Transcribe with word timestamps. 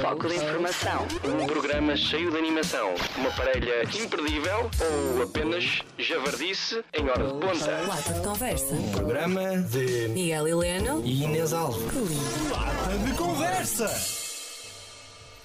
foco 0.00 0.28
de 0.28 0.36
informação. 0.36 1.06
Um 1.24 1.46
programa 1.46 1.96
cheio 1.96 2.30
de 2.30 2.36
animação, 2.36 2.94
uma 3.16 3.30
parelha 3.30 3.82
imperdível 3.84 4.70
ou 5.16 5.22
apenas 5.22 5.80
javardice 5.98 6.82
em 6.94 7.08
hora 7.08 7.26
de 7.26 7.32
ponta. 7.34 7.70
Lata 7.86 8.12
de 8.12 8.20
conversa. 8.20 8.74
Programa 8.92 9.56
de 9.62 10.08
Miguel 10.08 10.46
Heleno. 10.48 11.02
e 11.04 11.24
Inês 11.24 11.52
Alves. 11.52 11.82
de 13.04 13.16
conversa! 13.16 13.90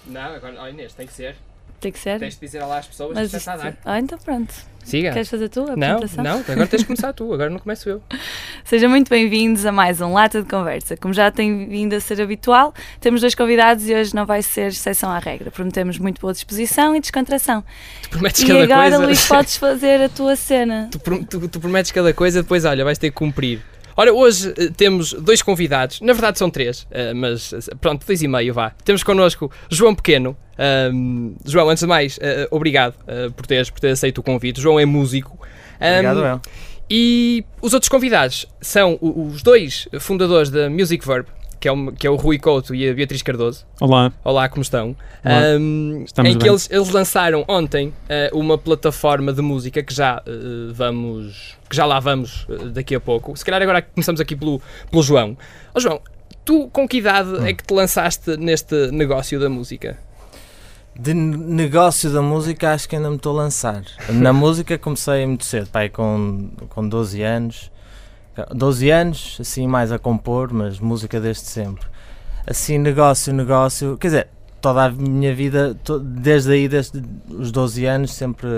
Não, 0.06 0.34
agora, 0.34 0.60
ó 0.60 0.68
Inês, 0.68 0.94
tem 0.94 1.06
que 1.06 1.12
ser. 1.12 1.36
Tem 1.80 1.92
que 1.92 1.98
ser? 1.98 2.18
Tens 2.18 2.34
de 2.34 2.40
dizer 2.40 2.64
lá 2.64 2.78
às 2.78 2.86
pessoas 2.86 3.14
Mas 3.14 3.26
que 3.26 3.32
já 3.32 3.38
está 3.38 3.52
a 3.54 3.56
dar. 3.56 3.78
Ah, 3.84 3.98
então 3.98 4.18
pronto. 4.18 4.54
Siga. 4.84 5.12
Queres 5.12 5.28
fazer 5.28 5.48
tu 5.48 5.60
a 5.70 5.76
Não, 5.76 5.96
apresentação? 5.96 6.24
não, 6.24 6.40
agora 6.46 6.66
tens 6.66 6.80
de 6.80 6.86
começar 6.86 7.12
tu, 7.12 7.32
agora 7.32 7.48
não 7.48 7.58
começo 7.58 7.88
eu. 7.88 8.02
Sejam 8.64 8.90
muito 8.90 9.08
bem-vindos 9.08 9.64
a 9.64 9.70
mais 9.72 10.00
um 10.00 10.12
Lata 10.12 10.42
de 10.42 10.48
Conversa. 10.48 10.96
Como 10.96 11.14
já 11.14 11.30
tem 11.30 11.68
vindo 11.68 11.94
a 11.94 12.00
ser 12.00 12.20
habitual, 12.20 12.74
temos 13.00 13.20
dois 13.20 13.34
convidados 13.34 13.88
e 13.88 13.94
hoje 13.94 14.14
não 14.14 14.26
vai 14.26 14.42
ser 14.42 14.68
exceção 14.68 15.10
à 15.10 15.18
regra. 15.18 15.50
Prometemos 15.50 15.98
muito 15.98 16.20
boa 16.20 16.32
disposição 16.32 16.94
e 16.96 17.00
descontração. 17.00 17.62
Tu 18.02 18.10
prometes 18.10 18.42
E 18.42 18.46
cada 18.46 18.62
agora, 18.64 18.80
coisa. 18.90 18.98
Luís, 18.98 19.26
podes 19.26 19.56
fazer 19.58 20.00
a 20.02 20.08
tua 20.08 20.34
cena. 20.36 20.88
Tu, 20.90 20.98
tu- 21.26 21.48
tu 21.48 21.60
prometes 21.60 21.92
cada 21.92 22.12
coisa, 22.12 22.42
depois 22.42 22.64
olha, 22.64 22.84
vais 22.84 22.98
ter 22.98 23.10
que 23.10 23.16
cumprir. 23.16 23.60
Olha, 23.96 24.12
hoje 24.12 24.52
eh, 24.56 24.70
temos 24.76 25.12
dois 25.12 25.42
convidados, 25.42 26.00
na 26.00 26.12
verdade 26.12 26.38
são 26.38 26.50
três, 26.50 26.86
eh, 26.90 27.12
mas 27.12 27.52
eh, 27.52 27.58
pronto, 27.80 28.06
dois 28.06 28.22
e 28.22 28.28
meio 28.28 28.54
vá. 28.54 28.70
Temos 28.84 29.02
connosco 29.02 29.50
João 29.70 29.94
Pequeno. 29.94 30.36
Ahm, 30.58 31.34
João, 31.44 31.68
antes 31.68 31.82
de 31.82 31.88
mais, 31.88 32.18
obrigado 32.50 32.94
por, 33.34 33.46
teres, 33.46 33.70
por 33.70 33.80
ter 33.80 33.90
aceito 33.90 34.18
o 34.18 34.22
convite. 34.22 34.60
João 34.60 34.78
é 34.78 34.84
músico. 34.84 35.38
Obrigado, 35.80 36.24
eu. 36.24 36.40
E 36.90 37.44
os 37.60 37.72
outros 37.72 37.88
convidados 37.88 38.46
são 38.60 38.98
os 39.00 39.42
dois 39.42 39.88
fundadores 39.98 40.50
da 40.50 40.68
Music 40.68 41.06
Verb, 41.06 41.26
que 41.62 41.68
é, 41.68 41.72
o, 41.72 41.92
que 41.92 42.06
é 42.08 42.10
o 42.10 42.16
Rui 42.16 42.40
Couto 42.40 42.74
e 42.74 42.90
a 42.90 42.92
Beatriz 42.92 43.22
Cardoso. 43.22 43.64
Olá, 43.80 44.12
Olá, 44.24 44.48
como 44.48 44.62
estão? 44.62 44.96
Olá. 45.24 46.04
Estamos 46.04 46.32
em 46.32 46.34
que 46.36 46.42
bem. 46.42 46.48
eles, 46.48 46.68
eles 46.68 46.88
lançaram 46.90 47.44
ontem 47.46 47.94
eh, 48.08 48.30
uma 48.34 48.58
plataforma 48.58 49.32
de 49.32 49.40
música 49.42 49.80
que 49.80 49.94
já 49.94 50.20
eh, 50.26 50.72
vamos 50.72 51.56
que 51.70 51.76
já 51.76 51.86
lá 51.86 52.00
vamos 52.00 52.48
eh, 52.50 52.64
daqui 52.70 52.96
a 52.96 53.00
pouco. 53.00 53.36
Se 53.36 53.44
calhar 53.44 53.62
agora 53.62 53.80
começamos 53.80 54.20
aqui 54.20 54.34
pelo, 54.34 54.60
pelo 54.90 55.04
João. 55.04 55.38
Ó 55.72 55.78
João, 55.78 56.00
tu 56.44 56.68
com 56.72 56.88
que 56.88 56.96
idade 56.96 57.28
Hum. 57.30 57.46
é 57.46 57.52
que 57.52 57.62
te 57.62 57.72
lançaste 57.72 58.36
neste 58.36 58.90
negócio 58.90 59.38
da 59.38 59.48
música? 59.48 59.96
De 60.98 61.14
negócio 61.14 62.12
da 62.12 62.20
música, 62.20 62.72
acho 62.72 62.88
que 62.88 62.96
ainda 62.96 63.08
me 63.08 63.16
estou 63.16 63.38
a 63.38 63.44
lançar. 63.44 63.84
Na 64.08 64.32
música 64.34 64.76
comecei 64.76 65.24
muito 65.24 65.44
cedo, 65.44 65.68
pai, 65.68 65.88
com, 65.88 66.50
com 66.68 66.88
12 66.88 67.22
anos. 67.22 67.70
12 68.54 68.90
anos, 68.90 69.36
assim, 69.40 69.66
mais 69.66 69.92
a 69.92 69.98
compor, 69.98 70.52
mas 70.52 70.78
música 70.80 71.20
desde 71.20 71.42
sempre. 71.44 71.84
Assim, 72.46 72.78
negócio, 72.78 73.32
negócio. 73.32 73.96
Quer 73.98 74.06
dizer, 74.08 74.28
toda 74.60 74.84
a 74.84 74.90
minha 74.90 75.34
vida, 75.34 75.74
to- 75.84 75.98
desde 76.00 76.52
aí, 76.52 76.68
desde 76.68 77.02
os 77.28 77.52
12 77.52 77.84
anos, 77.84 78.12
sempre 78.14 78.48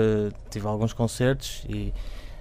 tive 0.49 0.65
alguns 0.67 0.93
concertos 0.93 1.65
e 1.69 1.93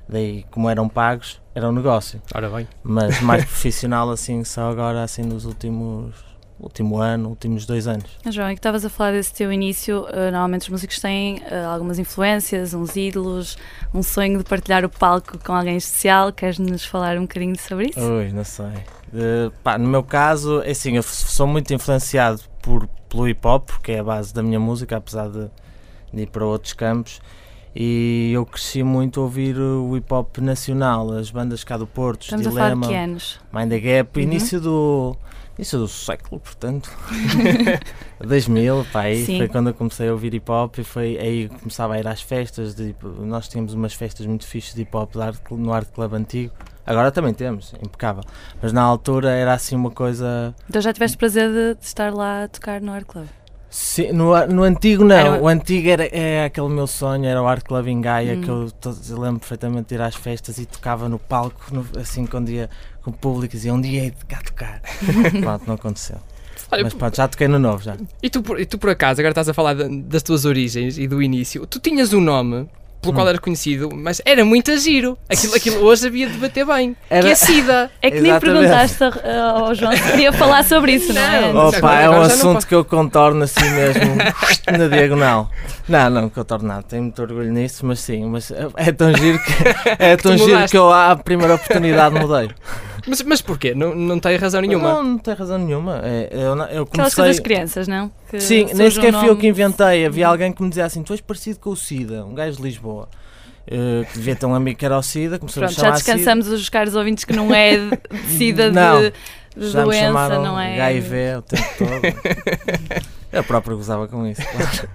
daí, 0.08 0.44
como 0.50 0.68
eram 0.70 0.88
pagos, 0.88 1.40
era 1.54 1.68
um 1.68 1.72
negócio. 1.72 2.20
Ora 2.34 2.48
bem. 2.50 2.68
Mas 2.82 3.20
mais 3.20 3.44
profissional, 3.46 4.10
assim, 4.10 4.42
só 4.44 4.70
agora, 4.70 5.02
assim, 5.02 5.22
nos 5.22 5.44
últimos. 5.44 6.14
Último 6.58 6.98
ano, 6.98 7.30
últimos 7.30 7.66
dois 7.66 7.88
anos. 7.88 8.04
Ah, 8.24 8.30
João, 8.30 8.48
e 8.48 8.54
que 8.54 8.60
estavas 8.60 8.84
a 8.84 8.88
falar 8.88 9.10
desse 9.12 9.34
teu 9.34 9.52
início, 9.52 10.06
ah, 10.08 10.30
normalmente 10.30 10.62
os 10.62 10.68
músicos 10.68 11.00
têm 11.00 11.42
ah, 11.50 11.66
algumas 11.72 11.98
influências, 11.98 12.72
uns 12.72 12.94
ídolos, 12.94 13.56
um 13.92 14.02
sonho 14.02 14.38
de 14.38 14.44
partilhar 14.44 14.84
o 14.84 14.88
palco 14.88 15.36
com 15.44 15.52
alguém 15.52 15.76
especial. 15.76 16.32
Queres-nos 16.32 16.84
falar 16.84 17.18
um 17.18 17.22
bocadinho 17.22 17.58
sobre 17.58 17.86
isso? 17.90 18.00
Ui, 18.00 18.30
não 18.32 18.44
sei. 18.44 18.66
Eh, 19.12 19.50
pá, 19.64 19.76
no 19.78 19.88
meu 19.88 20.02
caso, 20.04 20.62
é 20.62 20.70
assim, 20.70 20.96
eu 20.96 21.02
sou 21.02 21.46
muito 21.46 21.74
influenciado 21.74 22.40
por, 22.62 22.86
pelo 23.08 23.28
hip 23.28 23.46
hop, 23.46 23.70
que 23.82 23.92
é 23.92 23.98
a 23.98 24.04
base 24.04 24.32
da 24.32 24.42
minha 24.42 24.58
música, 24.60 24.96
apesar 24.96 25.28
de, 25.28 25.50
de 26.12 26.22
ir 26.22 26.26
para 26.28 26.44
outros 26.46 26.72
campos. 26.72 27.20
E 27.76 28.30
eu 28.32 28.46
cresci 28.46 28.84
muito 28.84 29.18
a 29.20 29.24
ouvir 29.24 29.58
o 29.58 29.96
hip 29.96 30.12
hop 30.14 30.38
nacional, 30.38 31.12
as 31.12 31.30
bandas 31.30 31.64
cá 31.64 31.76
do 31.76 31.86
Porto, 31.88 32.22
Estamos 32.22 32.46
a 32.46 32.50
falar 32.50 32.68
de 32.68 32.74
Dilema, 32.74 32.86
que 32.88 32.94
anos? 32.94 33.40
Mind 33.52 33.68
the 33.70 33.80
Gap, 33.80 34.16
Uhum. 34.18 34.22
início 34.24 34.60
do. 34.60 35.16
Início 35.56 35.78
do 35.78 35.86
século, 35.88 36.40
portanto. 36.40 36.90
2000, 38.20 38.86
pá, 38.92 39.02
aí 39.02 39.24
Sim. 39.24 39.38
foi 39.38 39.48
quando 39.48 39.68
eu 39.68 39.74
comecei 39.74 40.08
a 40.08 40.12
ouvir 40.12 40.34
hip 40.34 40.50
hop 40.50 40.78
e 40.78 40.84
foi 40.84 41.16
aí 41.18 41.48
que 41.48 41.58
começava 41.60 41.94
a 41.94 41.98
ir 42.00 42.06
às 42.08 42.22
festas. 42.22 42.74
De, 42.74 42.94
nós 43.20 43.48
tínhamos 43.48 43.74
umas 43.74 43.94
festas 43.94 44.26
muito 44.26 44.46
fixes 44.46 44.74
de 44.74 44.82
hip 44.82 44.96
hop 44.96 45.14
no 45.50 45.72
Art 45.72 45.88
Club 45.92 46.14
antigo. 46.14 46.52
Agora 46.86 47.10
também 47.10 47.32
temos, 47.32 47.72
impecável. 47.82 48.22
Mas 48.60 48.72
na 48.72 48.82
altura 48.82 49.30
era 49.30 49.54
assim 49.54 49.74
uma 49.74 49.90
coisa. 49.90 50.54
Então 50.68 50.82
já 50.82 50.92
tiveste 50.92 51.16
prazer 51.16 51.48
de, 51.48 51.74
de 51.80 51.84
estar 51.86 52.12
lá 52.12 52.44
a 52.44 52.48
tocar 52.48 52.80
no 52.80 52.92
Art 52.92 53.06
Club? 53.06 53.26
Sim, 53.70 54.12
no, 54.12 54.46
no 54.46 54.62
antigo 54.62 55.02
não, 55.02 55.16
Era- 55.16 55.42
o 55.42 55.48
antigo 55.48 55.88
era 55.88 56.04
é 56.06 56.44
aquele 56.44 56.68
meu 56.68 56.86
sonho, 56.86 57.24
era 57.24 57.42
o 57.42 57.46
Art 57.48 57.64
Club 57.64 57.88
em 57.88 58.00
Gaia, 58.00 58.36
Hum. 58.36 58.40
que 58.40 58.48
eu, 58.48 58.68
eu 59.10 59.18
lembro 59.20 59.40
perfeitamente 59.40 59.88
de 59.88 59.94
ir 59.96 60.00
às 60.00 60.14
festas 60.14 60.58
e 60.58 60.66
tocava 60.66 61.08
no 61.08 61.18
palco, 61.18 61.60
no- 61.72 61.84
assim 62.00 62.24
quando 62.24 62.50
ia 62.50 62.70
com 63.04 63.10
o 63.10 63.14
público 63.14 63.54
e 63.54 63.56
dizia 63.56 63.72
um 63.74 63.80
dia 63.80 64.04
hei 64.04 64.10
de 64.10 64.24
cá 64.24 64.38
tocar. 64.44 64.80
Pronto, 65.40 65.62
não 65.66 65.74
aconteceu. 65.74 66.16
Olha, 66.72 66.82
Mas 66.84 66.94
pronto, 66.94 67.16
já 67.16 67.28
toquei 67.28 67.46
no 67.46 67.58
novo 67.58 67.82
já. 67.84 67.96
e, 68.22 68.30
tu, 68.30 68.42
por- 68.42 68.58
e 68.58 68.64
tu 68.66 68.78
por 68.78 68.90
acaso, 68.90 69.20
agora 69.20 69.30
estás 69.32 69.48
a 69.48 69.54
falar 69.54 69.74
da- 69.74 69.86
das 69.88 70.22
tuas 70.22 70.44
origens 70.44 70.98
e 70.98 71.06
do 71.06 71.22
início, 71.22 71.66
tu 71.66 71.78
tinhas 71.78 72.12
um 72.12 72.20
nome 72.20 72.68
pelo 73.00 73.12
Hum. 73.12 73.16
qual 73.16 73.28
eras 73.28 73.38
conhecido, 73.40 73.90
mas 73.94 74.20
era 74.24 74.44
muito 74.46 74.70
a 74.72 74.76
giro. 74.76 75.16
Aquilo, 75.28 75.54
aquilo 75.54 75.84
hoje 75.84 76.06
havia 76.06 76.26
de 76.28 76.38
bater 76.38 76.64
bem. 76.64 76.94
Que 76.94 77.14
Era- 77.14 77.28
é 77.28 77.34
SIDA. 77.34 77.90
É 78.00 78.10
que 78.10 78.18
nem 78.20 78.30
Exatamente. 78.30 78.58
perguntaste 78.60 79.04
a- 79.04 79.50
ao 79.50 79.74
João 79.74 79.92
se 79.94 80.02
queria 80.02 80.32
falar 80.32 80.64
sobre 80.64 80.92
isso, 80.94 81.12
não, 81.12 81.20
é? 81.22 81.52
Opa, 81.54 82.00
é 82.00 82.08
um 82.10 82.22
assunto 82.22 82.66
que 82.66 82.74
eu 82.74 82.82
contorno 82.84 83.44
assim 83.44 83.68
mesmo 83.70 84.16
na 84.78 84.88
diagonal. 84.88 85.50
Não, 85.86 86.08
não 86.10 86.28
contorno 86.30 86.66
nada, 86.66 86.82
tenho 86.82 87.02
muito 87.02 87.20
orgulho 87.20 87.52
nisso, 87.52 87.84
mas 87.84 88.00
sim, 88.00 88.24
mas 88.24 88.50
é 88.76 88.90
tão 88.90 89.14
giro 89.14 89.38
que, 89.38 89.52
é 89.98 90.16
tão 90.16 90.36
giro 90.36 90.66
que 90.66 90.76
eu 90.78 90.90
à 90.90 91.14
primeira 91.14 91.54
oportunidade 91.56 92.18
mudei. 92.18 92.48
Mas, 93.06 93.22
mas 93.22 93.42
porquê? 93.42 93.74
Não, 93.74 93.94
não 93.94 94.18
tem 94.18 94.36
razão 94.36 94.60
nenhuma. 94.60 94.94
Não, 94.94 95.04
não 95.04 95.18
tem 95.18 95.34
razão 95.34 95.58
nenhuma. 95.58 96.00
É, 96.02 96.28
eu, 96.32 96.38
eu 96.40 96.62
Aquelas 96.62 96.88
comecei. 96.88 97.24
coisas 97.24 97.40
crianças, 97.40 97.86
não? 97.88 98.10
Que 98.30 98.40
Sim, 98.40 98.66
nem 98.74 98.90
sequer 98.90 99.12
fui 99.12 99.28
eu 99.28 99.36
que 99.36 99.46
inventei. 99.46 100.06
Havia 100.06 100.26
alguém 100.28 100.52
que 100.52 100.62
me 100.62 100.68
dizia 100.68 100.84
assim: 100.86 101.02
Tu 101.02 101.12
és 101.12 101.20
parecido 101.20 101.58
com 101.60 101.70
o 101.70 101.76
Cida, 101.76 102.24
um 102.24 102.34
gajo 102.34 102.56
de 102.56 102.62
Lisboa. 102.62 103.08
Eh, 103.66 104.04
que 104.12 104.18
devia 104.18 104.36
ter 104.36 104.44
um 104.46 104.54
amigo 104.54 104.78
que 104.78 104.84
era 104.84 104.96
o 104.98 105.02
Cida, 105.02 105.38
começou 105.38 105.62
a 105.62 105.66
Pronto, 105.66 105.76
já 105.78 105.84
chamar 105.86 105.96
Cida. 105.98 106.12
descansamos 106.14 106.48
os 106.48 106.68
caros 106.68 106.94
ouvintes 106.94 107.24
que 107.24 107.32
não 107.34 107.54
é 107.54 107.76
de 107.76 107.90
de 107.90 108.28
sida 108.36 108.70
Não, 108.70 109.00
de, 109.00 109.12
de 109.56 109.70
Já 109.70 109.78
me 109.80 109.84
doença, 109.86 110.06
chamaram 110.06 110.42
não 110.42 110.60
é? 110.60 110.80
HIV 110.80 111.36
o 111.38 111.42
tempo 111.42 111.64
todo. 111.78 111.90
eu 113.32 113.44
próprio 113.44 113.76
gozava 113.78 114.06
com 114.06 114.26
isso. 114.26 114.42
claro. 114.42 114.88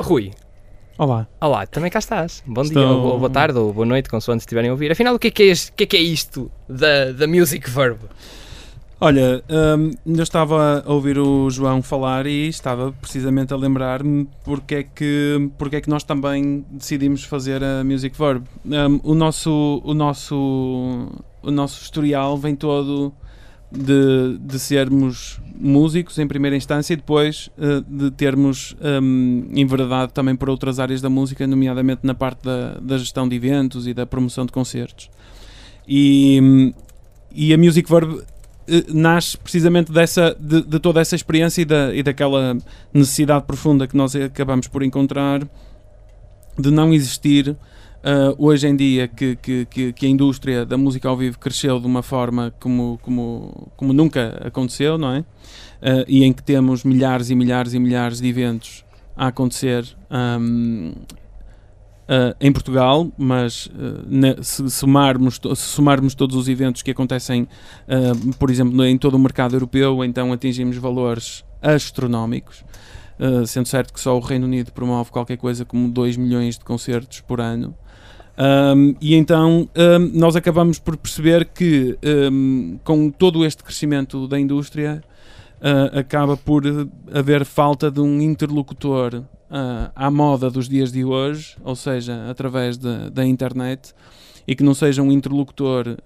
Rui, 0.00 0.32
olá. 1.04 1.26
olá, 1.40 1.66
também 1.66 1.90
cá 1.90 1.98
estás. 1.98 2.42
Bom 2.46 2.62
dia, 2.62 2.72
Estou- 2.72 3.04
ou 3.06 3.18
boa, 3.18 3.30
tarde, 3.30 3.58
ou 3.58 3.72
boa 3.72 3.86
noite, 3.86 4.08
consoante 4.08 4.40
estiverem 4.42 4.70
a 4.70 4.72
ouvir. 4.72 4.92
Afinal, 4.92 5.14
o 5.14 5.18
que 5.18 5.28
é 5.28 5.30
que 5.30 5.42
é, 5.44 5.46
este- 5.46 5.70
o 5.70 5.74
que 5.74 5.84
é, 5.84 5.86
que 5.86 5.96
é 5.96 6.00
isto 6.00 6.50
da, 6.68 7.12
da 7.12 7.26
Music 7.26 7.68
Verb? 7.70 7.98
Olha, 9.02 9.42
hum, 9.78 9.92
eu 10.14 10.22
estava 10.22 10.84
a 10.86 10.92
ouvir 10.92 11.18
o 11.18 11.48
João 11.48 11.80
falar 11.82 12.26
e 12.26 12.48
estava 12.48 12.92
precisamente 12.92 13.50
a 13.54 13.56
lembrar-me 13.56 14.28
porque 14.44 14.74
é, 14.74 14.82
que, 14.82 15.50
porque 15.56 15.76
é 15.76 15.80
que 15.80 15.88
nós 15.88 16.04
também 16.04 16.66
decidimos 16.70 17.24
fazer 17.24 17.64
a 17.64 17.82
Music 17.82 18.16
Verb. 18.18 18.44
Hum, 18.66 19.00
o, 19.02 19.14
nosso, 19.14 19.80
o, 19.82 19.94
nosso, 19.94 21.08
o 21.42 21.50
nosso 21.50 21.82
historial 21.82 22.36
vem 22.36 22.54
todo 22.54 23.10
de, 23.70 24.38
de 24.38 24.58
sermos 24.58 25.40
músicos 25.54 26.18
em 26.18 26.26
primeira 26.26 26.56
instância 26.56 26.94
e 26.94 26.96
depois 26.96 27.50
eh, 27.58 27.82
de 27.86 28.10
termos 28.10 28.74
hum, 29.02 29.48
enveredado 29.52 30.10
também 30.12 30.34
por 30.34 30.48
outras 30.48 30.80
áreas 30.80 31.00
da 31.00 31.10
música, 31.10 31.46
nomeadamente 31.46 32.00
na 32.02 32.14
parte 32.14 32.44
da, 32.44 32.78
da 32.80 32.98
gestão 32.98 33.28
de 33.28 33.36
eventos 33.36 33.86
e 33.86 33.92
da 33.92 34.06
promoção 34.06 34.46
de 34.46 34.52
concertos. 34.52 35.10
E, 35.86 36.72
e 37.30 37.52
a 37.52 37.58
Music 37.58 37.88
Verb 37.88 38.22
eh, 38.66 38.84
nasce 38.88 39.36
precisamente 39.36 39.92
dessa, 39.92 40.36
de, 40.38 40.62
de 40.62 40.78
toda 40.78 41.00
essa 41.00 41.14
experiência 41.14 41.62
e, 41.62 41.64
da, 41.64 41.94
e 41.94 42.02
daquela 42.02 42.56
necessidade 42.92 43.44
profunda 43.44 43.86
que 43.86 43.96
nós 43.96 44.16
acabamos 44.16 44.66
por 44.66 44.82
encontrar 44.82 45.46
de 46.58 46.70
não 46.70 46.92
existir 46.92 47.56
ah, 48.02 48.34
hoje 48.38 48.66
em 48.66 48.74
dia 48.74 49.08
que, 49.08 49.36
que, 49.36 49.92
que, 49.92 50.06
a 50.06 50.08
indústria 50.08 50.64
da 50.64 50.76
música 50.76 51.08
ao 51.08 51.16
vivo 51.16 51.38
cresceu 51.38 51.78
de 51.78 51.86
uma 51.86 52.02
forma 52.02 52.52
como, 52.58 52.98
como, 53.02 53.70
como 53.76 53.92
nunca 53.92 54.40
aconteceu, 54.44 54.96
não 54.96 55.12
é? 55.12 55.24
Ah, 55.82 56.04
e 56.08 56.24
em 56.24 56.32
que 56.32 56.42
temos 56.42 56.82
milhares 56.84 57.30
e 57.30 57.34
milhares 57.34 57.74
e 57.74 57.78
milhares 57.78 58.20
de 58.20 58.28
eventos 58.28 58.84
a 59.16 59.26
acontecer 59.26 59.84
ahm, 60.08 60.92
ah, 62.08 62.34
em 62.40 62.50
Portugal, 62.50 63.12
mas 63.18 63.70
se, 64.42 64.70
somarmos, 64.70 65.38
se 65.54 65.62
somarmos 65.62 66.14
todos 66.14 66.36
os 66.36 66.48
eventos 66.48 66.82
que 66.82 66.90
acontecem, 66.90 67.46
por 68.38 68.50
exemplo, 68.50 68.84
em 68.84 68.96
todo 68.98 69.14
o 69.14 69.18
mercado 69.18 69.54
europeu, 69.54 70.02
então 70.04 70.32
atingimos 70.32 70.76
valores 70.76 71.44
astronómicos. 71.62 72.64
Uh, 73.20 73.46
sendo 73.46 73.68
certo 73.68 73.92
que 73.92 74.00
só 74.00 74.16
o 74.16 74.20
Reino 74.20 74.46
Unido 74.46 74.72
promove 74.72 75.10
qualquer 75.10 75.36
coisa 75.36 75.62
como 75.62 75.90
2 75.90 76.16
milhões 76.16 76.56
de 76.56 76.64
concertos 76.64 77.20
por 77.20 77.38
ano. 77.38 77.76
Um, 78.42 78.94
e 79.02 79.14
então 79.16 79.68
um, 79.76 80.18
nós 80.18 80.34
acabamos 80.34 80.78
por 80.78 80.96
perceber 80.96 81.44
que 81.44 81.98
um, 82.32 82.78
com 82.82 83.10
todo 83.10 83.44
este 83.44 83.62
crescimento 83.62 84.26
da 84.26 84.40
indústria 84.40 85.02
ah, 85.60 85.98
acaba 86.00 86.38
por 86.38 86.64
eh, 86.64 86.70
haver 87.12 87.44
falta 87.44 87.90
de 87.90 88.00
um 88.00 88.18
interlocutor 88.22 89.24
ah, 89.50 89.90
à 89.94 90.10
moda 90.10 90.50
dos 90.50 90.66
dias 90.70 90.90
de 90.90 91.04
hoje, 91.04 91.54
ou 91.62 91.76
seja, 91.76 92.30
através 92.30 92.78
da- 92.78 93.10
da 93.10 93.26
internet, 93.26 93.92
e 94.48 94.54
que 94.56 94.62
não 94.64 94.72
seja 94.72 95.02
um 95.02 95.12
interlocutor 95.12 95.98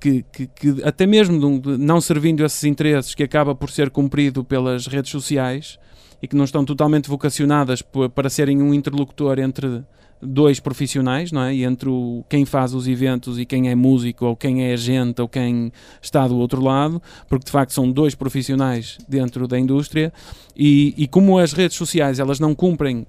que, 0.00 0.24
que- 0.32 0.46
que 0.46 0.82
até 0.84 1.06
mesmo 1.06 1.38
de 1.38 1.76
de 1.76 1.84
não 1.84 2.00
servindo 2.00 2.42
esses 2.46 2.64
interesses, 2.64 3.14
que 3.14 3.22
acaba 3.22 3.54
por 3.54 3.68
ser 3.70 3.90
cumprido 3.90 4.42
pelas 4.42 4.86
redes 4.86 5.10
sociais 5.10 5.78
e 6.22 6.26
que 6.26 6.34
não 6.34 6.44
estão 6.46 6.64
totalmente 6.64 7.10
vocacionadas 7.10 7.82
para 8.14 8.30
serem 8.30 8.62
um 8.62 8.72
interlocutor 8.72 9.38
entre 9.38 9.82
dois 10.20 10.60
profissionais, 10.60 11.30
não 11.30 11.42
é? 11.42 11.54
Entre 11.54 11.88
o, 11.88 12.24
quem 12.28 12.44
faz 12.44 12.74
os 12.74 12.88
eventos 12.88 13.38
e 13.38 13.44
quem 13.44 13.68
é 13.68 13.74
músico, 13.74 14.26
ou 14.26 14.36
quem 14.36 14.64
é 14.64 14.72
agente, 14.72 15.20
ou 15.20 15.28
quem 15.28 15.72
está 16.00 16.26
do 16.26 16.36
outro 16.36 16.62
lado, 16.62 17.00
porque 17.28 17.44
de 17.44 17.50
facto 17.50 17.72
são 17.72 17.90
dois 17.90 18.14
profissionais 18.14 18.98
dentro 19.08 19.46
da 19.46 19.58
indústria, 19.58 20.12
e, 20.56 20.94
e 20.96 21.06
como 21.06 21.38
as 21.38 21.52
redes 21.52 21.76
sociais 21.76 22.18
elas 22.18 22.40
não 22.40 22.54
cumprem 22.54 23.06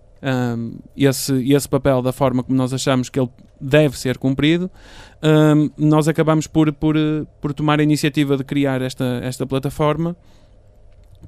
hum, 0.58 0.76
esse, 0.96 1.54
esse 1.54 1.70
papel 1.70 2.02
da 2.02 2.12
forma 2.12 2.44
como 2.44 2.58
nós 2.58 2.74
achamos 2.74 3.10
que 3.10 3.20
ele 3.20 3.30
deve 3.60 3.98
ser 3.98 4.18
cumprido, 4.18 4.70
hum, 5.24 5.70
nós 5.78 6.08
acabamos 6.08 6.46
por, 6.46 6.72
por, 6.74 6.96
por 7.42 7.54
tomar 7.54 7.80
a 7.80 7.84
iniciativa 7.84 8.36
de 8.36 8.44
criar 8.44 8.82
esta, 8.82 9.22
esta 9.24 9.46
plataforma, 9.46 10.16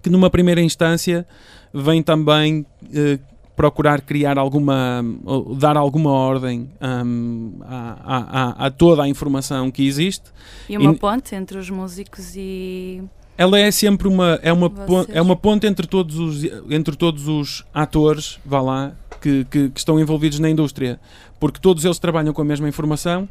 que 0.01 0.09
numa 0.09 0.29
primeira 0.29 0.61
instância 0.61 1.25
vem 1.73 2.01
também 2.01 2.65
eh, 2.93 3.19
procurar 3.59 3.99
criar 3.99 4.37
alguma, 4.39 5.03
dar 5.57 5.75
alguma 5.75 6.11
ordem 6.11 6.69
hum, 6.81 7.55
a, 7.61 7.97
a- 8.55 8.65
a- 8.67 8.71
toda 8.71 9.03
a 9.03 9.07
informação 9.09 9.69
que 9.69 9.85
existe. 9.85 10.31
E 10.69 10.77
uma 10.77 10.93
E- 10.93 10.95
ponte 10.97 11.35
entre 11.35 11.57
os 11.57 11.69
músicos 11.69 12.37
e. 12.37 13.03
Ela 13.37 13.59
é 13.59 13.69
sempre 13.69 14.07
uma 14.07 14.39
é 14.41 14.53
uma 14.53 14.69
Vocês. 14.69 14.87
pon- 14.87 15.05
é 15.09 15.21
uma 15.21 15.35
ponte 15.35 15.67
entre 15.67 15.85
todos 15.87 16.17
os 16.17 16.41
entre 16.69 16.95
todos 16.95 17.27
os 17.27 17.65
atores, 17.73 18.39
vá 18.45 18.61
lá, 18.61 18.93
que, 19.21 19.43
que, 19.51 19.69
que 19.69 19.77
estão 19.79 19.99
envolvidos 19.99 20.39
na 20.39 20.49
indústria, 20.49 20.97
porque 21.37 21.59
todos 21.59 21.83
eles 21.83 21.99
trabalham 21.99 22.31
com 22.33 22.41
a 22.41 22.45
mesma 22.45 22.69
informação, 22.69 23.27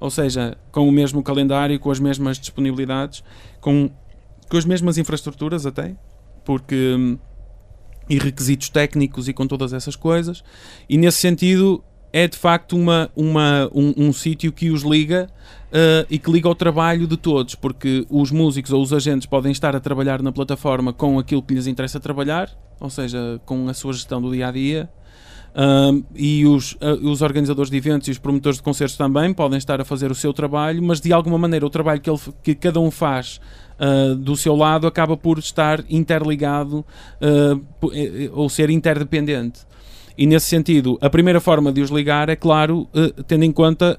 ou 0.00 0.08
seja, 0.10 0.56
com 0.72 0.88
o 0.88 0.92
mesmo 0.92 1.22
calendário, 1.22 1.78
com 1.78 1.90
as 1.90 2.00
mesmas 2.00 2.38
disponibilidades, 2.38 3.22
com 3.60 3.90
com 4.48 4.56
as 4.56 4.64
mesmas 4.64 4.96
infraestruturas 4.96 5.66
até, 5.66 5.94
porque 6.46 6.94
hum, 6.96 7.18
e 8.08 8.18
requisitos 8.18 8.68
técnicos 8.68 9.28
e 9.28 9.32
com 9.32 9.46
todas 9.46 9.72
essas 9.72 9.96
coisas, 9.96 10.42
e 10.88 10.96
nesse 10.96 11.18
sentido 11.18 11.82
é 12.12 12.26
de 12.26 12.36
facto 12.36 12.76
uma, 12.76 13.10
uma, 13.14 13.68
um, 13.74 13.92
um 14.08 14.12
sítio 14.12 14.50
que 14.50 14.70
os 14.70 14.82
liga 14.82 15.28
eh, 15.70 16.06
e 16.08 16.18
que 16.18 16.30
liga 16.30 16.48
ao 16.48 16.54
trabalho 16.54 17.06
de 17.06 17.16
todos, 17.16 17.54
porque 17.54 18.06
os 18.08 18.30
músicos 18.30 18.72
ou 18.72 18.80
os 18.80 18.92
agentes 18.92 19.26
podem 19.26 19.52
estar 19.52 19.76
a 19.76 19.80
trabalhar 19.80 20.22
na 20.22 20.32
plataforma 20.32 20.92
com 20.92 21.18
aquilo 21.18 21.42
que 21.42 21.52
lhes 21.52 21.66
interessa 21.66 22.00
trabalhar, 22.00 22.48
ou 22.80 22.88
seja, 22.88 23.40
com 23.44 23.68
a 23.68 23.74
sua 23.74 23.92
gestão 23.92 24.22
do 24.22 24.30
dia 24.30 24.48
a 24.48 24.50
dia. 24.50 24.88
E 26.14 26.46
os, 26.46 26.76
ah, 26.80 26.92
os 27.02 27.20
organizadores 27.20 27.70
de 27.70 27.76
eventos 27.76 28.08
e 28.08 28.10
os 28.10 28.18
promotores 28.18 28.58
de 28.58 28.62
concertos 28.62 28.96
também 28.96 29.34
podem 29.34 29.58
estar 29.58 29.80
a 29.80 29.84
fazer 29.84 30.10
o 30.10 30.14
seu 30.14 30.32
trabalho, 30.32 30.82
mas 30.82 31.00
de 31.00 31.12
alguma 31.12 31.36
maneira 31.36 31.66
o 31.66 31.70
trabalho 31.70 32.00
que, 32.00 32.08
ele, 32.08 32.20
que 32.42 32.54
cada 32.54 32.78
um 32.78 32.90
faz 32.90 33.40
ah, 33.78 34.14
do 34.18 34.36
seu 34.36 34.54
lado 34.56 34.86
acaba 34.86 35.16
por 35.16 35.38
estar 35.38 35.84
interligado 35.88 36.84
ah, 37.20 37.58
eh, 37.92 38.30
ou 38.32 38.48
ser 38.48 38.70
interdependente. 38.70 39.60
E 40.18 40.26
nesse 40.26 40.46
sentido, 40.46 40.96
a 41.02 41.10
primeira 41.10 41.40
forma 41.42 41.70
de 41.70 41.82
os 41.82 41.90
ligar 41.90 42.30
é, 42.30 42.36
claro, 42.36 42.88
eh, 42.94 43.12
tendo 43.26 43.44
em 43.44 43.52
conta 43.52 43.98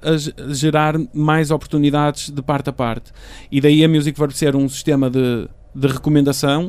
gerar 0.49 0.95
mais 1.13 1.51
oportunidades 1.51 2.31
de 2.31 2.41
parte 2.41 2.69
a 2.71 2.73
parte. 2.73 3.11
E 3.51 3.61
daí 3.61 3.83
a 3.83 3.87
Music 3.87 4.17
Verb 4.19 4.33
ser 4.35 4.55
um 4.55 4.67
sistema 4.67 5.09
de, 5.11 5.47
de 5.75 5.87
recomendação. 5.87 6.65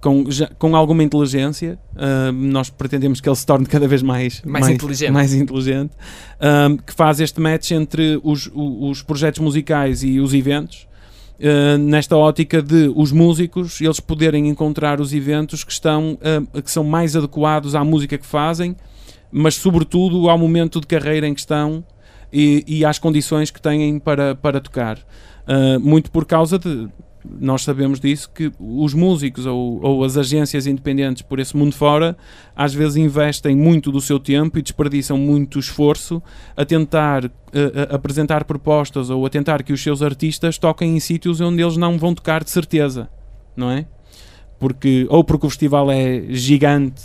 com, 0.00 0.30
já- 0.30 0.50
com 0.58 0.76
alguma 0.76 1.02
inteligência, 1.02 1.78
eh, 1.96 2.30
nós 2.32 2.70
pretendemos 2.70 3.20
que 3.20 3.28
ele 3.28 3.34
se 3.36 3.46
torne 3.46 3.66
cada 3.66 3.88
vez 3.88 4.02
mais, 4.02 4.40
Mais 4.44 4.68
inteligente. 4.68 5.10
mais 5.10 5.34
inteligente, 5.34 5.92
eh, 6.38 6.76
que 6.86 6.92
faz 6.94 7.18
este 7.18 7.40
match 7.40 7.70
entre 7.72 8.20
os, 8.22 8.46
o- 8.54 8.88
os 8.90 9.02
projetos 9.02 9.40
musicais 9.40 10.02
e 10.04 10.20
os 10.20 10.32
eventos, 10.34 10.86
eh, 11.38 11.76
nesta 11.76 12.16
ótica 12.16 12.62
de 12.62 12.90
os 12.94 13.12
músicos 13.12 13.80
eles 13.80 14.00
poderem 14.00 14.48
encontrar 14.48 15.00
os 15.00 15.12
eventos 15.12 15.62
que 15.62 15.72
estão 15.72 16.18
eh, 16.22 16.62
que 16.62 16.70
são 16.70 16.82
mais 16.82 17.14
adequados 17.14 17.74
à 17.74 17.84
música 17.84 18.16
que 18.16 18.26
fazem, 18.26 18.74
mas 19.30 19.54
sobretudo 19.54 20.30
ao 20.30 20.38
momento 20.38 20.80
de 20.80 20.86
carreira 20.86 21.26
em 21.26 21.34
que 21.34 21.40
estão 21.40 21.84
e, 22.32 22.64
e 22.66 22.84
às 22.84 22.98
condições 22.98 23.50
que 23.50 23.60
têm 23.60 23.98
para, 23.98 24.34
para 24.34 24.60
tocar. 24.60 24.98
Uh, 25.46 25.78
muito 25.78 26.10
por 26.10 26.24
causa 26.24 26.58
de 26.58 26.88
nós 27.40 27.62
sabemos 27.62 27.98
disso 28.00 28.30
que 28.34 28.50
os 28.58 28.94
músicos 28.94 29.46
ou, 29.46 29.80
ou 29.82 30.04
as 30.04 30.16
agências 30.16 30.66
independentes 30.66 31.22
por 31.22 31.38
esse 31.38 31.56
mundo 31.56 31.74
fora 31.74 32.16
às 32.54 32.72
vezes 32.74 32.96
investem 32.96 33.54
muito 33.56 33.90
do 33.92 34.00
seu 34.00 34.18
tempo 34.18 34.58
e 34.58 34.62
desperdiçam 34.62 35.16
muito 35.18 35.58
esforço 35.58 36.22
a 36.56 36.64
tentar 36.64 37.24
uh, 37.26 37.30
a- 37.90 37.94
apresentar 37.96 38.44
propostas 38.44 39.10
ou 39.10 39.24
a 39.26 39.30
tentar 39.30 39.62
que 39.62 39.72
os 39.72 39.82
seus 39.82 40.02
artistas 40.02 40.58
toquem 40.58 40.96
em 40.96 41.00
sítios 41.00 41.40
onde 41.40 41.62
eles 41.62 41.76
não 41.76 41.98
vão 41.98 42.14
tocar 42.14 42.42
de 42.44 42.50
certeza, 42.50 43.08
não 43.56 43.70
é? 43.70 43.86
Porque, 44.58 45.06
ou 45.10 45.22
porque 45.22 45.46
o 45.46 45.50
festival 45.50 45.90
é 45.90 46.22
gigante 46.30 47.02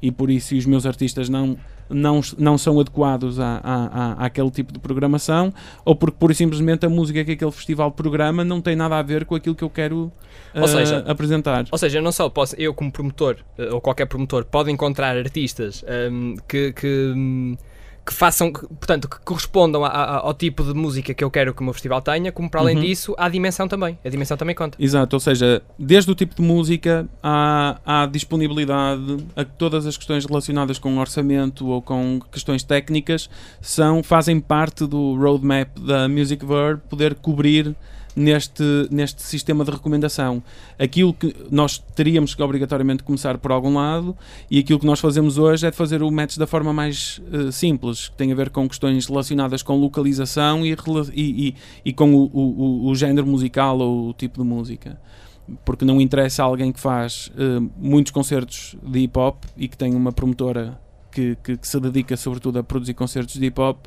e 0.00 0.12
por 0.12 0.30
isso 0.30 0.54
os 0.54 0.64
meus 0.66 0.86
artistas 0.86 1.28
não, 1.28 1.56
não, 1.94 2.20
não 2.36 2.58
são 2.58 2.78
adequados 2.80 3.38
à, 3.40 3.60
à, 3.62 3.84
à- 3.86 4.26
àquele 4.26 4.50
tipo 4.50 4.72
de 4.72 4.78
programação, 4.78 5.52
ou 5.84 5.94
porque 5.94 6.16
pura 6.18 6.32
e 6.32 6.36
simplesmente 6.36 6.84
a 6.84 6.88
música 6.88 7.24
que 7.24 7.32
aquele 7.32 7.52
festival 7.52 7.90
programa 7.92 8.44
não 8.44 8.60
tem 8.60 8.76
nada 8.76 8.98
a 8.98 9.02
ver 9.02 9.24
com 9.24 9.34
aquilo 9.34 9.54
que 9.54 9.64
eu 9.64 9.70
quero 9.70 10.12
Ou 10.54 10.64
ah, 10.64 10.68
seja, 10.68 11.04
apresentar. 11.06 11.64
Ou 11.70 11.78
seja, 11.78 12.00
não 12.00 12.12
só 12.12 12.28
posso, 12.28 12.54
eu 12.56 12.74
como 12.74 12.90
promotor, 12.90 13.36
eh, 13.58 13.68
ou 13.72 13.80
qualquer 13.80 14.06
promotor, 14.06 14.44
pode 14.44 14.70
encontrar 14.70 15.16
artistas 15.16 15.84
ehm, 15.86 16.34
que, 16.48 16.72
que, 16.72 17.12
hum, 17.16 17.56
que 18.06 18.12
façam, 18.12 18.52
portanto, 18.52 19.08
que 19.08 19.18
correspondam 19.20 19.82
a- 19.84 19.88
a- 19.88 20.16
ao 20.18 20.34
tipo 20.34 20.62
de 20.62 20.74
música 20.74 21.14
que 21.14 21.24
eu 21.24 21.30
quero 21.30 21.54
que 21.54 21.60
o 21.62 21.64
meu 21.64 21.72
festival 21.72 22.02
tenha, 22.02 22.30
como 22.30 22.50
para 22.50 22.60
além 22.60 22.76
Uhum. 22.76 22.82
disso, 22.82 23.14
há 23.16 23.24
a 23.24 23.28
dimensão 23.30 23.66
também. 23.66 23.98
A 24.04 24.08
dimensão 24.10 24.36
também 24.36 24.54
conta. 24.54 24.76
Exato, 24.78 25.16
ou 25.16 25.20
seja, 25.20 25.62
desde 25.78 26.10
o 26.10 26.14
tipo 26.14 26.34
de 26.34 26.42
música 26.42 27.08
à, 27.22 27.78
à 28.02 28.06
disponibilidade, 28.06 29.24
a 29.34 29.44
todas 29.44 29.86
as 29.86 29.96
questões 29.96 30.24
relacionadas 30.26 30.78
com 30.78 30.98
orçamento 30.98 31.66
ou 31.66 31.80
com 31.80 32.20
questões 32.30 32.62
técnicas 32.62 33.28
são, 33.60 34.02
fazem 34.02 34.38
parte 34.38 34.86
do 34.86 35.14
roadmap 35.16 35.68
da 35.78 36.08
Music 36.08 36.44
Verb 36.44 36.80
poder 36.88 37.14
cobrir 37.14 37.74
neste, 38.16 38.62
neste 38.90 39.22
sistema 39.22 39.64
de 39.64 39.70
recomendação. 39.70 40.42
Aquilo 40.78 41.12
que 41.12 41.34
nós 41.50 41.78
teríamos 41.94 42.34
que 42.34 42.42
obrigatoriamente 42.42 43.02
começar 43.02 43.38
por 43.38 43.50
algum 43.52 43.74
lado 43.74 44.16
e 44.50 44.58
aquilo 44.58 44.78
que 44.78 44.86
nós 44.86 45.00
fazemos 45.00 45.36
hoje 45.38 45.66
é 45.66 45.70
de 45.70 45.76
fazer 45.76 46.02
o 46.02 46.10
match 46.10 46.36
da 46.36 46.46
forma 46.46 46.72
mais 46.72 47.20
eh, 47.32 47.50
simples, 47.50 48.08
que 48.08 48.16
tem 48.16 48.30
a 48.30 48.34
ver 48.34 48.50
com 48.50 48.68
questões 48.68 49.06
relacionadas 49.06 49.62
com 49.62 49.76
localização 49.76 50.64
e, 50.64 50.76
e, 51.14 51.48
e- 51.48 51.54
e 51.86 51.92
com 51.92 52.14
o, 52.14 52.24
o, 52.32 52.86
o- 52.88 52.94
género 52.94 53.26
musical 53.26 53.78
ou 53.78 54.10
o 54.10 54.12
tipo 54.14 54.40
de 54.42 54.46
música. 54.48 54.98
Porque 55.64 55.84
não 55.84 56.00
interessa 56.00 56.42
a 56.42 56.46
alguém 56.46 56.72
que 56.72 56.80
faz 56.80 57.30
eh, 57.36 57.60
muitos 57.76 58.12
concertos 58.12 58.76
de 58.82 59.00
hip 59.00 59.18
hop 59.18 59.42
e 59.56 59.68
que 59.68 59.76
tem 59.76 59.94
uma 59.94 60.12
promotora 60.12 60.78
que, 61.12 61.36
que- 61.42 61.56
que 61.56 61.68
se 61.68 61.78
dedica 61.80 62.16
sobretudo 62.16 62.58
a 62.58 62.62
produzir 62.62 62.94
concertos 62.94 63.34
de 63.34 63.44
hip 63.46 63.60
hop 63.60 63.86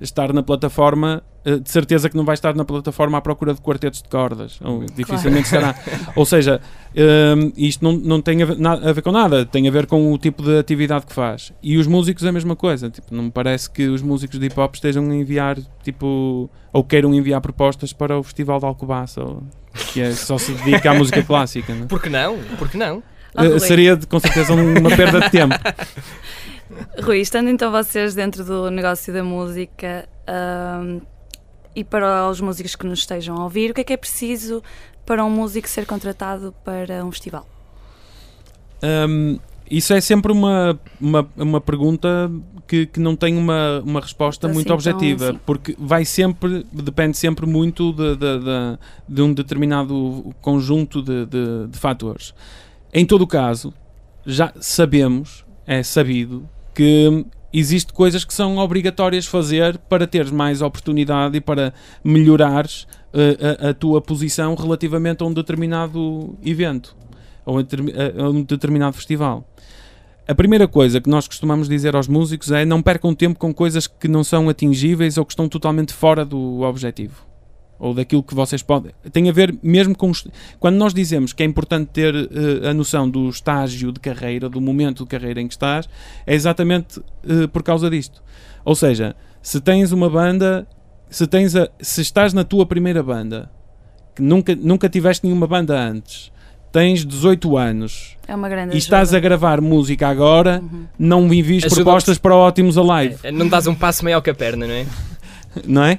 estar 0.00 0.32
na 0.32 0.42
plataforma, 0.42 1.22
eh, 1.44 1.58
de 1.58 1.70
certeza 1.70 2.08
que 2.08 2.16
não 2.16 2.24
vai 2.24 2.34
estar 2.34 2.54
na 2.54 2.64
plataforma 2.64 3.18
à 3.18 3.20
procura 3.20 3.52
de 3.54 3.60
quartetos 3.60 4.02
de 4.02 4.08
cordas. 4.08 4.58
Ou 4.64 4.84
dificilmente 4.94 5.44
estará. 5.44 5.74
Ou 6.16 6.24
seja, 6.24 6.60
hum, 7.36 7.52
isto 7.56 7.84
não, 7.84 7.92
não 7.92 8.20
tem 8.22 8.42
a 8.42 8.46
ver, 8.46 8.58
na- 8.58 8.72
a 8.74 8.92
ver 8.92 9.02
com 9.02 9.12
nada, 9.12 9.44
tem 9.44 9.68
a 9.68 9.70
ver 9.70 9.86
com 9.86 10.12
o 10.12 10.18
tipo 10.18 10.42
de 10.42 10.58
atividade 10.58 11.06
que 11.06 11.12
faz. 11.12 11.52
E 11.62 11.76
os 11.76 11.86
músicos 11.86 12.24
é 12.24 12.28
a 12.28 12.32
mesma 12.32 12.56
coisa. 12.56 12.88
Tipo, 12.90 13.14
não 13.14 13.24
me 13.24 13.30
parece 13.30 13.70
que 13.70 13.86
os 13.88 14.00
músicos 14.02 14.38
de 14.38 14.46
hip 14.46 14.58
hop 14.58 14.74
estejam 14.74 15.08
a 15.10 15.14
enviar, 15.14 15.56
tipo, 15.82 16.48
ou 16.72 16.82
queiram 16.84 17.12
enviar 17.14 17.40
propostas 17.40 17.92
para 17.92 18.18
o 18.18 18.22
Festival 18.22 18.58
de 18.58 18.66
Alcobaça, 18.66 19.22
ou, 19.22 19.42
que 19.92 20.00
é, 20.00 20.12
só 20.12 20.38
se 20.38 20.52
dedica 20.52 20.90
à 20.90 20.94
música 20.94 21.22
clássica. 21.22 21.74
não 21.74 21.84
é? 21.84 21.86
Por 21.86 22.00
que 22.00 22.08
não? 22.08 22.38
Por 22.58 22.68
que 22.68 22.76
não? 22.76 23.02
Rui. 23.36 23.60
seria 23.60 23.96
com 23.96 24.18
certeza 24.18 24.52
uma 24.54 24.90
perda 24.90 25.20
de 25.20 25.30
tempo. 25.30 25.54
Rui, 27.02 27.20
estando 27.20 27.48
então 27.48 27.70
vocês 27.70 28.14
dentro 28.14 28.44
do 28.44 28.70
negócio 28.70 29.12
da 29.12 29.24
música 29.24 30.08
ahm, 30.26 31.00
e 31.74 31.84
para 31.84 32.28
os 32.28 32.40
músicos 32.40 32.76
que 32.76 32.86
nos 32.86 33.00
estejam 33.00 33.36
a 33.36 33.44
ouvir, 33.44 33.70
o 33.70 33.74
que 33.74 33.80
é 33.80 33.84
que 33.84 33.92
é 33.92 33.96
preciso 33.96 34.62
para 35.04 35.24
um 35.24 35.30
músico 35.30 35.68
ser 35.68 35.86
contratado 35.86 36.54
para 36.64 37.04
um 37.04 37.10
festival? 37.10 37.46
Hum, 38.82 39.38
isso 39.70 39.92
é 39.92 40.00
sempre 40.00 40.32
uma, 40.32 40.78
uma, 41.00 41.28
uma 41.36 41.60
pergunta 41.60 42.30
que, 42.66 42.86
que 42.86 42.98
não 42.98 43.14
tem 43.14 43.36
uma, 43.36 43.80
uma 43.84 44.00
resposta 44.00 44.46
Assim 44.46 44.54
muito 44.54 44.66
tão 44.66 44.74
objetiva, 44.74 45.32
sim. 45.32 45.40
porque 45.46 45.76
vai 45.78 46.04
sempre, 46.04 46.66
depende 46.72 47.16
sempre 47.16 47.46
muito 47.46 47.92
de, 47.92 48.16
de, 48.16 48.38
de, 48.38 48.78
de 49.08 49.22
um 49.22 49.32
determinado 49.32 50.34
conjunto 50.40 51.02
de, 51.02 51.26
de, 51.26 51.66
de 51.68 51.78
fatores. 51.78 52.34
Em 52.92 53.06
todo 53.06 53.22
o 53.22 53.26
caso, 53.26 53.72
já 54.26 54.52
sabemos, 54.60 55.44
é 55.66 55.82
sabido, 55.82 56.48
que 56.74 57.24
Existem 57.52 57.92
coisas 57.92 58.24
que 58.24 58.32
são 58.32 58.58
obrigatórias 58.58 59.26
fazer 59.26 59.76
para 59.76 60.06
teres 60.06 60.30
mais 60.30 60.62
oportunidade 60.62 61.36
e 61.36 61.40
para 61.40 61.74
melhorares 62.04 62.86
eh, 63.12 63.56
a, 63.60 63.70
a 63.70 63.74
tua 63.74 64.00
posição 64.00 64.54
relativamente 64.54 65.20
a 65.24 65.26
um 65.26 65.32
determinado 65.32 66.38
evento 66.44 66.94
ou 67.44 67.58
a- 67.58 67.62
a 68.24 68.28
um 68.30 68.44
determinado 68.44 68.94
festival. 68.94 69.44
A 70.28 70.32
primeira 70.34 70.68
coisa 70.68 71.00
que 71.00 71.10
nós 71.10 71.26
costumamos 71.26 71.68
dizer 71.68 71.96
aos 71.96 72.06
músicos 72.06 72.52
é 72.52 72.64
não 72.64 72.80
percam 72.80 73.12
tempo 73.16 73.36
com 73.36 73.52
coisas 73.52 73.88
que 73.88 74.06
não 74.06 74.22
são 74.22 74.48
atingíveis 74.48 75.18
ou 75.18 75.24
que 75.26 75.32
estão 75.32 75.48
totalmente 75.48 75.92
fora 75.92 76.24
do 76.24 76.60
objetivo 76.60 77.26
ou 77.80 77.94
daquilo 77.94 78.22
que 78.22 78.34
vocês 78.34 78.62
podem. 78.62 78.92
Tem 79.10 79.28
a 79.28 79.32
ver 79.32 79.58
mesmo 79.62 79.96
com. 79.96 80.10
os- 80.10 80.26
Quando 80.60 80.76
nós 80.76 80.92
dizemos 80.94 81.32
que 81.32 81.42
é 81.42 81.46
importante 81.46 81.88
ter 81.92 82.14
eh, 82.14 82.68
a 82.68 82.74
noção 82.74 83.08
do 83.08 83.28
estágio 83.30 83.90
de 83.90 83.98
carreira, 83.98 84.48
do 84.48 84.60
momento 84.60 85.02
de 85.02 85.08
carreira 85.08 85.40
em 85.40 85.48
que 85.48 85.54
estás, 85.54 85.88
é 86.26 86.34
exatamente 86.34 87.00
eh, 87.26 87.46
por 87.46 87.62
causa 87.62 87.88
disto. 87.90 88.22
Ou 88.64 88.74
seja, 88.74 89.16
se 89.42 89.60
tens 89.60 89.90
uma 89.92 90.10
banda, 90.10 90.68
se, 91.08 91.26
tens 91.26 91.56
a, 91.56 91.68
se 91.80 92.02
estás 92.02 92.34
na 92.34 92.44
tua 92.44 92.66
primeira 92.66 93.02
banda, 93.02 93.50
que 94.14 94.20
nunca, 94.22 94.54
nunca 94.54 94.88
tiveste 94.88 95.24
nenhuma 95.26 95.46
banda 95.46 95.80
antes, 95.80 96.30
tens 96.70 97.04
18 97.06 97.56
anos 97.56 98.16
É 98.28 98.34
uma 98.34 98.48
grande 98.48 98.74
e 98.74 98.78
estás 98.78 99.08
a 99.08 99.16
ajuda. 99.16 99.20
gravar 99.20 99.60
música 99.62 100.06
agora, 100.06 100.60
Uhum. 100.62 100.84
não 100.98 101.22
me 101.26 101.38
envies 101.38 101.64
propostas 101.66 102.18
para 102.18 102.36
Ótimos 102.36 102.76
Alive, 102.76 103.16
É, 103.22 103.32
Não 103.32 103.48
dás 103.48 103.66
um 103.66 103.74
passo 103.74 104.04
maior 104.04 104.20
que 104.20 104.28
a 104.30 104.34
perna, 104.34 104.66
não 104.66 104.74
é? 104.74 104.86
não 105.66 105.84
é? 105.84 105.98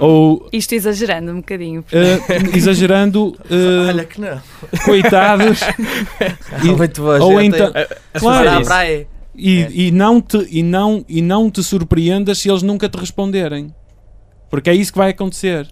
Ou 0.00 0.48
Isto 0.52 0.74
exagerando 0.74 1.32
um 1.32 1.36
bocadinho. 1.36 1.84
eh, 1.92 2.18
exagerando, 2.56 3.36
eh, 3.50 3.88
Olha 3.88 4.04
que 4.04 4.20
não. 4.20 4.40
coitados, 4.84 5.60
E- 6.64 6.68
Muito 6.72 7.00
boa, 7.02 7.22
ou 7.22 7.40
então, 7.40 7.72
A 8.14 8.18
Claro. 8.20 8.44
Para 8.44 8.56
a 8.56 8.60
isso. 8.60 8.68
praia. 8.70 9.08
e, 9.34 9.58
É. 9.62 9.68
e, 9.72 9.90
não 9.90 10.20
te, 10.20 10.46
e, 10.50 10.62
não, 10.62 11.04
e 11.08 11.22
não 11.22 11.50
te 11.50 11.62
surpreendas 11.62 12.38
se 12.38 12.48
eles 12.50 12.62
nunca 12.62 12.88
te 12.88 12.96
responderem. 12.98 13.72
Porque 14.50 14.70
é 14.70 14.74
isso 14.74 14.92
que 14.92 14.98
vai 14.98 15.10
acontecer. 15.10 15.68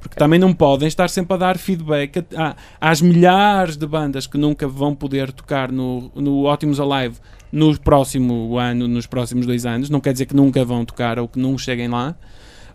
Porque 0.00 0.14
também 0.16 0.38
não 0.38 0.52
podem 0.52 0.86
estar 0.86 1.08
sempre 1.10 1.34
a 1.34 1.36
dar 1.36 1.58
feedback 1.58 2.18
a- 2.36 2.50
a- 2.50 2.56
às 2.90 3.00
milhares 3.00 3.76
de 3.76 3.86
bandas 3.86 4.26
que 4.26 4.38
nunca 4.38 4.68
vão 4.68 4.94
poder 4.94 5.32
tocar 5.32 5.72
no, 5.72 6.12
no 6.14 6.44
Ótimos 6.44 6.78
Alive 6.78 7.16
no 7.50 7.76
próximo 7.80 8.56
ano, 8.58 8.86
nos 8.86 9.06
próximos 9.06 9.46
dois 9.46 9.66
anos. 9.66 9.90
Não 9.90 9.98
quer 9.98 10.12
dizer 10.12 10.26
que 10.26 10.36
nunca 10.36 10.64
vão 10.64 10.84
tocar 10.84 11.18
ou 11.18 11.26
que 11.26 11.38
não 11.40 11.56
cheguem 11.58 11.88
lá, 11.88 12.14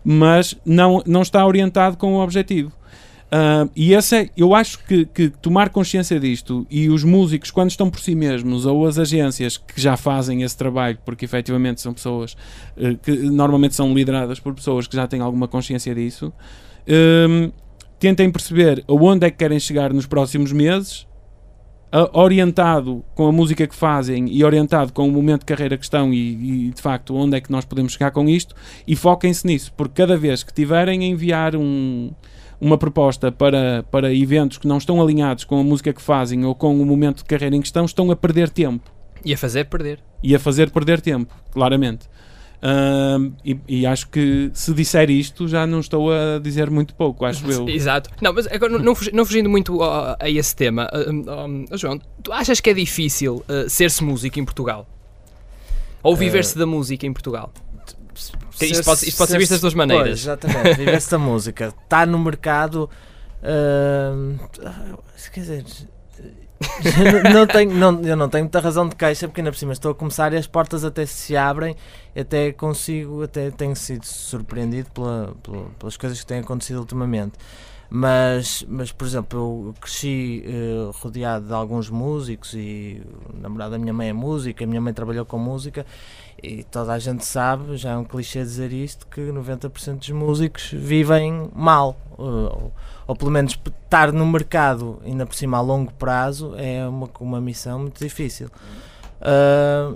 mas 0.04 0.54
não, 0.64 1.02
não 1.06 1.22
está 1.22 1.46
orientado 1.46 1.96
com 1.96 2.14
o 2.14 2.22
objetivo. 2.22 2.72
Ah, 3.34 3.66
e 3.74 3.94
esse 3.94 4.14
é, 4.14 4.30
eu 4.36 4.54
acho 4.54 4.78
que, 4.84 5.06
que 5.06 5.30
tomar 5.30 5.70
consciência 5.70 6.20
disto 6.20 6.66
e 6.70 6.90
os 6.90 7.02
músicos, 7.02 7.50
quando 7.50 7.70
estão 7.70 7.88
por 7.88 7.98
si 7.98 8.14
mesmos, 8.14 8.66
ou 8.66 8.86
as 8.86 8.98
agências 8.98 9.56
que 9.56 9.80
já 9.80 9.96
fazem 9.96 10.42
esse 10.42 10.54
trabalho, 10.54 10.98
porque 11.02 11.24
efetivamente 11.24 11.80
são 11.80 11.94
pessoas 11.94 12.36
eh, 12.76 12.94
que 13.02 13.10
normalmente 13.10 13.74
são 13.74 13.94
lideradas 13.94 14.38
por 14.38 14.52
pessoas 14.54 14.86
que 14.86 14.94
já 14.94 15.06
têm 15.06 15.22
alguma 15.22 15.48
consciência 15.48 15.94
disso, 15.94 16.30
hum, 16.86 17.50
tentem 17.98 18.30
perceber 18.30 18.84
aonde 18.86 19.26
é 19.26 19.30
que 19.30 19.38
querem 19.38 19.58
chegar 19.58 19.94
nos 19.94 20.04
próximos 20.04 20.52
meses, 20.52 21.06
orientado 22.12 23.04
com 23.14 23.26
a 23.26 23.32
música 23.32 23.66
que 23.66 23.74
fazem 23.74 24.26
e 24.30 24.42
orientado 24.44 24.92
com 24.92 25.06
o 25.06 25.10
momento 25.12 25.40
de 25.40 25.46
carreira 25.46 25.76
que 25.76 25.84
estão 25.84 26.12
e, 26.12 26.68
e, 26.68 26.70
de 26.70 26.80
facto 26.80 27.14
onde 27.14 27.36
é 27.36 27.40
que 27.40 27.52
nós 27.52 27.64
podemos 27.64 27.92
chegar 27.92 28.10
com 28.10 28.28
isto 28.28 28.54
e 28.86 28.96
foquem-se 28.96 29.46
nisso, 29.46 29.72
porque 29.76 30.02
cada 30.02 30.16
vez 30.16 30.42
que 30.42 30.52
tiverem 30.52 31.00
a 31.02 31.06
enviar 31.06 31.54
um, 31.54 32.10
uma 32.60 32.78
proposta 32.78 33.30
para, 33.30 33.84
para 33.90 34.14
eventos 34.14 34.56
que 34.58 34.66
não 34.66 34.78
estão 34.78 35.02
alinhados 35.02 35.44
com 35.44 35.60
a 35.60 35.62
música 35.62 35.92
que 35.92 36.00
fazem 36.00 36.44
ou 36.44 36.54
com 36.54 36.80
o 36.80 36.86
momento 36.86 37.18
de 37.18 37.24
carreira 37.24 37.56
em 37.56 37.60
que 37.60 37.66
estão, 37.66 37.84
estão 37.84 38.10
a 38.10 38.16
perder 38.16 38.48
tempo 38.48 38.90
E 39.24 39.34
a 39.34 39.36
fazer 39.36 39.64
perder. 39.66 39.98
e 40.22 40.34
a 40.34 40.38
fazer 40.38 40.70
perder 40.70 41.00
tempo, 41.00 41.34
claramente. 41.50 42.08
E, 43.44 43.58
e 43.68 43.84
acho 43.86 44.08
que 44.08 44.50
se 44.54 44.72
disser 44.72 45.10
isto 45.10 45.48
já 45.48 45.66
não 45.66 45.80
estou 45.80 46.12
a 46.12 46.38
dizer 46.40 46.70
muito 46.70 46.94
pouco, 46.94 47.24
acho 47.24 47.44
eu. 47.50 47.68
Exato. 47.68 48.08
Não, 48.20 48.32
mas 48.32 48.46
agora, 48.46 48.72
não, 48.72 48.78
não 48.78 48.94
fugi- 48.94 49.10
não 49.12 49.24
fugindo 49.26 49.48
muito 49.50 49.82
a, 49.82 50.16
a 50.20 50.30
esse 50.30 50.54
tema, 50.54 50.88
hum, 51.08 51.64
João, 51.72 51.98
tu 52.22 52.32
achas 52.32 52.60
que 52.60 52.70
é 52.70 52.74
difícil 52.74 53.44
ah, 53.48 53.68
ser-se 53.68 54.04
músico 54.04 54.38
em 54.38 54.44
Portugal? 54.44 54.86
Ou 56.04 56.14
viver-se 56.16 56.56
da 56.58 56.66
música 56.66 57.06
em 57.06 57.12
Portugal? 57.12 57.52
Que 58.58 58.66
isto 58.66 58.84
pode- 58.84 59.08
isto 59.08 59.18
pode 59.18 59.30
ser 59.32 59.38
visto 59.38 59.50
das 59.52 59.60
duas 59.60 59.74
maneiras. 59.74 60.06
Pois, 60.08 60.20
exatamente, 60.20 60.76
viver-se 60.76 61.10
da 61.10 61.18
música. 61.18 61.74
Está 61.84 62.06
no 62.06 62.18
mercado. 62.18 62.88
quer 65.32 65.40
dizer. 65.40 65.64
não, 67.32 67.46
tenho, 67.46 67.72
não, 67.74 68.00
eu 68.02 68.16
não 68.16 68.28
tenho 68.28 68.44
muita 68.44 68.60
razão 68.60 68.88
de 68.88 68.94
queixa 68.96 69.26
porque 69.28 69.40
ainda 69.40 69.50
por 69.52 69.58
cima 69.58 69.72
estou 69.72 69.92
a 69.92 69.94
começar 69.94 70.32
e 70.32 70.36
as 70.36 70.46
portas 70.46 70.84
até 70.84 71.04
se 71.06 71.36
abrem 71.36 71.76
até 72.16 72.52
consigo, 72.52 73.22
até 73.22 73.50
tenho 73.50 73.74
sido 73.76 74.04
surpreendido 74.04 74.90
pela- 74.92 75.34
pela- 75.42 75.66
pelas 75.78 75.96
coisas 75.96 76.20
que 76.20 76.26
têm 76.26 76.40
acontecido 76.40 76.78
ultimamente 76.80 77.32
mas, 77.94 78.64
mas 78.66 78.90
por 78.90 79.06
exemplo 79.06 79.66
eu 79.66 79.74
cresci 79.78 80.42
eh, 80.46 80.90
rodeado 80.94 81.46
de 81.46 81.52
alguns 81.52 81.90
músicos 81.90 82.54
e 82.54 83.02
o 83.28 83.36
namorado 83.36 83.72
da 83.72 83.78
minha 83.78 83.92
mãe 83.92 84.08
é 84.08 84.12
música, 84.14 84.64
a 84.64 84.66
minha 84.66 84.80
mãe 84.80 84.94
trabalhou 84.94 85.26
com 85.26 85.36
música 85.38 85.84
e 86.42 86.64
toda 86.64 86.94
a 86.94 86.98
gente 86.98 87.22
sabe, 87.22 87.76
já 87.76 87.90
é 87.90 87.96
um 87.98 88.04
clichê 88.04 88.40
dizer 88.40 88.72
isto, 88.72 89.06
que 89.06 89.20
90% 89.20 89.98
dos 89.98 90.08
músicos 90.08 90.70
vivem 90.72 91.50
mal. 91.54 91.94
Ou, 92.16 92.72
ou 93.06 93.14
pelo 93.14 93.30
menos 93.30 93.52
estar 93.84 94.10
no 94.10 94.24
mercado, 94.26 94.98
ainda 95.04 95.26
por 95.26 95.34
cima 95.34 95.58
a 95.58 95.60
longo 95.60 95.92
prazo, 95.92 96.54
é 96.56 96.88
uma, 96.88 97.10
uma 97.20 97.40
missão 97.42 97.78
muito 97.80 98.02
difícil. 98.02 98.48
Ah, 99.20 99.92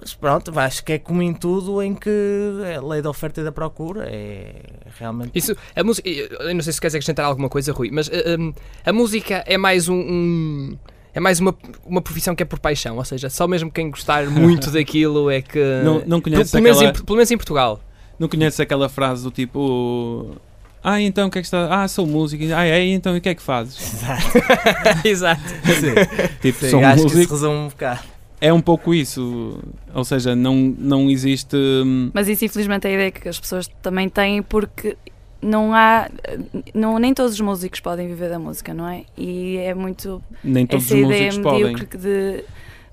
mas 0.00 0.14
pronto, 0.14 0.52
acho 0.58 0.84
que 0.84 0.92
é 0.94 0.98
como 0.98 1.22
em 1.22 1.32
tudo 1.32 1.82
em 1.82 1.94
que 1.94 2.10
é 2.64 2.80
lei 2.80 3.00
da 3.00 3.10
oferta 3.10 3.40
e 3.40 3.44
da 3.44 3.52
procura. 3.52 4.04
É 4.08 4.54
realmente. 4.98 5.30
Isso, 5.34 5.56
a 5.74 5.82
música, 5.84 6.08
eu 6.08 6.54
não 6.54 6.62
sei 6.62 6.72
se 6.72 6.80
queres 6.80 6.94
acrescentar 6.94 7.24
alguma 7.26 7.48
coisa, 7.48 7.72
Rui, 7.72 7.90
mas 7.92 8.08
ah, 8.08 8.36
hum, 8.38 8.52
a 8.84 8.92
música 8.92 9.42
é 9.46 9.56
mais 9.56 9.88
um. 9.88 9.94
um- 9.96 10.78
é 11.14 11.20
mais 11.20 11.40
uma, 11.40 11.56
uma 11.84 12.00
profissão 12.02 12.34
que 12.36 12.42
é 12.42 12.46
por 12.46 12.58
paixão, 12.60 12.96
ou 12.96 13.04
seja, 13.04 13.28
só 13.30 13.48
mesmo 13.48 13.70
quem 13.72 13.90
gostar 13.90 14.26
muito 14.30 14.70
daquilo 14.70 15.30
é 15.30 15.40
que. 15.42 15.58
Não, 15.82 15.94
não 16.06 16.20
pelo, 16.20 16.22
conheces 16.22 16.50
pelo 16.52 16.62
menos 16.62 16.78
aquela, 16.78 16.92
em, 16.96 17.02
pelo 17.04 17.16
menos 17.16 17.30
em 17.30 17.36
Portugal. 17.36 17.80
não 18.18 18.28
conheces 18.28 18.60
aquela 18.60 18.88
frase 18.88 19.24
do 19.24 19.30
tipo 19.32 20.36
Ah, 20.84 21.00
então 21.00 21.26
o 21.26 21.30
que 21.30 21.38
é 21.38 21.40
que 21.42 21.46
está? 21.46 21.82
Ah, 21.82 21.88
sou 21.88 22.06
músico. 22.06 22.44
Ah, 22.54 22.64
é, 22.66 22.84
então 22.86 23.16
e 23.16 23.18
o 23.18 23.20
que 23.20 23.28
é 23.30 23.34
que 23.34 23.42
fazes? 23.42 23.76
Exato. 25.04 25.42
Tipo, 26.40 26.60
Sim, 26.60 26.70
sou 26.70 26.84
acho 26.84 26.94
que 27.02 27.06
isso 27.06 27.16
músico. 27.16 27.34
resume 27.34 27.56
um 27.56 27.68
bocado. 27.68 28.00
É 28.40 28.52
um 28.52 28.60
pouco 28.60 28.94
isso. 28.94 29.58
Ou 29.94 30.04
seja, 30.04 30.34
não, 30.36 30.54
não 30.78 31.10
existe. 31.10 31.56
hum, 31.56 32.10
Mas 32.14 32.28
isso, 32.28 32.44
infelizmente, 32.44 32.86
é 32.86 32.90
a 32.90 32.94
ideia 32.94 33.10
que 33.10 33.28
as 33.28 33.38
pessoas 33.40 33.68
também 33.82 34.08
têm, 34.08 34.42
porque 34.42 34.96
não 35.42 35.74
há. 35.74 36.08
Não, 36.74 36.98
nem 36.98 37.12
todos 37.14 37.32
os 37.34 37.40
músicos 37.40 37.80
podem 37.80 38.06
viver 38.06 38.28
da 38.28 38.38
música, 38.38 38.72
não 38.72 38.88
é? 38.88 39.04
E 39.16 39.56
é 39.56 39.74
muito. 39.74 40.22
Nem 40.44 40.66
todos 40.66 40.86
essa 40.86 40.94
os 40.94 41.00
ideia 41.00 41.24
músicos 41.26 41.42
podem. 41.52 41.64
medíocre 41.72 41.98
de. 41.98 42.44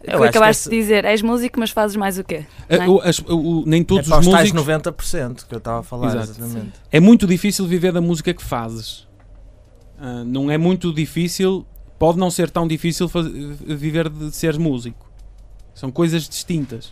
Eu 0.07 0.19
que 0.21 0.27
acabaste 0.27 0.69
de 0.69 0.75
dizer, 0.77 1.03
és 1.03 1.23
músico, 1.23 1.59
mas 1.59 1.71
fazes 1.71 1.95
mais 1.97 2.19
o 2.19 2.23
quê? 2.23 2.45
Não 2.69 2.81
é? 2.83 2.87
o- 2.89 3.01
as- 3.01 3.19
o- 3.27 3.63
nem 3.65 3.83
todos 3.83 4.05
é 4.05 4.09
para 4.09 4.19
os 4.19 4.27
os 4.27 4.33
músicos. 4.33 4.61
90% 4.61 5.47
que 5.47 5.55
eu 5.55 5.57
estava 5.57 5.79
a 5.79 5.83
falar, 5.83 6.07
Exato. 6.15 6.39
exatamente. 6.39 6.73
É 6.91 6.99
muito 6.99 7.25
difícil 7.25 7.65
viver 7.65 7.91
da 7.91 8.01
música 8.01 8.31
que 8.31 8.43
fazes. 8.43 9.07
Ah, 9.99 10.23
não 10.23 10.51
é 10.51 10.59
muito 10.59 10.93
difícil, 10.93 11.65
pode 11.97 12.19
não 12.19 12.29
ser 12.29 12.51
tão 12.51 12.67
difícil 12.67 13.09
faz- 13.09 13.25
viver 13.27 14.07
de 14.09 14.31
seres 14.35 14.57
músico. 14.59 15.04
São 15.75 15.91
coisas 15.91 16.27
distintas. 16.27 16.91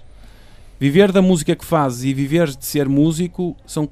Viver 0.80 1.12
da 1.12 1.22
música 1.22 1.56
que 1.56 1.66
fazes 1.66 2.04
e 2.04 2.14
viver 2.14 2.48
de 2.50 2.66
ser 2.66 2.88
músico 2.90 3.56
são, 3.66 3.90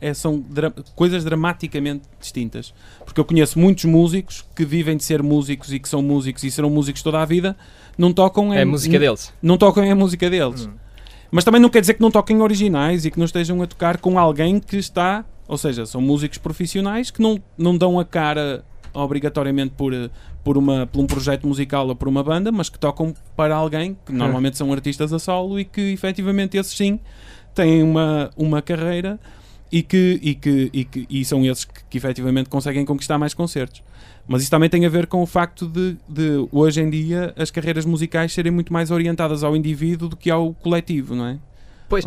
é- 0.00 0.12
são 0.14 0.38
dra- 0.38 0.70
coisas 0.94 1.24
dramaticamente 1.24 2.02
distintas. 2.20 2.72
Porque 3.04 3.18
eu 3.18 3.24
conheço 3.24 3.58
muitos 3.58 3.84
músicos 3.86 4.44
que 4.54 4.64
vivem 4.64 4.96
de 4.96 5.02
ser 5.04 5.22
músicos 5.22 5.72
e 5.72 5.78
que 5.78 5.88
são 5.88 6.02
músicos 6.02 6.44
e 6.44 6.50
serão 6.50 6.68
músicos 6.70 7.02
toda 7.02 7.20
a 7.20 7.24
vida, 7.24 7.56
não 7.96 8.12
tocam 8.12 8.52
É 8.52 8.62
a 8.62 8.66
música 8.66 8.98
deles. 8.98 9.32
não 9.42 9.56
tocam 9.56 9.90
a 9.90 9.94
música 9.94 10.28
deles. 10.28 10.66
Hum. 10.66 10.72
Mas 11.30 11.42
também 11.44 11.60
não 11.60 11.68
quer 11.70 11.80
dizer 11.80 11.94
que 11.94 12.00
não 12.02 12.10
toquem 12.10 12.40
originais 12.42 13.04
e 13.04 13.10
que 13.10 13.18
não 13.18 13.24
estejam 13.24 13.60
a 13.62 13.66
tocar 13.66 13.98
com 13.98 14.18
alguém 14.18 14.60
que 14.60 14.76
está. 14.76 15.24
Ou 15.48 15.58
seja, 15.58 15.84
são 15.86 16.00
músicos 16.00 16.38
profissionais 16.38 17.10
que 17.10 17.20
não, 17.20 17.42
não 17.56 17.76
dão 17.76 17.98
a 17.98 18.04
cara 18.04 18.64
obrigatoriamente 18.94 19.74
por, 19.76 19.92
eh, 19.92 20.08
por, 20.42 20.56
uma, 20.56 20.86
por 20.86 21.00
um 21.00 21.06
projeto 21.06 21.46
musical 21.46 21.86
ou 21.88 21.96
por 21.96 22.08
uma 22.08 22.22
banda, 22.22 22.50
mas 22.50 22.68
que 22.68 22.78
tocam 22.78 23.12
para 23.36 23.54
alguém 23.54 23.96
que 24.06 24.12
normalmente 24.12 24.56
são 24.56 24.72
artistas 24.72 25.12
a 25.12 25.18
solo 25.18 25.58
e 25.58 25.64
que 25.64 25.92
efetivamente 25.92 26.56
esses 26.56 26.74
sim 26.76 27.00
têm 27.54 27.82
uma, 27.82 28.30
uma 28.36 28.62
carreira 28.62 29.18
e, 29.70 29.82
que, 29.82 30.20
e, 30.22 30.34
que, 30.34 30.70
e, 30.72 30.84
que, 30.84 31.06
e 31.10 31.24
são 31.24 31.44
esses 31.44 31.64
que, 31.64 31.84
que 31.90 31.98
efetivamente 31.98 32.48
conseguem 32.48 32.84
conquistar 32.84 33.18
mais 33.18 33.34
concertos. 33.34 33.82
Mas 34.26 34.42
isso 34.42 34.50
também 34.50 34.70
tem 34.70 34.86
a 34.86 34.88
ver 34.88 35.06
com 35.06 35.22
o 35.22 35.26
facto 35.26 35.68
de, 35.68 35.96
de 36.08 36.48
hoje 36.50 36.80
em 36.80 36.88
dia 36.88 37.34
as 37.36 37.50
carreiras 37.50 37.84
musicais 37.84 38.32
serem 38.32 38.52
muito 38.52 38.72
mais 38.72 38.90
orientadas 38.90 39.44
ao 39.44 39.54
indivíduo 39.54 40.08
do 40.08 40.16
que 40.16 40.30
ao 40.30 40.54
coletivo, 40.54 41.14
não 41.14 41.26
é? 41.26 41.38
Pois, 41.88 42.04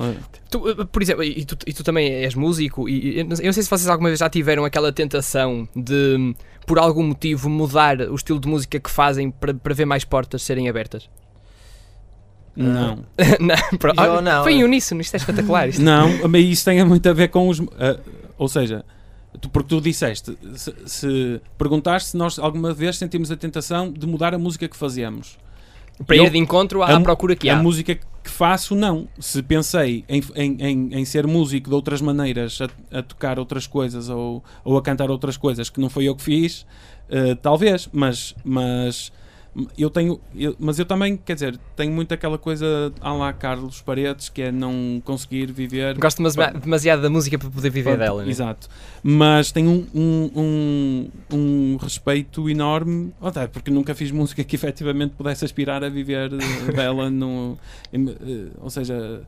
Tu, 0.49 0.57
uh, 0.57 0.85
por 0.87 1.01
exemplo, 1.01 1.23
e 1.23 1.45
tu, 1.45 1.57
e 1.67 1.73
tu 1.73 1.83
também 1.83 2.09
és 2.09 2.33
músico, 2.33 2.89
e 2.89 3.19
eu 3.19 3.25
não 3.25 3.35
sei 3.35 3.51
se 3.51 3.69
vocês 3.69 3.87
alguma 3.87 4.09
vez 4.09 4.19
já 4.19 4.29
tiveram 4.29 4.65
aquela 4.65 4.91
tentação 4.91 5.67
de, 5.75 6.33
por 6.67 6.77
algum 6.77 7.01
motivo, 7.01 7.49
mudar 7.49 7.99
o 8.01 8.13
estilo 8.15 8.39
de 8.39 8.47
música 8.47 8.79
que 8.79 8.91
fazem 8.91 9.31
para, 9.31 9.53
para 9.55 9.73
ver 9.73 9.85
mais 9.85 10.03
portas 10.03 10.43
serem 10.43 10.69
abertas. 10.69 11.09
Não. 12.55 12.97
não, 13.39 13.77
pro- 13.79 13.93
Eu 14.03 14.21
não. 14.21 14.43
Foi 14.43 14.53
em 14.53 14.63
uníssono, 14.63 15.01
isto 15.01 15.13
é 15.13 15.17
espetacular. 15.17 15.69
Isto. 15.69 15.81
Não, 15.81 16.27
mas 16.27 16.43
isso 16.45 16.65
tem 16.65 16.83
muito 16.83 17.07
a 17.07 17.13
ver 17.13 17.29
com 17.29 17.47
os. 17.47 17.59
ah, 17.79 17.97
ou 18.37 18.47
seja, 18.47 18.83
tu, 19.39 19.49
porque 19.49 19.69
tu 19.69 19.79
disseste, 19.81 20.37
se, 20.55 20.73
se 20.85 21.41
perguntaste 21.57 22.09
se 22.09 22.17
nós 22.17 22.37
alguma 22.39 22.73
vez 22.73 22.97
sentimos 22.97 23.31
a 23.31 23.37
tentação 23.37 23.91
de 23.91 24.05
mudar 24.07 24.33
a 24.33 24.37
música 24.37 24.67
que 24.67 24.75
fazemos. 24.75 25.37
Para 26.05 26.15
Eu- 26.15 26.25
ir 26.25 26.31
de 26.31 26.37
encontro 26.37 26.83
à, 26.83 26.95
a 26.95 26.99
procura 26.99 27.35
que 27.35 27.49
A 27.49 27.57
há. 27.57 27.61
música 27.63 27.97
que 28.27 28.33
faço, 28.33 28.75
não. 28.75 29.07
Se 29.19 29.41
pensei 29.41 30.03
em, 30.07 30.21
em, 30.35 30.57
em, 30.59 30.89
em 30.99 31.05
ser 31.05 31.25
músico 31.25 31.69
de 31.69 31.75
outras 31.75 32.01
maneiras, 32.01 32.59
a, 32.61 32.99
a 32.99 33.01
tocar 33.01 33.39
outras 33.39 33.65
coisas 33.65 34.09
ou, 34.09 34.43
ou 34.63 34.77
a 34.77 34.81
cantar 34.81 35.09
outras 35.09 35.37
coisas 35.37 35.69
que 35.69 35.79
não 35.79 35.89
foi 35.89 36.05
eu 36.05 36.15
que 36.15 36.21
fiz, 36.21 36.65
eh, 37.09 37.35
talvez, 37.35 37.89
mas, 37.93 38.35
mas 38.43 39.11
eu 39.77 39.89
tenho. 39.89 40.19
eu- 40.35 40.55
mas 40.59 40.77
eu 40.79 40.85
também, 40.85 41.17
quer 41.17 41.33
dizer, 41.33 41.57
tenho 41.75 41.91
muito 41.91 42.13
aquela 42.13 42.37
coisa 42.37 42.91
à 43.01 43.11
lá 43.13 43.33
Carlos 43.33 43.81
Paredes, 43.81 44.29
que 44.29 44.41
é 44.43 44.51
não 44.51 45.01
conseguir 45.03 45.51
viver. 45.51 45.97
Gosto 45.97 46.17
demasi- 46.17 46.59
demasiado 46.59 47.01
da 47.01 47.09
música 47.09 47.37
para 47.37 47.49
poder 47.49 47.69
viver 47.69 47.91
Pronto, 47.91 47.99
dela. 47.99 48.23
né? 48.23 48.29
Exato. 48.29 48.67
Mas 49.03 49.51
tenho 49.51 49.69
um, 49.69 49.87
um, 49.95 50.31
um, 50.35 51.09
um 51.33 51.77
respeito 51.77 52.49
enorme, 52.49 53.13
até 53.21 53.47
porque 53.47 53.71
nunca 53.71 53.95
fiz 53.95 54.11
música 54.11 54.43
que 54.43 54.55
efetivamente 54.55 55.13
pudesse 55.17 55.43
aspirar 55.45 55.83
a 55.83 55.89
viver 55.89 56.31
eh, 56.33 56.71
dela, 56.73 57.09
no, 57.09 57.57
eh, 57.93 58.47
ou 58.61 58.69
seja, 58.69 59.21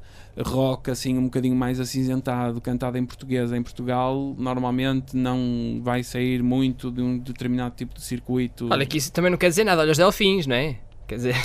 rock 0.45 0.89
assim 0.91 1.17
um 1.17 1.23
bocadinho 1.25 1.55
mais 1.55 1.79
acinzentado, 1.79 2.59
cantado 2.61 2.97
em 2.97 3.05
português 3.05 3.51
em 3.51 3.61
Portugal, 3.61 4.35
normalmente 4.37 5.15
não 5.15 5.79
vai 5.83 6.03
sair 6.03 6.41
muito 6.43 6.91
de 6.91 7.01
um 7.01 7.17
determinado 7.17 7.75
tipo 7.75 7.93
de 7.95 8.01
circuito. 8.01 8.67
Olha, 8.71 8.85
que 8.85 8.97
isso 8.97 9.11
também 9.11 9.29
não 9.31 9.37
quer 9.37 9.49
dizer 9.49 9.63
nada. 9.63 9.81
Olha 9.81 9.91
os 9.91 9.97
delfins, 9.97 10.47
não 10.47 10.55
é? 10.55 10.77
Quer 11.07 11.15
dizer. 11.15 11.35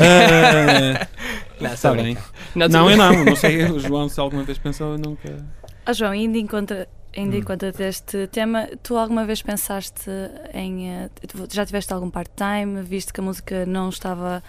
Eh, 0.00 1.06
Não, 1.60 1.72
Está 1.72 1.92
bem. 1.94 2.16
Não, 2.54 2.68
Não, 2.68 2.90
eu 2.90 2.96
não, 2.96 3.24
não 3.24 3.36
sei, 3.36 3.64
o 3.64 3.78
João 3.78 4.08
se 4.08 4.20
alguma 4.20 4.42
vez 4.42 4.58
pensou, 4.58 4.92
eu 4.92 4.98
nunca. 4.98 5.44
Ah, 5.86 5.92
João, 5.92 6.10
ainda 6.10 6.38
encontra. 6.38 6.88
Ainda 7.16 7.34
Hum. 7.34 7.38
enquanto 7.38 7.72
deste 7.72 8.26
tema, 8.26 8.68
tu 8.82 8.94
alguma 8.98 9.24
vez 9.24 9.40
pensaste 9.40 10.10
em. 10.52 10.90
eh, 10.90 11.08
já 11.50 11.64
tiveste 11.64 11.90
algum 11.90 12.10
part-time, 12.10 12.82
visto 12.82 13.14
que 13.14 13.20
a 13.20 13.22
música 13.24 13.64
não 13.64 13.88
estava 13.88 14.42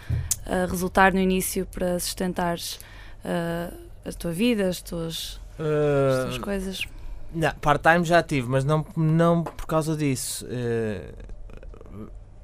a 0.46 0.65
resultar 0.70 1.13
no 1.13 1.20
início 1.22 1.65
para 1.67 1.98
sustentares 1.98 2.77
eh, 3.27 3.74
a 4.05 4.13
tua 4.13 4.31
vida, 4.31 4.69
as 4.69 4.81
tuas, 4.81 5.41
as 5.60 5.60
Uh, 5.60 6.25
tuas 6.27 6.38
coisas? 6.38 6.81
Não, 7.34 7.51
part-time 7.55 8.05
já 8.05 8.24
tive, 8.24 8.48
mas 8.48 8.63
não, 8.63 8.86
não 8.96 9.43
por 9.43 9.65
causa 9.65 9.98
disso. 9.98 10.46
Eh, 10.50 11.13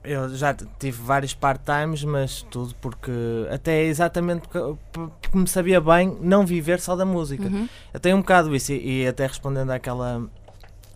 eu 0.04 0.36
já 0.36 0.54
tive 0.54 1.02
vários 1.02 1.34
part-times, 1.34 2.04
mas 2.04 2.42
tudo 2.52 2.76
porque. 2.82 3.12
Até 3.50 3.84
exatamente 3.84 4.46
porque, 4.50 5.38
me 5.38 5.48
sabia 5.48 5.80
bem 5.80 6.18
não 6.20 6.46
viver 6.46 6.82
só 6.82 6.98
da 6.98 7.06
música. 7.06 7.46
Uhum. 7.46 7.70
Eu 7.94 8.00
tenho 8.02 8.18
um 8.18 8.20
bocado 8.20 8.54
isso, 8.54 8.74
e, 8.74 9.04
e 9.04 9.08
até 9.08 9.26
respondendo 9.26 9.72
àquela, 9.72 10.30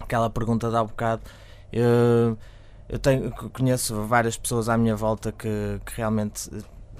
àquela 0.02 0.30
pergunta 0.30 0.70
de 0.70 0.76
há 0.76 0.84
bocado, 0.84 1.22
eu, 1.72 2.38
eu 2.90 3.00
tenho, 3.00 3.32
conheço 3.32 4.04
várias 4.04 4.36
pessoas 4.36 4.68
à 4.68 4.78
minha 4.78 4.98
volta 4.98 5.32
que, 5.32 5.80
que 5.86 5.96
realmente 5.96 6.50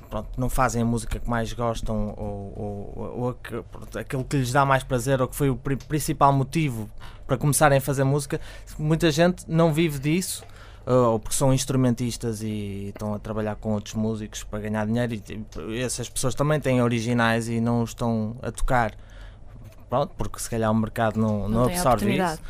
pronto, 0.10 0.30
não 0.38 0.50
fazem 0.50 0.82
a 0.82 0.86
música 0.86 1.20
que 1.20 1.30
mais 1.30 1.52
gostam 1.54 2.14
ou, 2.18 2.94
ou, 2.96 3.20
ou 3.26 3.34
pronto, 3.72 4.00
aquilo 4.00 4.24
que 4.24 4.38
lhes 4.38 4.52
dá 4.52 4.66
mais 4.66 4.84
prazer 4.84 5.22
ou 5.22 5.28
que 5.28 5.36
foi 5.36 5.50
o 5.50 5.56
pri- 5.56 5.76
principal 5.76 6.32
motivo 6.34 6.90
para 7.26 7.38
começarem 7.38 7.78
a 7.78 7.82
fazer 7.82 8.04
música. 8.04 8.40
Muita 8.80 9.12
gente 9.12 9.44
não 9.48 9.74
vive 9.74 10.00
disso. 10.00 10.44
eh, 10.86 10.92
Ou 10.94 11.20
porque 11.20 11.36
são 11.36 11.54
instrumentistas 11.54 12.42
e 12.42 12.88
estão 12.90 13.14
a 13.14 13.20
trabalhar 13.20 13.56
com 13.58 13.74
outros 13.74 13.94
músicos 13.94 14.44
para 14.44 14.60
ganhar 14.60 14.86
dinheiro, 14.88 15.14
e 15.14 15.20
tipo, 15.20 15.72
essas 15.74 16.08
pessoas 16.10 16.34
também 16.34 16.60
têm 16.60 16.82
originais 16.82 17.50
e 17.50 17.60
não 17.60 17.84
estão 17.84 18.38
a 18.42 18.52
tocar 18.52 18.94
pronto, 19.90 20.14
porque 20.18 20.40
se 20.40 20.50
calhar 20.50 20.72
o 20.72 20.76
mercado 20.76 21.20
não, 21.20 21.48
não, 21.48 21.50
Não 21.50 21.66
absorve 21.66 22.06
isso. 22.34 22.42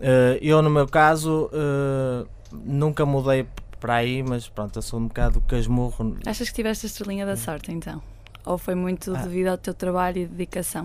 Eh, 0.00 0.38
eu, 0.42 0.60
no 0.62 0.70
meu 0.70 0.86
caso, 0.86 1.50
eh, 1.52 2.26
nunca 2.52 3.04
mudei 3.06 3.46
para 3.80 3.94
aí, 3.94 4.22
mas 4.22 4.48
pronto, 4.48 4.76
eu 4.78 4.82
sou 4.82 4.98
um 5.00 5.06
bocado 5.08 5.40
casmurro. 5.42 6.16
Achas 6.26 6.48
que 6.48 6.54
tiveste 6.54 6.86
a 6.86 6.88
estrelinha 6.88 7.24
da 7.26 7.36
sorte 7.36 7.72
então? 7.72 8.02
Ou 8.44 8.56
foi 8.58 8.74
muito 8.74 9.14
Ah. 9.14 9.22
devido 9.22 9.48
ao 9.48 9.58
teu 9.58 9.74
trabalho 9.74 10.22
e 10.22 10.26
dedicação? 10.26 10.84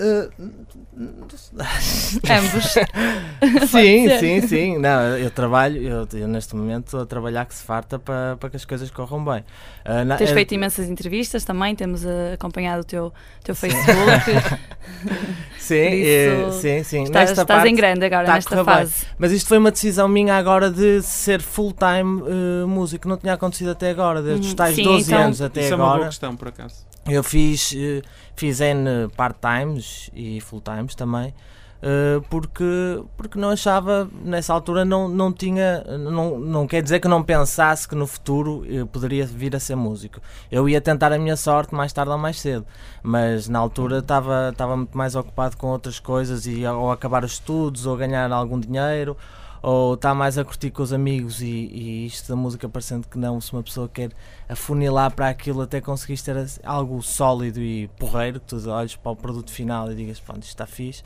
Eh, 0.00 0.28
Ambos. 2.30 2.74
sim, 3.70 4.08
sim, 4.18 4.46
sim. 4.46 4.78
Não, 4.78 5.00
eu 5.16 5.30
trabalho, 5.30 5.80
eu, 5.82 6.08
eu 6.20 6.28
neste 6.28 6.54
momento 6.54 6.86
estou 6.86 7.00
a 7.02 7.06
trabalhar 7.06 7.44
que 7.46 7.54
se 7.54 7.62
farta 7.64 7.98
para, 7.98 8.36
para 8.36 8.50
que 8.50 8.56
as 8.56 8.64
coisas 8.64 8.90
corram 8.90 9.24
bem. 9.24 9.44
Eh, 9.84 10.04
na- 10.04 10.16
Tens 10.16 10.30
eh, 10.30 10.34
feito 10.34 10.54
imensas 10.54 10.88
entrevistas 10.88 11.44
também, 11.44 11.74
temos 11.74 12.04
eh, 12.04 12.32
acompanhado 12.34 12.82
o 12.82 12.84
teu, 12.84 13.12
teu 13.42 13.54
Facebook. 13.54 13.88
Sim, 15.58 15.88
isso, 15.90 16.60
sim, 16.60 16.82
sim. 16.82 17.02
estás 17.02 17.28
Nesta 17.30 17.42
estás 17.42 17.58
parte- 17.58 17.68
em 17.68 17.74
grande 17.74 18.04
agora, 18.04 18.30
a 18.30 18.34
nesta 18.36 18.50
correr 18.56 18.64
bem. 18.64 18.74
fase. 18.86 19.06
Mas 19.18 19.32
isto 19.32 19.48
foi 19.48 19.58
uma 19.58 19.70
decisão 19.70 20.08
minha 20.08 20.34
agora 20.36 20.70
de 20.70 21.02
ser 21.02 21.42
full-time 21.42 22.22
eh, 22.26 22.64
músico. 22.66 23.06
Não 23.06 23.16
tinha 23.18 23.34
acontecido 23.34 23.72
até 23.72 23.90
agora, 23.90 24.22
desde 24.22 24.42
Uhum. 24.44 24.48
os 24.48 24.54
tais 24.54 24.74
Sim, 24.76 24.84
12 24.84 25.10
então- 25.12 25.24
anos 25.24 25.42
até 25.42 25.60
Isso 25.60 25.72
é 25.72 25.76
uma 25.76 25.84
boa 25.84 25.94
agora. 25.96 26.08
questão, 26.08 26.34
por 26.36 26.48
acaso. 26.48 26.86
Eu 27.06 27.22
fiz, 27.22 27.74
fiz 28.38 28.60
N 28.60 29.08
part-times 29.16 30.10
e 30.14 30.40
full-times 30.40 30.94
também, 30.94 31.34
eh, 31.80 32.20
porque, 32.28 32.64
porque 33.16 33.38
não 33.38 33.50
achava, 33.50 34.08
nessa 34.24 34.52
altura 34.52 34.84
não, 34.84 35.08
não 35.08 35.32
tinha, 35.32 35.84
não, 35.98 36.38
não 36.38 36.66
quer 36.66 36.82
dizer 36.82 37.00
que 37.00 37.06
não 37.06 37.22
pensasse 37.22 37.86
que 37.88 37.94
no 37.94 38.06
futuro 38.06 38.64
eu 38.66 38.86
poderia 38.86 39.24
vir 39.26 39.54
a 39.54 39.60
ser 39.60 39.76
músico. 39.76 40.20
Eu 40.50 40.68
ia 40.68 40.80
tentar 40.80 41.12
a 41.12 41.18
minha 41.18 41.36
sorte 41.36 41.74
mais 41.74 41.92
tarde 41.92 42.10
ou 42.10 42.18
mais 42.18 42.40
cedo, 42.40 42.66
mas 43.02 43.48
na 43.48 43.58
altura 43.58 43.98
estava 43.98 44.76
muito 44.76 44.96
mais 44.96 45.14
ocupado 45.14 45.56
com 45.56 45.68
outras 45.68 46.00
coisas 46.00 46.46
e 46.46 46.66
ou 46.66 46.90
acabar 46.90 47.24
os 47.24 47.32
estudos 47.32 47.86
ou 47.86 47.96
ganhar 47.96 48.30
algum 48.32 48.58
dinheiro 48.58 49.16
ou 49.62 49.94
estar 49.94 50.14
mais 50.14 50.38
a 50.38 50.44
curtir 50.44 50.70
com 50.70 50.82
os 50.82 50.92
amigos 50.92 51.40
e, 51.40 51.46
e 51.46 52.06
isto 52.06 52.28
da 52.28 52.36
música 52.36 52.68
parecendo 52.68 53.06
que 53.08 53.18
não, 53.18 53.40
se 53.40 53.52
uma 53.52 53.62
pessoa 53.62 53.88
quer 53.88 54.10
afunilar 54.48 55.12
para 55.12 55.28
aquilo 55.28 55.60
até 55.62 55.80
conseguires 55.80 56.22
ter 56.22 56.36
algo 56.64 57.02
sólido 57.02 57.60
e 57.60 57.88
porreiro, 57.98 58.40
que 58.40 58.46
tu 58.46 58.70
olhes 58.70 58.96
para 58.96 59.12
o 59.12 59.16
produto 59.16 59.50
final 59.50 59.90
e 59.90 59.94
digas, 59.94 60.20
pronto, 60.20 60.42
isto 60.42 60.50
está 60.50 60.66
fixe, 60.66 61.02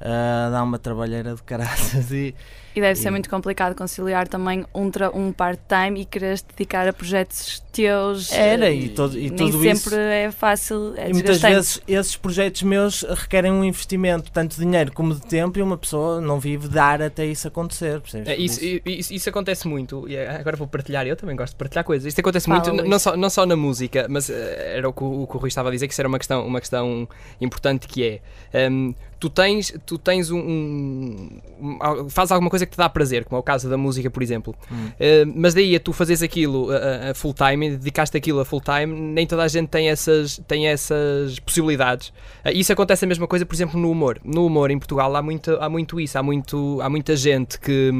ah, 0.00 0.50
dá 0.50 0.62
uma 0.62 0.78
trabalheira 0.78 1.34
de 1.34 1.42
caraças. 1.42 2.10
E 2.16 2.34
E 2.76 2.80
deve 2.80 2.94
ser 3.00 3.10
muito 3.10 3.30
complicado 3.30 3.74
conciliar 3.74 4.28
também 4.28 4.66
um, 4.74 4.90
tra- 4.90 5.10
um 5.10 5.32
part-time 5.32 6.02
e 6.02 6.04
quereres 6.04 6.42
te 6.42 6.48
dedicar 6.54 6.86
a 6.86 6.92
projetos 6.92 7.62
teus. 7.72 8.30
Era, 8.30 8.70
e 8.70 8.90
todo- 8.90 9.16
e 9.18 9.30
nem 9.30 9.36
tudo 9.50 9.52
sempre 9.62 9.72
isso- 9.72 9.94
é 9.96 10.30
fácil, 10.30 10.92
é 10.94 11.08
E 11.08 11.12
muitas 11.14 11.40
vezes 11.40 11.80
esses 11.88 12.16
projetos 12.16 12.62
meus 12.62 13.00
requerem 13.02 13.50
um 13.50 13.64
investimento, 13.64 14.30
tanto 14.30 14.56
de 14.56 14.60
dinheiro 14.62 14.92
como 14.92 15.14
de 15.14 15.22
tempo, 15.22 15.58
e 15.58 15.62
uma 15.62 15.78
pessoa 15.78 16.20
não 16.20 16.38
vive 16.38 16.68
dar 16.68 17.00
até 17.00 17.24
isso 17.24 17.48
acontecer. 17.48 18.02
É, 18.26 18.36
isso, 18.36 18.60
isso, 18.84 19.14
isso 19.14 19.28
acontece 19.30 19.66
muito, 19.66 20.06
e 20.06 20.14
é, 20.14 20.28
agora 20.36 20.54
vou 20.56 20.66
partilhar, 20.66 21.06
eu 21.06 21.16
também 21.16 21.34
gosto 21.34 21.54
de 21.54 21.58
partilhar 21.58 21.82
coisas. 21.84 22.06
Isto 22.06 22.20
acontece 22.20 22.44
Fala, 22.46 22.58
muito, 22.60 22.76
Luís. 22.76 22.90
não 22.90 22.98
só, 22.98 23.16
não 23.16 23.30
só 23.30 23.46
na 23.46 23.56
música, 23.56 24.06
mas 24.10 24.28
eh, 24.28 24.74
era 24.76 24.86
o 24.86 24.92
que, 24.92 25.02
o, 25.02 25.22
o 25.22 25.26
que 25.26 25.34
o 25.36 25.38
Rui 25.40 25.48
estava 25.48 25.70
a 25.70 25.72
dizer, 25.72 25.86
que 25.86 25.94
isso 25.94 26.00
era 26.02 26.08
uma 26.08 26.18
questão, 26.18 26.46
uma 26.46 26.60
questão 26.60 27.08
importante 27.40 27.88
que 27.88 28.04
é. 28.04 28.20
ehm, 28.52 28.92
tu 29.18 29.30
tens, 29.30 29.72
tu 29.86 29.96
tens 29.96 30.30
um, 30.30 30.38
um, 30.38 31.40
um- 31.58 32.10
fazes 32.10 32.32
alguma 32.32 32.50
coisa 32.50 32.65
que 32.66 32.72
te 32.72 32.76
dá 32.78 32.88
prazer, 32.88 33.24
como 33.24 33.36
é 33.36 33.40
o 33.40 33.42
caso 33.42 33.68
da 33.70 33.76
música, 33.76 34.10
por 34.10 34.22
exemplo. 34.22 34.54
Hum. 34.70 34.88
Eh, 35.00 35.24
mas 35.24 35.54
daí 35.54 35.74
a 35.74 35.80
tu 35.80 35.92
fazes 35.92 36.22
aquilo 36.22 36.70
a, 36.70 36.76
a- 36.76 37.10
a 37.10 37.14
full 37.14 37.32
time, 37.32 37.68
e 37.68 37.70
dedicaste 37.76 38.16
aquilo 38.16 38.40
a 38.40 38.44
full 38.44 38.60
time, 38.60 38.86
nem 38.94 39.26
toda 39.26 39.42
a 39.42 39.48
gente 39.48 39.68
tem 39.68 39.88
essas, 39.88 40.38
tem 40.46 40.66
essas 40.68 41.38
possibilidades. 41.38 42.12
Eh, 42.44 42.52
isso 42.52 42.72
acontece 42.72 43.04
a 43.04 43.08
mesma 43.08 43.26
coisa, 43.26 43.46
por 43.46 43.54
exemplo, 43.54 43.78
no 43.80 43.90
humor. 43.90 44.18
No 44.24 44.44
humor 44.46 44.70
em 44.70 44.78
Portugal 44.78 45.14
há 45.16 45.22
muito, 45.22 45.56
há 45.60 45.68
muito 45.68 45.98
isso, 46.00 46.18
há, 46.18 46.22
muito, 46.22 46.78
há 46.82 46.90
muita 46.90 47.16
gente 47.16 47.58
que, 47.60 47.90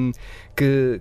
que, 0.57 1.01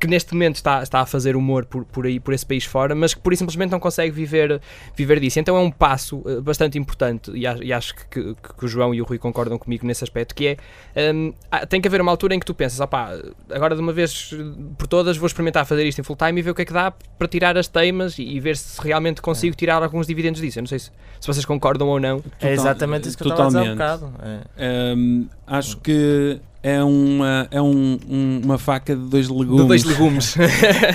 que 0.00 0.06
neste 0.06 0.32
momento 0.32 0.56
está, 0.56 0.82
está 0.82 1.00
a 1.00 1.06
fazer 1.06 1.36
humor 1.36 1.66
por, 1.66 1.84
por 1.84 2.06
aí, 2.06 2.18
por 2.18 2.32
esse 2.32 2.46
país 2.46 2.64
fora, 2.64 2.94
mas 2.94 3.12
que 3.12 3.20
por 3.20 3.32
isso 3.32 3.40
simplesmente 3.40 3.70
não 3.70 3.78
consegue 3.78 4.10
viver, 4.10 4.60
viver 4.96 5.20
disso. 5.20 5.38
Então 5.38 5.56
é 5.56 5.60
um 5.60 5.70
passo 5.70 6.22
eh, 6.26 6.40
bastante 6.40 6.78
importante, 6.78 7.30
e, 7.32 7.46
a- 7.46 7.58
e 7.60 7.72
acho 7.72 7.94
que, 7.94 8.06
que- 8.06 8.34
que 8.58 8.64
o 8.64 8.68
João 8.68 8.94
e 8.94 9.02
o 9.02 9.04
Rui 9.04 9.18
concordam 9.18 9.58
comigo 9.58 9.86
nesse 9.86 10.02
aspecto, 10.02 10.34
que 10.34 10.56
é, 10.96 11.12
hum, 11.12 11.32
há- 11.50 11.66
tem 11.66 11.80
que 11.80 11.86
haver 11.88 12.00
uma 12.00 12.10
altura 12.10 12.34
em 12.34 12.38
que 12.40 12.46
tu 12.46 12.54
pensas, 12.54 12.80
opá, 12.80 13.10
agora 13.50 13.74
de 13.74 13.80
uma 13.82 13.92
vez 13.92 14.34
por 14.78 14.86
todas 14.86 15.16
vou 15.18 15.26
experimentar 15.26 15.66
fazer 15.66 15.84
isto 15.86 16.00
em 16.00 16.02
full 16.02 16.16
time 16.16 16.40
e 16.40 16.42
ver 16.42 16.50
o 16.50 16.54
que 16.54 16.62
é 16.62 16.64
que 16.64 16.72
dá 16.72 16.90
para 16.90 17.28
tirar 17.28 17.58
as 17.58 17.68
teimas 17.68 18.18
e, 18.18 18.22
e 18.22 18.40
ver 18.40 18.56
se 18.56 18.80
realmente 18.82 19.20
consigo 19.20 19.54
tirar 19.54 19.82
alguns 19.82 20.06
dividendos 20.06 20.40
disso. 20.40 20.58
Eu 20.58 20.62
não 20.62 20.68
sei 20.68 20.78
se, 20.78 20.90
se 21.20 21.26
vocês 21.26 21.44
concordam 21.44 21.88
ou 21.88 22.00
não. 22.00 22.22
É 22.40 22.52
exatamente 22.52 23.06
isso 23.08 23.18
que 23.18 23.24
eu 23.24 23.30
estava 23.30 23.42
a 23.44 23.46
dizer 23.48 23.58
um 23.60 23.76
Totalmente. 23.76 24.00
bocado. 24.08 24.46
é. 24.56 24.94
Hum, 24.96 25.28
acho 25.46 25.76
que 25.78 26.40
é 26.62 26.82
uma, 26.82 27.48
é 27.50 27.60
um- 27.60 27.98
um- 28.08 28.40
uma 28.44 28.58
faca 28.58 28.94
de 28.94 29.02
dois 29.08 29.28
legumes. 29.28 29.60
De 29.62 29.66
dois 29.68 29.84
legumes. 29.84 30.34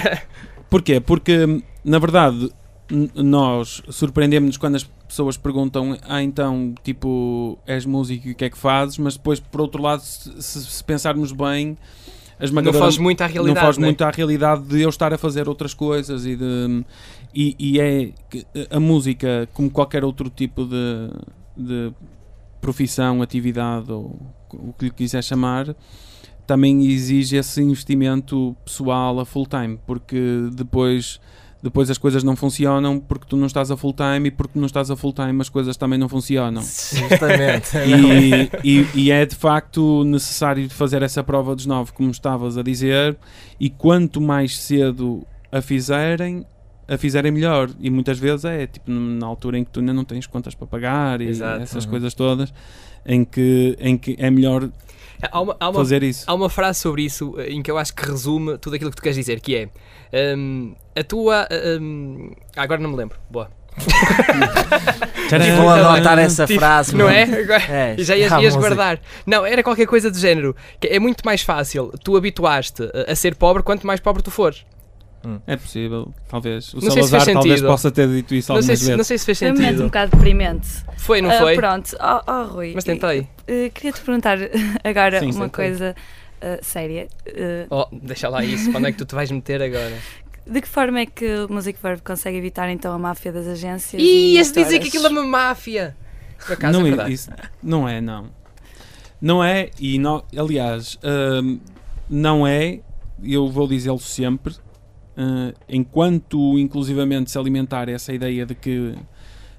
Porquê? 0.70 1.00
Porque, 1.00 1.64
na 1.84 2.00
verdade, 2.00 2.50
nós 3.16 3.82
surpreendemos-nos 3.90 4.58
quando 4.58 4.76
as 4.76 4.84
pessoas 5.08 5.38
perguntam 5.38 5.98
ah, 6.08 6.22
então, 6.22 6.74
tipo, 6.84 7.58
és 7.66 7.86
músico 7.86 8.28
e 8.28 8.32
o 8.32 8.36
que 8.36 8.46
é 8.46 8.50
que 8.50 8.58
fazes? 8.58 8.98
Mas 8.98 9.16
depois, 9.18 9.40
por 9.40 9.62
outro 9.62 9.82
lado, 9.82 10.02
se, 10.02 10.32
se- 10.42 10.84
pensarmos 10.84 11.32
bem, 11.32 11.78
a 12.40 12.46
Não 12.62 12.74
foge 12.74 13.00
muito 13.00 13.22
à 13.22 13.28
realidade. 13.28 13.60
não 13.60 13.66
foge 13.68 13.80
né? 13.80 13.88
muito 13.88 14.02
à 14.04 14.10
realidade 14.12 14.64
de 14.64 14.82
eu 14.82 14.90
estar 14.90 15.14
a 15.14 15.18
fazer 15.18 15.48
outras 15.48 15.74
coisas 15.74 16.26
e 16.26 16.36
de 16.36 16.84
e, 17.34 17.56
e 17.58 17.80
é 17.80 18.10
que 18.30 18.46
a 18.70 18.80
música 18.80 19.48
como 19.54 19.70
qualquer 19.70 20.04
outro 20.04 20.30
tipo 20.30 20.66
de, 20.66 21.10
de 21.56 21.94
profissão, 22.66 23.22
atividade 23.22 23.92
ou 23.92 24.20
o 24.52 24.74
que 24.78 24.86
lhe 24.86 24.92
quiser 24.92 25.24
chamar 25.24 25.76
também 26.48 26.86
exige 26.86 27.36
esse 27.38 27.62
investimento 27.62 28.56
pessoal 28.66 29.20
a 29.20 29.26
full 29.26 29.46
time 29.46 29.80
porque 29.86 30.18
depois 30.54 31.20
depois 31.62 31.90
as 31.90 31.98
coisas 31.98 32.24
não 32.24 32.36
funcionam 32.36 33.00
porque 33.00 33.26
tu 33.28 33.36
não 33.36 33.48
estás 33.48 33.72
a 33.72 33.78
full 33.78 33.94
time 33.94 34.28
e 34.28 34.32
porque 34.32 34.58
não 34.60 34.68
estás 34.68 34.90
a 34.92 34.96
full 34.96 35.14
time 35.14 35.42
as 35.42 35.50
coisas 35.50 35.76
também 35.78 35.98
não 36.00 36.08
funcionam 36.08 36.62
Justamente. 36.62 37.76
e, 38.64 38.82
e- 38.82 38.88
e 38.96 39.12
é 39.12 39.26
de 39.26 39.36
facto 39.36 40.04
necessário 40.04 40.70
fazer 40.70 41.02
essa 41.04 41.24
prova 41.24 41.56
dos 41.56 41.66
nove, 41.66 41.92
como 41.94 42.12
estavas 42.12 42.58
a 42.58 42.62
dizer, 42.64 43.18
e 43.60 43.70
quanto 43.70 44.22
mais 44.22 44.58
cedo 44.58 45.26
a 45.52 45.62
fizerem, 45.62 46.46
a 46.88 46.98
fizerem 46.98 47.32
melhor. 47.32 47.70
E 47.80 47.90
muitas 47.90 48.18
vezes 48.20 48.46
é 48.46 48.68
tipo 48.68 48.92
na 48.92 49.26
altura 49.26 49.58
em 49.58 49.64
que 49.64 49.72
tu 49.72 49.80
ainda 49.80 49.94
não 49.94 50.04
tens 50.04 50.28
contas 50.28 50.54
para 50.56 50.68
pagar 50.68 51.22
e 51.22 51.28
Exato. 51.28 51.62
essas 51.64 51.84
Uhum. 51.86 51.92
coisas 51.92 52.14
todas, 52.14 52.54
em 53.06 53.24
que, 53.26 53.76
em 53.80 53.98
que 53.98 54.16
é 54.20 54.30
melhor 54.30 54.70
Há 55.32 55.42
uma, 55.42 55.56
há 55.60 55.70
uma- 55.70 55.80
fazer 55.80 56.04
isso. 56.04 56.24
há 56.28 56.34
uma 56.34 56.50
frase 56.50 56.80
sobre 56.80 57.04
isso 57.04 57.34
eh, 57.40 57.50
em 57.52 57.62
que 57.64 57.72
eu 57.72 57.78
acho 57.78 57.94
que 57.96 58.06
resume 58.06 58.58
tudo 58.58 58.76
aquilo 58.76 58.90
que 58.92 58.98
tu 58.98 59.02
queres 59.02 59.16
dizer, 59.18 59.40
que 59.40 59.56
é 59.56 60.36
hum, 60.36 60.76
a 60.96 61.04
tua. 61.04 61.48
hum, 61.80 62.32
ah, 62.56 62.62
agora 62.64 62.82
não 62.82 62.90
me 62.92 62.98
lembro. 62.98 63.18
Boa. 63.30 63.50
Vou 65.58 65.70
anotar 65.70 66.18
essa 66.20 66.46
Tipo, 66.46 66.60
frase. 66.60 66.96
Não 66.96 67.06
mano. 67.06 67.18
é? 67.18 67.94
É, 67.94 67.96
já 68.04 68.16
ias, 68.16 68.32
ias 68.42 68.56
guardar. 68.56 69.00
Não, 69.26 69.46
era 69.46 69.62
qualquer 69.64 69.86
coisa 69.88 70.10
do 70.12 70.18
género. 70.18 70.56
Que 70.80 70.88
é 70.88 71.00
muito 71.00 71.22
mais 71.26 71.42
fácil 71.42 71.92
tu 72.04 72.16
habituaste 72.16 72.84
a, 73.08 73.12
a 73.12 73.16
ser 73.16 73.36
pobre 73.36 73.64
quanto 73.64 73.86
mais 73.86 74.00
pobre 74.00 74.22
tu 74.24 74.32
fores. 74.32 74.66
É 75.48 75.56
possível, 75.58 76.14
talvez. 76.30 76.74
O 76.74 76.76
Não 76.76 76.82
sei 76.82 76.90
se 76.92 76.96
Salazar 77.10 77.22
fez 77.26 77.34
talvez 77.34 77.54
sentido. 77.60 77.68
possa 77.72 77.92
ter 77.92 78.08
dito 78.08 78.36
isso 78.36 78.52
Não 78.52 78.58
algumas 78.58 78.80
se, 78.80 78.86
não 78.86 78.92
vezes. 78.98 79.08
sei 79.08 79.18
se 79.18 79.26
fez 79.26 79.40
Foi 79.40 79.48
um 79.48 79.54
momento 79.54 79.66
um 79.66 79.70
sentido. 79.72 79.86
bocado 79.86 80.12
deprimente. 80.12 80.68
Foi, 80.98 81.22
não 81.22 81.30
Ah, 81.32 81.38
foi? 81.40 81.56
pronto, 81.56 81.96
oh, 82.00 82.32
oh, 82.32 82.44
Rui. 82.54 82.72
Mas 82.76 82.84
tentei. 82.84 83.28
eh, 83.48 83.70
Queria-te 83.74 84.02
perguntar 84.02 84.38
agora 84.84 85.20
Sim, 85.20 85.32
uma 85.32 85.50
tentei. 85.50 85.50
coisa 85.50 85.96
ah, 86.42 86.58
séria. 86.62 87.08
Eh, 87.26 87.66
Oh, 87.70 87.86
deixa 87.92 88.30
lá 88.30 88.44
isso. 88.44 88.72
Quando 88.72 88.88
é 88.88 88.92
que 88.92 88.98
tu 88.98 89.06
te 89.06 89.16
vais 89.16 89.30
meter 89.32 89.62
agora? 89.62 89.94
de 90.48 90.62
que 90.62 90.68
forma 90.68 91.00
é 91.00 91.06
que 91.08 91.26
o 91.40 91.52
Music 91.52 91.80
Verb 91.82 92.02
consegue 92.04 92.38
evitar 92.38 92.70
então 92.70 92.94
a 92.94 93.00
máfia 93.00 93.32
das 93.32 93.48
agências? 93.48 94.00
Ih, 94.02 94.36
e 94.36 94.38
esse 94.38 94.54
dizer 94.54 94.78
que 94.80 94.90
aquilo 94.90 95.08
é 95.08 95.10
uma 95.10 95.24
máfia. 95.24 95.96
Por 96.46 96.54
acaso 96.54 96.80
não, 96.80 96.86
é 96.86 97.08
é, 97.08 97.10
isso, 97.10 97.30
não 97.64 97.90
é, 97.90 98.00
não. 98.00 98.30
Não 99.20 99.44
é, 99.44 99.72
e 99.80 99.98
não, 99.98 100.24
aliás, 100.38 101.00
hum, 101.44 101.60
não 102.08 102.46
é, 102.46 102.80
eu 103.24 103.50
vou 103.50 103.68
dizê-lo 103.68 103.98
sempre, 103.98 104.54
hum, 105.18 105.52
enquanto 105.70 106.58
inclusivamente 106.60 107.32
se 107.32 107.38
alimentar 107.38 107.90
essa 107.90 108.14
ideia 108.14 108.46
de 108.46 108.56
que, 108.56 108.94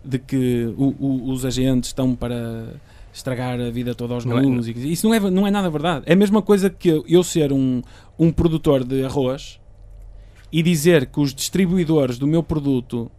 de 0.04 0.18
que 0.18 0.74
o- 0.76 0.94
o- 0.98 1.30
os 1.32 1.44
agentes 1.44 1.90
estão 1.90 2.14
para 2.14 2.74
estragar 3.12 3.58
a 3.60 3.70
vida 3.70 3.94
toda 3.94 4.14
aos 4.14 4.24
Não 4.24 4.38
é- 4.38 4.42
músicos, 4.42 4.82
isso 4.82 5.06
não 5.08 5.14
é, 5.14 5.20
não 5.30 5.46
é 5.46 5.50
nada 5.50 5.70
verdade. 5.70 6.04
É 6.06 6.12
a 6.12 6.16
mesma 6.16 6.42
coisa 6.42 6.68
que 6.68 7.02
eu, 7.08 7.22
ser 7.24 7.52
um, 7.52 7.80
um 8.18 8.30
produtor 8.30 8.84
de 8.84 9.04
arroz 9.04 9.58
e 10.52 10.62
dizer 10.62 11.06
que 11.06 11.18
os 11.20 11.34
distribuidores 11.34 12.18
do 12.18 12.26
meu 12.26 12.42
produto 12.42 13.10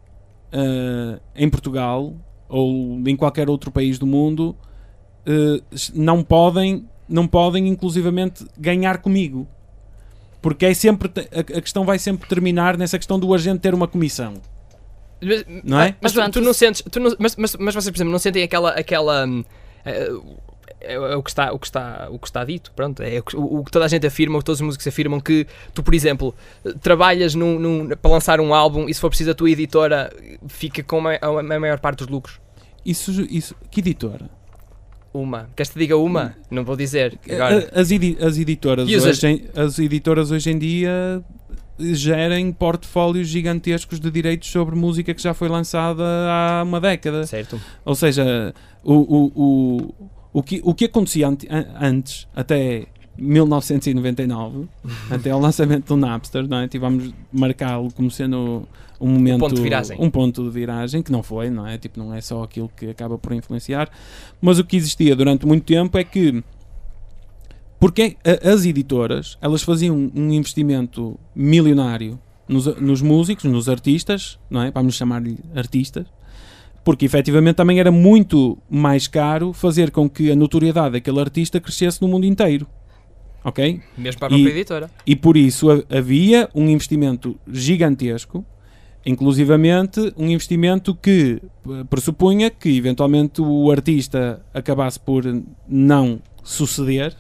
ah, 0.54 1.20
em 1.36 1.50
Portugal 1.50 2.14
ou 2.48 3.02
em 3.06 3.16
qualquer 3.16 3.50
outro 3.50 3.70
país 3.72 4.00
do 4.00 4.08
mundo 4.08 4.56
eh, 5.26 5.62
não 5.94 6.24
podem 6.24 6.86
não 7.10 7.28
podem 7.28 7.68
inclusivamente 7.68 8.46
ganhar 8.58 9.00
comigo 9.00 9.46
porque 10.48 10.66
é 10.66 10.74
sempre 10.74 11.12
a, 11.32 11.40
a 11.40 11.62
questão 11.62 11.84
vai 11.84 12.00
sempre 12.00 12.28
terminar 12.30 12.78
nessa 12.78 12.98
questão 12.98 13.20
do 13.20 13.34
agente 13.34 13.60
ter 13.60 13.74
uma 13.74 13.88
comissão 13.88 14.36
Mas, 15.22 15.44
Não 15.64 15.80
é? 15.82 15.90
ah, 15.90 15.96
Mas, 16.02 16.14
tu, 16.14 16.20
Mas 16.20 16.32
tu 16.32 16.42
não 16.42 16.54
sentes. 16.54 16.84
Tu 16.90 17.00
não- 17.00 17.16
mas, 17.20 17.36
mas, 17.36 17.56
mas 17.56 17.76
vocês, 17.76 17.90
por 17.92 17.98
exemplo, 17.98 18.12
não 18.12 18.20
sentem 18.20 18.44
aquela. 18.44 18.70
aquela 18.72 19.26
hum, 19.26 19.44
eh, 19.84 20.12
é, 20.80 20.94
é 20.94 21.16
o, 21.16 21.24
que 21.24 21.30
está, 21.32 21.52
o, 21.52 21.58
que 21.58 21.66
está, 21.66 22.08
o 22.12 22.20
que 22.20 22.28
está 22.28 22.46
dito, 22.46 22.72
pronto. 22.76 23.02
É 23.02 23.18
o, 23.20 23.24
que- 23.24 23.36
o 23.36 23.64
que 23.64 23.72
toda 23.72 23.86
a 23.86 23.88
gente 23.88 24.06
afirma, 24.06 24.36
o 24.36 24.40
que 24.40 24.46
todos 24.46 24.62
os 24.62 24.66
músicos 24.66 24.86
afirmam, 24.88 25.20
que 25.20 25.48
tu, 25.74 25.82
por 25.82 25.96
exemplo, 25.96 26.36
trabalhas 26.82 27.34
num, 27.34 27.58
num- 27.60 27.90
para 27.90 28.12
lançar 28.12 28.40
um 28.40 28.54
álbum 28.54 28.88
e 28.88 28.94
se 28.94 29.02
for 29.02 29.10
preciso 29.10 29.32
a 29.32 29.34
tua 29.34 29.50
editora 29.50 30.14
fica 30.48 30.84
com 30.84 31.08
a, 31.08 31.14
a, 31.14 31.40
a 31.56 31.60
maior 31.60 31.80
parte 31.80 31.98
dos 32.00 32.08
lucros. 32.08 32.40
isso 32.86 33.12
isso 33.30 33.56
que 33.72 33.80
editora 33.80 34.30
Uma. 35.22 35.50
Queres 35.56 35.70
que 35.70 35.74
te 35.76 35.80
diga 35.80 35.98
uma? 35.98 36.36
Não 36.52 36.64
vou 36.64 36.76
dizer. 36.76 37.18
Agora. 37.30 37.70
A- 37.74 37.82
as, 37.82 37.92
edi- 37.92 38.18
as 38.22 38.38
editoras 38.38 38.88
hoje 39.08 39.28
em, 39.28 39.42
as 39.56 39.80
editoras 39.80 40.32
hoje 40.32 40.50
em 40.52 40.58
dia 40.60 41.24
gerem 41.80 42.52
portfólios 42.52 43.28
gigantescos 43.28 44.00
de 44.00 44.10
direitos 44.10 44.50
sobre 44.50 44.76
música 44.76 45.14
que 45.14 45.22
já 45.22 45.34
foi 45.34 45.48
lançada 45.48 46.04
há 46.04 46.64
uma 46.64 46.82
década 46.82 47.26
Certo. 47.28 47.60
Ou 47.86 47.94
seja, 47.96 48.54
o, 48.84 48.94
o, 48.94 49.32
o, 49.36 49.94
o, 50.34 50.44
que, 50.44 50.60
o 50.64 50.74
que 50.74 50.86
acontecia 50.86 51.28
ante- 51.28 51.48
an- 51.50 51.68
antes, 51.80 52.28
até 52.36 52.88
1999, 53.18 54.68
até 55.10 55.30
ao 55.32 55.40
lançamento 55.40 55.86
do 55.88 55.98
Napster, 55.98 56.48
não 56.48 56.58
é? 56.60 56.68
tivemos 56.68 57.14
marcá-lo 57.32 57.92
como 57.94 58.10
sendo 58.10 58.68
um 59.00 59.08
momento. 59.10 59.40
ponto 59.40 59.56
de 59.56 59.62
viragem. 59.62 59.98
Um 60.00 60.10
ponto 60.10 60.44
de 60.44 60.50
viragem, 60.50 61.02
que 61.04 61.12
não 61.12 61.22
foi, 61.24 61.50
não 61.50 61.66
é? 61.68 61.78
Tipo, 61.78 62.00
não 62.00 62.14
é 62.14 62.22
só 62.22 62.44
aquilo 62.44 62.70
que 62.76 62.90
acaba 62.90 63.18
por 63.18 63.34
influenciar. 63.34 63.90
Mas 64.42 64.60
o 64.60 64.64
que 64.64 64.76
existia 64.78 65.16
durante 65.16 65.46
muito 65.46 65.64
tempo 65.66 65.98
é 65.98 66.04
que. 66.04 66.44
Porque 67.80 68.18
as 68.44 68.66
editoras 68.66 69.38
elas 69.42 69.62
faziam 69.62 69.96
um 70.16 70.32
investimento 70.32 71.20
milionário 71.36 72.20
nos, 72.48 72.66
nos 72.82 73.02
músicos, 73.02 73.44
nos 73.46 73.70
artistas, 73.70 74.40
não 74.50 74.64
é? 74.64 74.72
Vamos 74.72 74.96
chamar-lhe 74.96 75.38
artistas, 75.56 76.08
porque 76.84 77.06
efetivamente 77.06 77.56
também 77.58 77.80
era 77.80 77.92
muito 77.92 78.58
mais 78.68 79.08
caro 79.08 79.54
fazer 79.54 79.92
com 79.92 80.10
que 80.10 80.32
a 80.32 80.36
notoriedade 80.36 80.94
daquele 80.94 81.20
artista 81.20 81.60
crescesse 81.60 82.02
no 82.02 82.08
mundo 82.08 82.26
inteiro. 82.26 82.66
Ok? 83.44 83.80
Mesmo 83.96 84.20
para 84.20 84.28
a 84.28 84.30
própria 84.30 84.50
editora. 84.50 84.90
E 85.06 85.16
por 85.16 85.38
isso 85.38 85.70
ha- 85.70 85.84
havia 85.96 86.50
um 86.56 86.68
investimento 86.68 87.40
gigantesco, 87.48 88.44
inclusivamente 89.06 90.14
um 90.18 90.28
investimento 90.28 90.94
que 90.96 91.42
eh, 91.70 91.84
pressupunha 91.90 92.50
que 92.50 92.70
eventualmente 92.78 93.42
o 93.42 93.72
artista 93.72 94.42
acabasse 94.54 95.00
por 95.00 95.24
não 95.68 96.20
suceder 96.44 97.16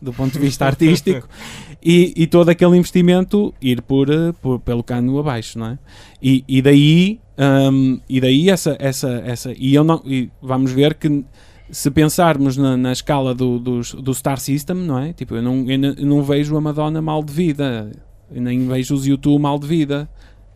do 0.00 0.12
ponto 0.12 0.32
de 0.32 0.38
vista 0.38 0.66
artístico 0.66 1.28
e, 1.82 2.12
e 2.16 2.26
todo 2.26 2.48
aquele 2.48 2.76
investimento 2.76 3.52
ir 3.60 3.82
por, 3.82 4.08
eh, 4.10 4.32
por- 4.40 4.60
pelo 4.60 4.82
cano 4.82 5.18
abaixo, 5.18 5.58
não 5.58 5.66
é? 5.66 5.78
E, 6.22 6.44
e 6.48 6.62
daí 6.62 7.20
hum, 7.72 8.00
e 8.08 8.20
daí 8.20 8.48
essa 8.50 8.76
essa 8.78 9.08
essa 9.24 9.52
e 9.56 9.74
eu 9.74 9.82
não 9.84 10.00
e 10.04 10.30
vamos 10.40 10.72
ver 10.72 10.94
que 10.94 11.24
se 11.70 11.90
pensarmos 11.90 12.56
na, 12.56 12.76
na 12.76 12.92
escala 12.92 13.34
do, 13.34 13.58
dos- 13.58 13.94
do 13.94 14.12
Star 14.14 14.38
System, 14.38 14.76
não 14.76 14.98
é? 14.98 15.12
Tipo, 15.14 15.36
eu 15.36 15.42
não, 15.42 15.64
eu 15.70 16.06
não- 16.06 16.22
vejo 16.22 16.54
a 16.56 16.60
Madonna 16.60 17.00
mal 17.00 17.22
de 17.24 17.32
vida, 17.32 17.90
nem 18.30 18.66
vejo 18.68 18.94
os 18.94 19.06
YouTube 19.06 19.40
mal 19.40 19.58
de 19.58 19.66
vida, 19.66 20.06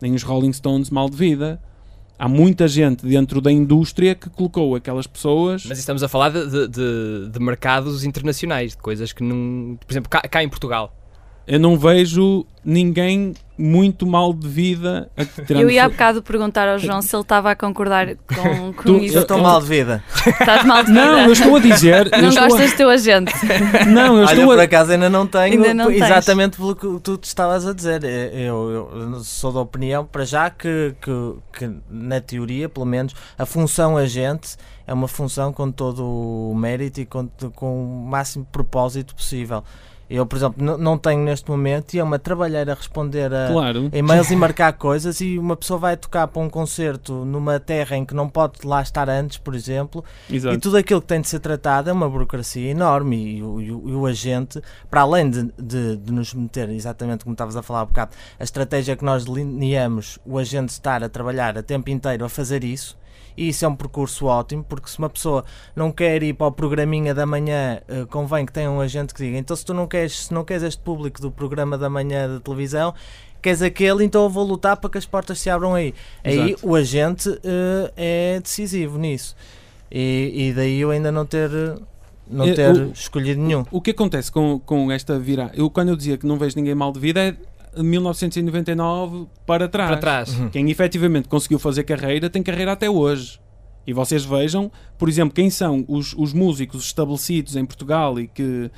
nem 0.01 0.13
os 0.13 0.23
Rolling 0.23 0.53
Stones 0.53 0.89
mal 0.89 1.09
de 1.09 1.15
vida. 1.17 1.61
Há 2.19 2.27
muita 2.27 2.67
gente 2.67 3.05
dentro 3.05 3.39
da 3.39 3.51
indústria 3.51 4.15
que 4.15 4.27
colocou 4.29 4.75
aquelas 4.75 5.05
pessoas. 5.05 5.63
Mas 5.67 5.77
estamos 5.77 6.01
a 6.01 6.07
falar 6.07 6.29
de, 6.29 6.67
de, 6.67 7.29
de- 7.29 7.39
mercados 7.39 8.03
internacionais, 8.03 8.71
de 8.71 8.77
coisas 8.77 9.13
que 9.13 9.21
não. 9.23 9.77
Por 9.85 9.93
exemplo, 9.93 10.09
cá, 10.09 10.21
cá 10.21 10.43
em 10.43 10.49
Portugal. 10.49 10.95
Eu 11.45 11.59
não 11.59 11.77
vejo 11.77 12.45
ninguém 12.65 13.33
muito 13.57 14.05
mal 14.05 14.33
de 14.33 14.47
vida. 14.47 15.09
Eu 15.49 15.69
ia 15.69 15.85
há 15.85 15.89
bocado 15.89 16.21
perguntar 16.21 16.67
ao 16.69 16.77
João 16.77 17.01
se 17.01 17.15
ele 17.15 17.21
estava 17.23 17.51
a 17.51 17.55
concordar 17.55 18.15
com, 18.15 18.71
com 18.77 18.83
Tu- 18.83 18.97
isso. 18.99 19.17
Eu 19.17 19.21
estou 19.23 19.39
mal 19.39 19.59
de 19.61 19.67
vida. 19.67 20.03
Estás 20.25 20.63
mal 20.65 20.83
de 20.83 20.91
Não, 20.91 21.03
eu 21.19 21.19
vida. 21.29 21.31
estou 21.33 21.55
a 21.55 21.59
dizer. 21.59 22.11
Não 22.21 22.29
estou 22.29 22.43
a- 22.43 22.47
gostas 22.49 22.71
do 22.71 22.77
teu 22.77 22.89
agente. 22.89 23.33
Não, 23.87 24.17
eu 24.17 24.23
Olha, 24.25 24.33
estou 24.33 24.45
por 24.45 24.59
a. 24.59 24.63
acaso 24.63 24.91
ainda 24.91 25.09
não 25.09 25.25
tenho, 25.25 25.53
Ainda 25.55 25.73
não 25.73 25.87
tens. 25.87 26.01
exatamente 26.03 26.57
pelo 26.57 26.75
que 26.75 26.99
tu 27.01 27.17
te 27.17 27.23
estavas 27.25 27.65
a 27.65 27.73
dizer. 27.73 28.03
Eu, 28.03 28.69
eu- 28.93 28.99
eu 29.13 29.19
sou 29.21 29.51
da 29.51 29.59
opinião, 29.61 30.05
para 30.05 30.23
já, 30.25 30.49
que, 30.49 30.93
que, 31.01 31.11
que 31.57 31.71
na 31.89 32.21
teoria, 32.21 32.69
pelo 32.69 32.85
menos, 32.85 33.13
a 33.37 33.45
função 33.45 33.97
agente 33.97 34.55
é 34.85 34.93
uma 34.93 35.07
função 35.07 35.51
com 35.51 35.71
todo 35.71 36.03
o 36.05 36.53
mérito 36.55 37.01
e 37.01 37.05
com, 37.05 37.27
com 37.55 37.83
o 37.83 38.07
máximo 38.07 38.45
propósito 38.51 39.15
possível. 39.15 39.63
Eu, 40.09 40.25
por 40.25 40.37
exemplo, 40.37 40.77
não 40.77 40.97
tenho 40.97 41.21
neste 41.21 41.51
momento 41.51 41.93
e 41.93 41.99
é 41.99 42.03
uma 42.03 42.17
trabalheira 42.17 42.71
a 42.71 42.75
responder 42.75 43.33
a, 43.33 43.49
Claro. 43.51 43.89
e-mails 43.91 44.31
e 44.31 44.35
marcar 44.37 44.71
coisas 44.73 45.19
e 45.19 45.37
uma 45.37 45.55
pessoa 45.57 45.77
vai 45.77 45.97
tocar 45.97 46.27
para 46.27 46.41
um 46.41 46.49
concerto 46.49 47.25
numa 47.25 47.59
terra 47.59 47.97
em 47.97 48.05
que 48.05 48.13
não 48.13 48.29
pode 48.29 48.65
lá 48.65 48.81
estar 48.81 49.09
antes, 49.09 49.37
por 49.37 49.53
exemplo, 49.53 50.03
e 50.29 50.37
Exato. 50.37 50.59
tudo 50.61 50.77
aquilo 50.77 51.01
que 51.01 51.07
tem 51.07 51.19
de 51.19 51.27
ser 51.27 51.39
tratado 51.39 51.89
é 51.89 51.93
uma 51.93 52.09
burocracia 52.09 52.71
enorme 52.71 53.37
e 53.37 53.43
o, 53.43 53.59
e 53.61 53.69
o- 53.71 53.83
e 53.89 53.91
o 53.93 54.05
agente, 54.05 54.61
para 54.89 55.01
além 55.01 55.29
de, 55.29 55.43
de- 55.59 55.97
de 55.97 56.11
nos 56.13 56.33
meter, 56.33 56.69
exatamente 56.69 57.25
como 57.25 57.33
estavas 57.33 57.57
a 57.57 57.61
falar 57.61 57.81
há 57.81 57.85
bocado, 57.85 58.11
a 58.39 58.43
estratégia 58.45 58.95
que 58.95 59.03
nós 59.03 59.25
delineamos, 59.25 60.19
o 60.25 60.37
agente 60.37 60.69
estar 60.71 61.03
a 61.03 61.09
trabalhar 61.09 61.57
a 61.57 61.61
tempo 61.63 61.89
inteiro 61.89 62.23
a 62.23 62.29
fazer 62.29 62.63
isso, 62.63 62.97
E 63.37 63.49
isso 63.49 63.63
é 63.63 63.67
um 63.67 63.75
percurso 63.75 64.25
ótimo, 64.25 64.63
porque 64.67 64.89
se 64.89 64.97
uma 64.97 65.09
pessoa 65.09 65.45
não 65.75 65.91
quer 65.91 66.23
ir 66.23 66.33
para 66.33 66.47
o 66.47 66.51
programinha 66.51 67.13
da 67.13 67.23
manhã, 67.25 67.79
eh, 67.87 68.05
convém 68.09 68.45
que 68.45 68.51
tenha 68.51 68.69
um 68.71 68.81
agente 68.81 69.13
que 69.13 69.23
diga: 69.23 69.37
então, 69.37 69.55
se 69.55 69.63
tu 69.63 69.73
não 69.75 69.85
queres, 69.87 70.25
se 70.25 70.33
não 70.33 70.43
queres 70.43 70.63
este 70.63 70.81
público 70.81 71.21
do 71.21 71.29
programa 71.31 71.77
da 71.77 71.87
manhã 71.89 72.27
da 72.27 72.39
televisão, 72.39 72.95
queres 73.41 73.61
aquele, 73.61 74.03
então 74.03 74.23
eu 74.23 74.29
vou 74.29 74.43
lutar 74.43 74.75
para 74.77 74.89
que 74.89 74.97
as 74.97 75.05
portas 75.05 75.39
se 75.39 75.49
abram 75.51 75.75
aí. 75.75 75.93
Aí 76.23 76.51
Exato. 76.53 76.67
o 76.67 76.75
agente 76.75 77.39
eh, 77.43 77.93
é 77.95 78.39
decisivo 78.39 78.97
nisso. 78.97 79.35
E, 79.91 80.47
e 80.49 80.53
daí 80.53 80.79
eu 80.79 80.89
ainda 80.91 81.11
não 81.11 81.25
ter, 81.25 81.49
não 82.29 82.45
É, 82.45 82.53
ter 82.53 82.71
o- 82.71 82.91
escolhido 82.91 83.39
nenhum. 83.39 83.63
O 83.71 83.79
que 83.79 83.91
acontece 83.91 84.31
com, 84.31 84.59
com 84.59 84.91
esta 84.91 85.17
virada? 85.19 85.51
Eu, 85.55 85.69
quando 85.69 85.89
eu 85.89 85.95
dizia 85.95 86.17
que 86.17 86.25
não 86.25 86.37
vejo 86.37 86.55
ninguém 86.57 86.73
mal 86.75 86.91
de 86.91 86.99
vida, 86.99 87.19
é 87.21 87.35
1999 87.83 89.27
para 89.45 89.67
trás. 89.67 89.89
Para 89.89 89.99
trás. 89.99 90.37
Uhum. 90.37 90.49
Quem 90.49 90.69
efetivamente 90.69 91.27
conseguiu 91.27 91.59
fazer 91.59 91.83
carreira 91.83 92.29
tem 92.29 92.43
carreira 92.43 92.71
até 92.71 92.89
hoje. 92.89 93.39
E 93.85 93.93
vocês 93.93 94.25
vejam, 94.25 94.69
por 94.97 95.07
exemplo, 95.07 95.33
quem 95.33 95.49
são 95.49 95.85
os, 95.87 96.13
os 96.17 96.33
músicos 96.33 96.85
estabelecidos 96.85 97.55
em 97.55 97.65
Portugal 97.65 98.19
e 98.19 98.27
que 98.27 98.69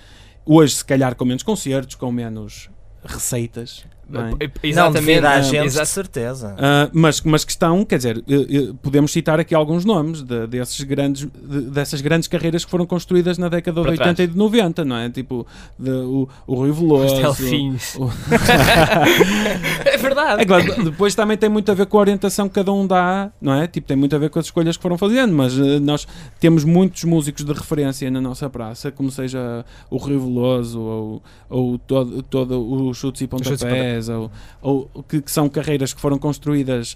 hoje, 0.45 0.75
se 0.75 0.85
calhar, 0.85 1.15
com 1.15 1.25
menos 1.25 1.41
concertos, 1.41 1.95
com 1.95 2.11
menos 2.11 2.69
receitas. 3.03 3.85
Não 4.09 4.21
é? 4.27 4.31
Não, 4.75 4.91
devido 4.91 5.25
à 5.25 5.39
de 5.83 5.85
certeza. 5.85 6.55
Ah, 6.57 6.89
mas, 6.93 7.21
mas 7.21 7.43
que 7.45 7.51
estão, 7.51 7.83
quer 7.85 7.97
dizer, 7.97 8.23
eh, 8.29 8.73
podemos 8.81 9.11
citar 9.11 9.39
aqui 9.39 9.53
alguns 9.55 9.85
nomes 9.85 10.21
de- 10.21 10.47
desses 10.47 10.81
grandes, 10.83 11.27
de- 11.43 11.61
dessas 11.69 12.01
grandes 12.01 12.27
carreiras 12.27 12.63
que 12.65 12.71
foram 12.71 12.85
construídas 12.85 13.37
na 13.37 13.49
década 13.49 13.75
de 13.81 13.81
Para 13.83 13.91
80 13.91 14.15
trás. 14.15 14.29
e 14.29 14.31
de 14.31 14.37
90, 14.37 14.85
não 14.85 14.95
é? 14.95 15.09
Tipo, 15.09 15.45
de- 15.77 15.89
o, 15.91 16.27
o 16.47 16.55
Rui 16.55 16.71
Veloso. 16.71 17.13
Os 17.15 17.19
delfins. 17.21 17.95
o- 17.95 18.09
É 19.85 19.97
verdade. 19.97 20.41
É 20.41 20.45
claro, 20.45 20.83
depois 20.83 21.15
também 21.15 21.37
tem 21.37 21.49
muito 21.49 21.71
a 21.71 21.75
ver 21.75 21.85
com 21.85 21.97
a 21.97 22.01
orientação 22.01 22.47
que 22.47 22.55
cada 22.55 22.71
um 22.71 22.85
dá, 22.85 23.31
não 23.41 23.53
é? 23.53 23.67
Tipo, 23.67 23.87
tem 23.87 23.97
muito 23.97 24.15
a 24.15 24.19
ver 24.19 24.29
com 24.29 24.39
as 24.39 24.45
escolhas 24.45 24.77
que 24.77 24.81
foram 24.81 24.97
fazendo, 24.97 25.33
mas 25.33 25.57
eh, 25.57 25.79
nós 25.79 26.07
temos 26.39 26.63
muitos 26.63 27.03
músicos 27.03 27.43
de 27.43 27.53
referência 27.53 28.09
na 28.11 28.21
nossa 28.21 28.49
praça, 28.49 28.91
como 28.91 29.11
seja 29.11 29.65
o 29.89 29.97
Rui 29.97 30.17
Veloso 30.17 30.79
ou, 30.79 31.23
ou 31.49 31.77
todo, 31.79 32.21
todo 32.23 32.59
o 32.61 32.93
Chutes 32.93 33.21
e 33.21 33.27
Pontapés, 33.27 33.98
ou, 34.07 34.31
ou 34.61 35.03
que, 35.03 35.21
que 35.21 35.31
são 35.31 35.49
carreiras 35.49 35.93
que 35.93 35.99
foram 35.99 36.17
construídas, 36.19 36.95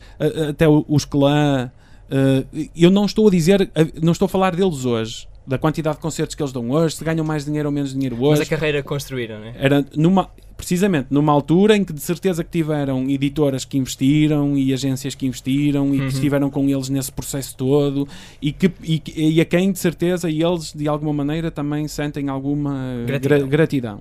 até 0.49 0.65
os 0.69 1.03
clã. 1.03 1.69
eh, 2.09 2.45
eu 2.75 2.91
não 2.91 3.05
estou 3.05 3.27
a 3.27 3.31
dizer, 3.31 3.69
não 4.01 4.11
estou 4.11 4.27
a 4.27 4.29
falar 4.29 4.55
deles 4.55 4.85
hoje, 4.85 5.27
da 5.45 5.57
quantidade 5.57 5.97
de 5.97 6.01
concertos 6.01 6.35
que 6.35 6.41
eles 6.41 6.53
dão 6.53 6.69
hoje, 6.71 6.95
se 6.95 7.03
ganham 7.03 7.25
mais 7.25 7.43
dinheiro 7.43 7.67
ou 7.67 7.73
menos 7.73 7.91
dinheiro 7.93 8.15
Mas 8.15 8.39
hoje 8.39 8.43
a 8.43 8.45
carreira 8.45 8.81
construíram, 8.83 9.39
né? 9.39 9.53
era 9.57 9.83
numa, 9.93 10.29
precisamente 10.55 11.07
numa 11.09 11.33
altura 11.33 11.75
em 11.75 11.83
que 11.83 11.91
de 11.91 11.99
certeza 11.99 12.45
que 12.45 12.49
tiveram 12.51 13.09
editoras 13.09 13.65
que 13.65 13.77
investiram 13.77 14.57
e 14.57 14.71
agências 14.73 15.15
que 15.15 15.25
investiram 15.25 15.87
e 15.93 15.99
Uhum. 15.99 16.07
que 16.07 16.13
estiveram 16.13 16.49
com 16.49 16.69
eles 16.69 16.87
nesse 16.87 17.11
processo 17.11 17.57
todo 17.57 18.07
e, 18.41 18.53
que, 18.53 18.71
e, 18.81 19.01
e 19.35 19.41
a 19.41 19.45
quem 19.45 19.71
de 19.73 19.79
certeza 19.79 20.29
eles 20.29 20.71
de 20.73 20.87
alguma 20.87 21.11
maneira 21.11 21.51
também 21.51 21.89
sentem 21.89 22.29
alguma 22.29 23.03
Gratidão. 23.05 23.39
gra- 23.39 23.47
gratidão. 23.47 23.99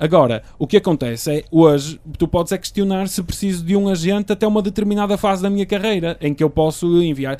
Agora, 0.00 0.42
o 0.58 0.66
que 0.66 0.78
acontece 0.78 1.30
é, 1.30 1.44
hoje, 1.50 2.00
tu 2.18 2.26
podes 2.26 2.50
é 2.52 2.58
questionar 2.58 3.06
se 3.08 3.22
preciso 3.22 3.62
de 3.64 3.76
um 3.76 3.86
agente 3.88 4.32
até 4.32 4.46
uma 4.46 4.62
determinada 4.62 5.18
fase 5.18 5.42
da 5.42 5.50
minha 5.50 5.66
carreira, 5.66 6.16
em 6.22 6.32
que 6.32 6.42
eu 6.42 6.48
posso 6.48 7.02
enviar, 7.02 7.38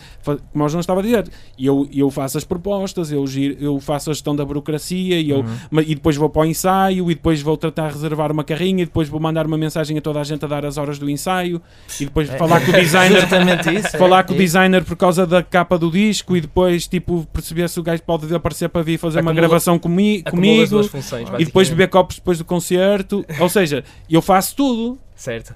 como 0.52 0.64
o 0.64 0.68
João 0.68 0.80
estava 0.80 1.00
a 1.00 1.02
dizer, 1.02 1.26
eu, 1.58 1.88
eu 1.92 2.10
faço 2.10 2.36
as 2.36 2.44
propostas, 2.44 3.10
eu, 3.10 3.26
giro- 3.26 3.56
eu 3.58 3.80
faço 3.80 4.10
a 4.10 4.12
gestão 4.12 4.36
da 4.36 4.44
burocracia 4.44 5.18
e, 5.18 5.30
eu, 5.30 5.42
ma- 5.70 5.80
e 5.82 5.94
depois 5.94 6.16
vou 6.16 6.28
para 6.28 6.42
o 6.42 6.44
ensaio 6.44 7.10
e 7.10 7.14
depois 7.14 7.40
vou 7.40 7.56
tratar 7.56 7.88
de 7.88 7.94
reservar 7.94 8.30
uma 8.30 8.44
carrinha 8.44 8.82
e 8.82 8.86
depois 8.86 9.08
vou 9.08 9.18
mandar 9.18 9.46
uma 9.46 9.56
mensagem 9.56 9.96
a 9.96 10.00
toda 10.02 10.20
a 10.20 10.24
gente 10.24 10.44
a 10.44 10.48
dar 10.48 10.66
as 10.66 10.76
horas 10.76 10.98
do 10.98 11.08
ensaio 11.08 11.62
e 11.98 12.04
depois 12.04 12.28
falar 12.30 12.60
com 12.64 12.70
o 12.70 12.74
designer 12.74 13.16
Exatamente 13.18 13.74
isso. 13.74 13.96
falar 13.96 14.20
é, 14.20 14.22
com 14.24 14.32
o 14.32 14.36
é. 14.36 14.38
designer 14.38 14.84
por 14.84 14.96
causa 14.96 15.26
da 15.26 15.42
capa 15.42 15.78
do 15.78 15.90
disco 15.90 16.36
e 16.36 16.40
depois 16.42 16.86
tipo 16.86 17.26
perceber 17.32 17.68
se 17.68 17.80
o 17.80 17.82
gajo 17.82 18.02
pode 18.02 18.32
aparecer 18.34 18.68
para 18.68 18.82
vir 18.82 18.98
fazer 18.98 19.20
uma 19.20 19.30
Acumula- 19.30 19.48
gravação 19.48 19.78
comi 19.78 20.22
comigo 20.22 20.82
funções, 20.84 21.28
e 21.38 21.44
depois 21.44 21.68
beber 21.70 21.88
copos 21.88 22.16
depois 22.16 22.36
do 22.38 22.44
concerto. 22.50 23.24
Ou 23.38 23.48
seja, 23.48 23.84
eu 24.10 24.20
faço 24.20 24.56
tudo, 24.56 24.98
Certo. 25.14 25.54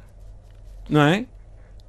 não 0.88 1.02
é? 1.02 1.26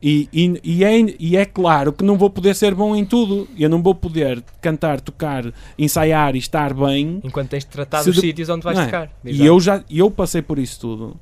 E, 0.02 0.30
e, 0.32 0.60
e 0.64 0.84
é? 0.84 1.00
e 1.20 1.38
é 1.38 1.46
claro 1.46 1.92
que 1.94 2.04
não 2.04 2.18
vou 2.18 2.30
poder 2.30 2.54
ser 2.56 2.76
bom 2.76 2.96
em 2.96 3.06
tudo. 3.06 3.48
Eu 3.58 3.70
não 3.70 3.82
vou 3.82 3.96
poder 3.96 4.44
cantar, 4.62 5.00
tocar, 5.02 5.52
ensaiar 5.80 6.36
e 6.36 6.40
estar 6.40 6.74
bem. 6.74 7.20
Enquanto 7.24 7.50
tens 7.50 7.64
de 7.64 7.70
tratar 7.72 8.00
Se 8.00 8.06
dos 8.06 8.16
de- 8.16 8.22
sítios 8.22 8.50
onde 8.50 8.64
vais 8.64 8.78
não 8.78 8.84
é? 8.84 8.88
tocar. 8.88 9.10
E 9.24 9.44
eu 9.46 9.60
já 9.60 9.84
eu 9.90 10.12
passei 10.12 10.42
por 10.42 10.60
isso 10.60 10.80
tudo. 10.80 11.20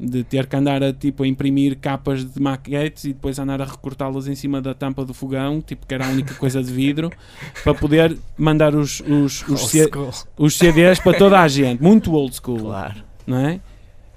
De 0.00 0.22
ter 0.22 0.46
que 0.46 0.54
andar 0.54 0.80
a, 0.80 0.92
tipo, 0.92 1.24
a 1.24 1.26
imprimir 1.26 1.76
capas 1.78 2.24
de 2.24 2.40
maquetes 2.40 3.02
e 3.04 3.08
depois 3.12 3.36
andar 3.38 3.60
a 3.60 3.64
recortá-las 3.64 4.28
em 4.28 4.34
cima 4.36 4.60
da 4.62 4.72
tampa 4.72 5.04
do 5.04 5.12
fogão, 5.12 5.60
tipo, 5.60 5.84
que 5.86 5.92
era 5.94 6.06
a 6.06 6.10
única 6.10 6.34
coisa 6.34 6.62
de 6.62 6.72
vidro, 6.72 7.10
para 7.64 7.74
poder 7.74 8.16
mandar 8.36 8.76
os, 8.76 9.00
os, 9.00 9.42
os, 9.48 9.60
school. 9.72 10.10
os 10.38 10.56
CDs 10.56 11.00
para 11.00 11.18
toda 11.18 11.40
a 11.40 11.48
gente. 11.48 11.82
Muito 11.82 12.12
old 12.12 12.32
school 12.36 12.58
Claro. 12.60 13.07
Não 13.28 13.36
é? 13.38 13.60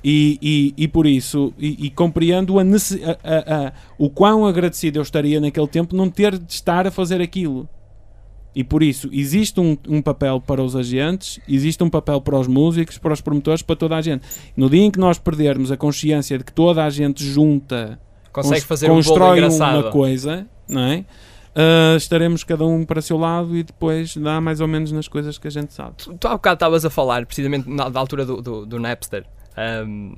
E, 0.04 0.40
e, 0.42 0.84
e 0.84 0.88
por 0.88 1.06
isso, 1.06 1.54
e, 1.60 1.86
e 1.86 1.90
compreendo 1.92 2.58
a 2.58 2.64
a- 2.64 3.68
a- 3.68 3.74
o 4.00 4.10
quão 4.10 4.46
agradecido 4.48 4.98
eu 4.98 5.04
estaria 5.04 5.40
naquele 5.40 5.68
tempo 5.68 5.96
não 5.96 6.10
ter 6.10 6.38
de 6.40 6.52
estar 6.54 6.88
a 6.88 6.92
fazer 6.92 7.22
aquilo. 7.22 7.70
E 8.56 8.64
por 8.64 8.82
isso, 8.84 9.08
existe 9.14 9.60
um, 9.62 9.78
um 9.88 10.02
papel 10.02 10.42
para 10.42 10.62
os 10.62 10.76
agentes, 10.76 11.40
existe 11.48 11.82
um 11.84 11.90
papel 11.90 12.20
para 12.20 12.38
os 12.38 12.48
músicos, 12.48 12.98
para 12.98 13.14
os 13.14 13.22
promotores, 13.22 13.62
para 13.62 13.76
toda 13.76 13.96
a 13.96 14.02
gente. 14.02 14.24
No 14.58 14.70
dia 14.70 14.82
em 14.84 14.92
que 14.92 15.00
nós 15.00 15.18
perdermos 15.20 15.72
a 15.72 15.78
consciência 15.78 16.38
de 16.38 16.44
que 16.44 16.52
toda 16.52 16.84
a 16.84 16.90
gente 16.90 17.24
junta, 17.24 18.00
Consegue 18.34 18.56
cons- 18.62 18.68
fazer 18.68 18.86
um 18.88 18.90
bolo 18.96 19.04
constrói 19.04 19.38
engraçado. 19.38 19.84
uma 19.84 19.92
coisa, 19.92 20.48
não 20.68 20.82
é? 20.82 21.06
Ah, 21.56 21.96
estaremos 21.98 22.44
cada 22.44 22.66
um 22.66 22.86
para 22.86 23.00
o 23.00 23.02
seu 23.02 23.18
lado 23.18 23.56
e 23.58 23.64
depois 23.64 24.16
dá 24.16 24.40
mais 24.40 24.62
ou 24.62 24.68
menos 24.68 24.92
nas 24.92 25.08
coisas 25.08 25.38
que 25.38 25.48
a 25.48 25.52
gente 25.52 25.74
sabe. 25.74 25.96
Tu, 25.98 26.18
tu 26.18 26.28
há 26.28 26.32
bocado 26.32 26.54
estavas 26.56 26.86
a 26.86 26.90
falar, 26.90 27.26
precisamente 27.26 27.70
na, 27.70 27.90
da 27.90 28.00
altura 28.00 28.26
do, 28.26 28.42
do, 28.42 28.66
do 28.66 28.80
Napster. 28.80 29.26
Ahm, 29.58 30.16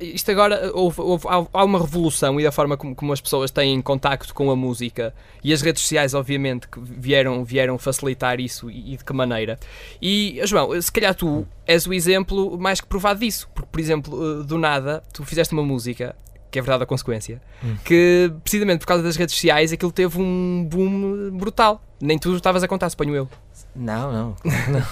isto 0.00 0.30
agora, 0.30 0.70
houve, 0.74 1.00
houve- 1.00 1.26
há, 1.26 1.44
há 1.52 1.64
uma 1.64 1.80
revolução 1.80 2.38
e 2.38 2.44
da 2.44 2.52
forma 2.52 2.76
como, 2.76 2.94
como 2.94 3.12
as 3.12 3.20
pessoas 3.20 3.50
têm 3.50 3.80
contacto 3.82 4.32
com 4.32 4.48
a 4.48 4.54
música 4.54 5.12
e 5.42 5.52
as 5.52 5.60
redes 5.60 5.82
sociais, 5.82 6.14
obviamente, 6.14 6.68
que 6.68 6.78
vieram, 6.80 7.42
vieram 7.44 7.76
facilitar 7.78 8.38
isso 8.38 8.70
e, 8.70 8.92
e 8.94 8.96
de 8.96 9.04
que 9.04 9.12
maneira. 9.12 9.58
E, 10.00 10.40
João, 10.44 10.80
se 10.80 10.92
calhar 10.92 11.14
tu 11.16 11.44
és 11.66 11.84
o 11.84 11.92
exemplo 11.92 12.56
mais 12.60 12.80
que 12.80 12.86
provado 12.86 13.18
disso, 13.20 13.48
porque, 13.52 13.68
por 13.72 13.80
exemplo, 13.80 14.40
eh, 14.40 14.44
do 14.44 14.56
nada, 14.56 15.02
tu 15.12 15.24
fizeste 15.24 15.52
uma 15.52 15.64
música. 15.64 16.14
Que 16.50 16.58
é 16.58 16.62
verdade 16.62 16.82
a 16.82 16.86
consequência, 16.86 17.42
que 17.84 18.32
precisamente 18.42 18.80
por 18.80 18.86
causa 18.86 19.02
das 19.02 19.16
redes 19.16 19.34
sociais 19.34 19.72
aquilo 19.72 19.92
teve 19.92 20.18
um 20.18 20.66
boom 20.68 21.30
brutal. 21.36 21.82
Nem 22.00 22.18
tu 22.18 22.34
estavas 22.34 22.62
a 22.62 22.68
contar, 22.68 22.88
suponho 22.88 23.14
eu. 23.14 23.28
Não, 23.74 24.12
não. 24.12 24.36
não. 24.44 24.82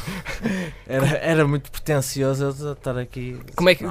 Era, 0.86 1.06
era 1.18 1.48
muito 1.48 1.70
pretencioso 1.70 2.44
eu 2.44 2.72
estar 2.72 2.98
aqui. 2.98 3.38
Como 3.54 3.68
é 3.68 3.74
que. 3.74 3.84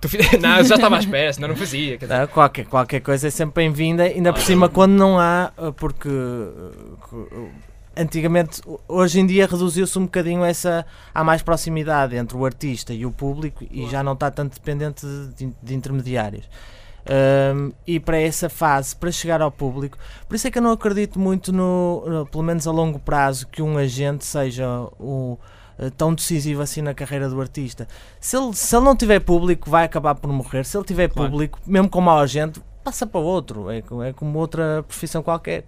Tu 0.00 0.08
Não, 0.40 0.58
eu 0.58 0.64
já 0.64 0.74
estava 0.74 0.96
à 0.96 0.98
espera, 0.98 1.32
senão 1.32 1.48
não 1.48 1.56
fazia. 1.56 1.98
Não, 2.08 2.26
qualquer, 2.26 2.66
qualquer 2.66 3.00
coisa 3.00 3.28
é 3.28 3.30
sempre 3.30 3.62
bem-vinda, 3.62 4.02
ainda 4.02 4.32
por 4.32 4.42
cima 4.42 4.68
quando 4.68 4.92
não 4.92 5.18
há, 5.18 5.52
porque 5.76 6.08
antigamente, 7.96 8.60
hoje 8.88 9.20
em 9.20 9.26
dia 9.26 9.46
reduziu-se 9.46 9.98
um 9.98 10.04
bocadinho 10.04 10.44
essa, 10.44 10.84
há 11.14 11.22
mais 11.22 11.42
proximidade 11.42 12.16
entre 12.16 12.36
o 12.36 12.44
artista 12.44 12.92
e 12.92 13.06
o 13.06 13.12
público 13.12 13.64
e 13.70 13.88
já 13.88 14.02
não 14.02 14.14
está 14.14 14.30
tanto 14.30 14.54
dependente 14.54 15.06
de, 15.36 15.52
de 15.62 15.74
intermediários. 15.74 16.48
Um, 17.04 17.72
e 17.84 17.98
para 17.98 18.16
essa 18.20 18.48
fase, 18.48 18.94
para 18.94 19.10
chegar 19.10 19.42
ao 19.42 19.50
público, 19.50 19.98
por 20.28 20.36
isso 20.36 20.46
é 20.46 20.50
que 20.50 20.58
eu 20.58 20.62
não 20.62 20.70
acredito 20.70 21.18
muito 21.18 21.52
no, 21.52 22.28
pelo 22.30 22.44
menos 22.44 22.66
a 22.66 22.70
longo 22.70 22.98
prazo, 22.98 23.48
que 23.48 23.60
um 23.60 23.76
agente 23.76 24.24
seja 24.24 24.68
o, 25.00 25.36
uh, 25.78 25.90
tão 25.96 26.14
decisivo 26.14 26.62
assim 26.62 26.80
na 26.80 26.94
carreira 26.94 27.28
do 27.28 27.40
artista. 27.40 27.88
Se 28.20 28.36
ele, 28.36 28.54
se 28.54 28.76
ele 28.76 28.84
não 28.84 28.94
tiver 28.94 29.18
público, 29.18 29.68
vai 29.68 29.84
acabar 29.84 30.14
por 30.14 30.32
morrer. 30.32 30.64
Se 30.64 30.76
ele 30.76 30.84
tiver 30.84 31.08
Claro. 31.08 31.28
público, 31.30 31.58
mesmo 31.66 31.88
com 31.88 32.00
mau 32.00 32.18
agente, 32.18 32.62
passa 32.84 33.04
para 33.04 33.20
outro. 33.20 33.68
É, 33.68 33.78
é 33.78 34.12
como 34.12 34.38
outra 34.38 34.84
profissão 34.86 35.24
qualquer. 35.24 35.64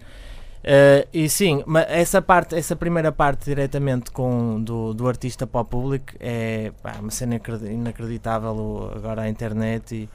Uh, 0.63 1.05
e 1.13 1.29
sim, 1.29 1.61
mas 1.67 1.85
essa 1.89 2.21
parte, 2.21 2.55
essa 2.55 2.75
primeira 2.75 3.11
parte 3.11 3.45
diretamente 3.45 4.09
com, 4.09 4.59
do, 4.63 4.95
do 4.95 5.07
artista 5.07 5.45
para 5.45 5.61
o 5.61 5.65
público 5.65 6.13
é 6.19 6.71
pá, 6.81 6.95
uma 6.99 7.11
cena 7.11 7.35
inacredi- 7.35 7.71
inacreditável 7.71 8.91
agora 8.95 9.21
a 9.21 9.29
internet 9.29 9.93
e, 9.93 10.09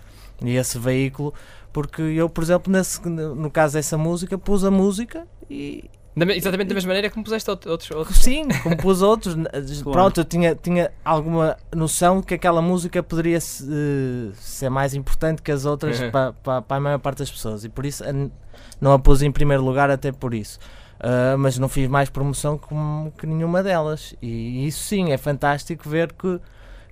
e 0.44 0.56
esse 0.56 0.78
veículo, 0.78 1.32
porque 1.72 2.02
eu, 2.02 2.28
por 2.28 2.42
exemplo, 2.42 2.72
nesse, 2.72 3.00
no 3.08 3.50
caso 3.50 3.74
dessa 3.74 3.96
música, 3.98 4.36
pus 4.38 4.64
a 4.64 4.70
música 4.70 5.26
e, 5.48 5.88
Da 6.16 6.26
me- 6.26 6.36
exatamente 6.36 6.68
da 6.68 6.74
mesma 6.74 6.88
maneira 6.88 7.08
que 7.10 7.16
me 7.16 7.22
puseste 7.24 7.48
out- 7.50 7.68
outros. 7.68 7.90
outros. 7.90 8.18
Sim, 8.18 8.48
como 8.62 8.76
pus 8.76 9.00
outros. 9.02 9.36
Pronto, 9.82 10.20
eu 10.20 10.24
tinha, 10.24 10.54
tinha 10.54 10.90
alguma 11.04 11.56
noção 11.74 12.20
que 12.22 12.34
aquela 12.34 12.60
música 12.60 13.02
poderia 13.02 13.40
se- 13.40 13.64
eh, 13.70 14.32
ser 14.34 14.68
mais 14.70 14.94
importante 14.94 15.40
que 15.42 15.52
as 15.52 15.64
outras 15.64 16.00
Uhum. 16.00 16.10
para, 16.10 16.32
para, 16.32 16.62
para 16.62 16.76
a 16.76 16.80
maior 16.80 16.98
parte 16.98 17.18
das 17.18 17.30
pessoas. 17.30 17.64
E 17.64 17.68
por 17.68 17.86
isso 17.86 18.02
eh, 18.04 18.12
não 18.80 18.92
a 18.92 18.98
pus 18.98 19.22
em 19.22 19.30
primeiro 19.30 19.62
lugar, 19.64 19.90
até 19.90 20.10
por 20.10 20.34
isso. 20.34 20.58
Ah, 20.98 21.36
mas 21.38 21.56
não 21.58 21.68
fiz 21.68 21.88
mais 21.88 22.10
promoção 22.10 22.58
como, 22.58 23.10
que 23.12 23.26
nenhuma 23.26 23.62
delas. 23.62 24.14
E 24.20 24.66
isso 24.66 24.82
sim, 24.84 25.12
é 25.12 25.16
fantástico 25.16 25.88
ver 25.88 26.12
que, 26.12 26.38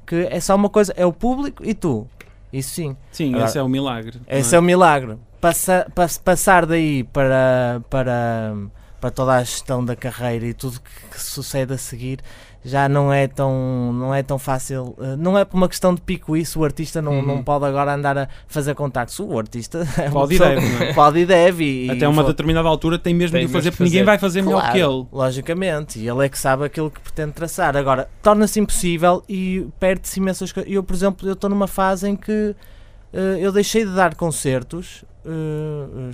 que 0.07 0.15
é 0.31 0.41
só 0.41 0.55
uma 0.55 0.71
coisa: 0.71 0.95
é 0.97 1.05
o 1.05 1.13
público 1.13 1.63
e 1.65 1.75
tu. 1.75 2.07
Isso 2.53 2.71
sim. 2.75 2.97
Sim, 3.13 3.31
Agora- 3.35 3.49
esse 3.49 3.59
é 3.59 3.63
o 3.63 3.69
milagre. 3.69 4.21
Esse 4.27 4.53
não 4.53 4.57
é 4.57 4.61
o 4.61 4.63
milagre. 4.65 5.19
Passa, 5.41 5.87
pass- 5.95 6.19
passar 6.19 6.67
daí 6.67 7.05
para, 7.05 7.81
para, 7.89 8.55
para 9.01 9.11
toda 9.11 9.35
a 9.35 9.41
gestão 9.45 9.85
da 9.85 9.95
carreira 9.95 10.47
e 10.47 10.53
tudo 10.55 10.81
que, 10.81 10.91
que 11.13 11.21
sucede 11.21 11.73
a 11.75 11.79
seguir 11.79 12.21
já 12.65 12.89
não 12.89 13.13
é 13.13 13.27
tão, 13.29 13.93
não 13.93 14.15
é 14.15 14.23
tão 14.23 14.39
fácil. 14.39 14.95
eh, 15.01 15.17
Não 15.17 15.39
é 15.39 15.45
por 15.45 15.57
uma 15.57 15.69
questão 15.69 15.95
de 15.95 16.01
pico 16.01 16.37
isso, 16.37 16.61
o 16.61 16.65
artista 16.65 17.01
não, 17.01 17.13
Uhum. 17.13 17.23
não 17.27 17.43
pode 17.43 17.65
agora 17.65 17.95
andar 17.95 18.19
a 18.19 18.29
fazer 18.49 18.75
contactos. 18.75 19.19
O 19.21 19.39
artista 19.39 19.87
é 19.97 20.11
Pode 20.11 20.35
e 20.35 20.39
deve, 20.39 20.69
não 20.69 20.83
é? 20.83 20.93
Pode 20.95 21.19
e 21.21 21.27
deve. 21.27 21.87
E, 21.87 21.91
Até 21.91 22.07
uma 22.09 22.25
determinada 22.25 22.69
altura 22.69 22.99
tem 22.99 23.15
mesmo 23.15 23.37
Tem 23.37 23.47
de 23.47 23.51
o 23.51 23.53
fazer 23.53 23.71
porque 23.71 23.85
ninguém 23.85 24.01
fazer. 24.01 24.05
vai 24.07 24.19
fazer 24.19 24.43
melhor 24.43 24.61
Claro, 24.61 24.73
que 24.75 24.79
ele. 24.81 25.07
Logicamente, 25.13 25.99
e 26.01 26.09
ele 26.09 26.27
é 26.27 26.29
que 26.29 26.39
sabe 26.39 26.65
aquilo 26.65 26.91
que 26.91 27.01
pretende 27.01 27.33
traçar. 27.33 27.77
Agora, 27.77 28.09
torna-se 28.23 28.59
impossível 28.61 29.23
e 29.29 29.67
perde-se 29.79 30.19
imensas 30.19 30.51
coisas. 30.53 30.71
Eu, 30.73 30.83
por 30.83 30.95
exemplo, 30.95 31.29
eu 31.29 31.35
estou 31.35 31.49
numa 31.49 31.69
fase 31.69 32.09
em 32.09 32.17
que 32.17 32.55
eh, 33.13 33.37
eu 33.41 33.53
deixei 33.53 33.85
de 33.87 33.95
dar 33.95 34.15
concertos, 34.17 35.05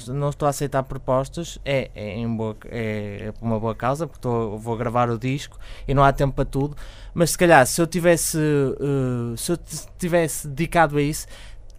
não 0.09 0.29
estou 0.31 0.47
a 0.47 0.51
aceitar 0.51 0.83
propostas, 0.83 1.59
é, 1.65 1.91
é, 1.95 2.17
em 2.17 2.29
boa, 2.37 2.57
é, 2.67 3.33
uma 3.41 3.59
boa 3.59 3.75
causa, 3.75 4.07
porque 4.07 4.19
estou, 4.19 4.59
vou 4.59 4.77
gravar 4.77 5.11
o 5.11 5.19
disco 5.19 5.59
e 5.87 5.95
não 5.95 6.03
há 6.03 6.13
tempo 6.13 6.35
para 6.35 6.45
tudo, 6.45 6.77
mas 7.13 7.31
se 7.31 7.39
calhar 7.39 7.67
se 7.67 7.81
eu 7.81 7.87
tivesse, 7.87 8.39
eh, 8.39 9.37
se 9.37 9.53
eu 9.53 9.59
tivesse 9.99 10.49
dedicado 10.49 10.97
a 10.99 11.03
isso, 11.03 11.27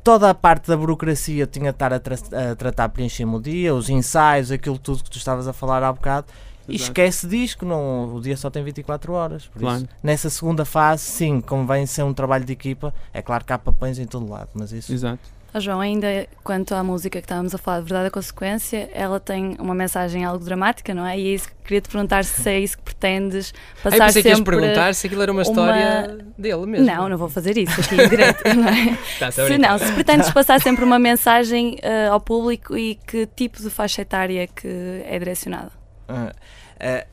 toda 0.04 0.30
a 0.30 0.34
parte 0.34 0.68
da 0.68 0.78
burocracia 0.78 1.44
eu 1.44 1.48
tinha 1.48 1.72
de 1.72 1.76
estar 1.76 1.92
a, 1.94 2.00
tra- 2.00 2.16
a 2.52 2.56
tratar 2.56 2.90
preencher-me 2.90 3.36
o 3.36 3.40
dia, 3.40 3.74
os 3.74 3.90
ensaios, 3.90 4.52
aquilo 4.52 4.78
tudo 4.78 5.04
que 5.04 5.10
tu 5.10 5.18
estavas 5.18 5.48
a 5.48 5.54
falar 5.54 5.84
há 5.84 5.92
bocado, 5.92 6.28
e 6.68 6.78
esquece 6.78 7.28
disco, 7.28 7.64
não, 7.64 8.16
o 8.16 8.20
dia 8.20 8.36
só 8.36 8.50
tem 8.50 8.64
24 8.64 9.14
horas. 9.14 9.46
Por 9.46 9.60
Claro. 9.60 9.78
isso, 9.84 9.88
nessa 10.02 10.32
segunda 10.32 10.66
fase, 10.66 11.04
sim, 11.04 11.40
convém 11.40 11.86
ser 11.86 12.02
um 12.02 12.12
trabalho 12.12 12.44
de 12.44 12.54
equipa. 12.54 12.92
É 13.14 13.22
claro 13.22 13.46
que 13.46 13.54
há 13.54 13.58
papéis 13.60 14.00
em 14.00 14.06
todo 14.08 14.28
lado, 14.28 14.50
mas 14.56 14.72
isso. 14.72 14.92
Exato. 14.92 15.20
João, 15.60 15.80
ainda 15.80 16.28
quanto 16.44 16.74
à 16.76 16.84
música 16.84 17.20
que 17.20 17.26
estávamos 17.26 17.54
a 17.56 17.58
falar 17.58 17.80
de 17.80 17.84
verdade 17.86 18.08
a 18.08 18.12
consequência, 18.12 18.90
ela 18.94 19.20
tem 19.20 19.56
uma 19.60 19.74
mensagem 19.76 20.24
algo 20.26 20.44
dramática, 20.44 20.94
não 20.94 21.06
é? 21.06 21.18
E 21.18 21.28
é 21.28 21.36
isso 21.36 21.48
que 21.50 21.56
queria 21.64 21.82
te 21.82 21.90
perguntar 21.90 22.24
se 22.26 22.50
é 22.50 22.60
isso 22.60 22.78
que 22.78 22.84
pretendes 22.84 23.54
passar 23.84 24.06
pensei 24.08 24.22
que 24.24 24.30
ias 24.30 24.38
sempre. 24.38 24.58
perguntar 24.58 24.94
se 24.96 25.08
aquilo 25.08 25.22
era 25.22 25.32
uma 25.32 25.42
uma- 25.42 25.50
história 25.50 26.18
dele 26.38 26.66
mesmo. 26.66 26.86
Não, 26.86 27.10
não 27.10 27.18
vou 27.18 27.30
fazer 27.30 27.58
isso 27.58 27.80
aqui 27.82 27.96
em 27.96 28.08
direto, 28.10 28.44
não 28.56 28.68
é? 28.68 28.98
Tá, 29.20 29.32
tá 29.32 29.32
Se 29.32 29.58
não, 29.58 29.78
se 29.78 29.92
pretendes 29.94 30.30
passar 30.32 30.60
sempre 30.62 30.84
uma 30.84 31.00
mensagem 31.00 31.78
eh, 31.82 32.08
ao 32.08 32.20
público 32.20 32.78
e 32.78 32.96
que 32.96 33.26
tipo 33.36 33.62
de 33.62 33.70
faixa 33.70 34.02
etária 34.02 34.48
que 34.48 34.68
é 35.06 35.18
direcionada? 35.18 35.72
Ah, 36.08 36.34
se- 36.80 37.08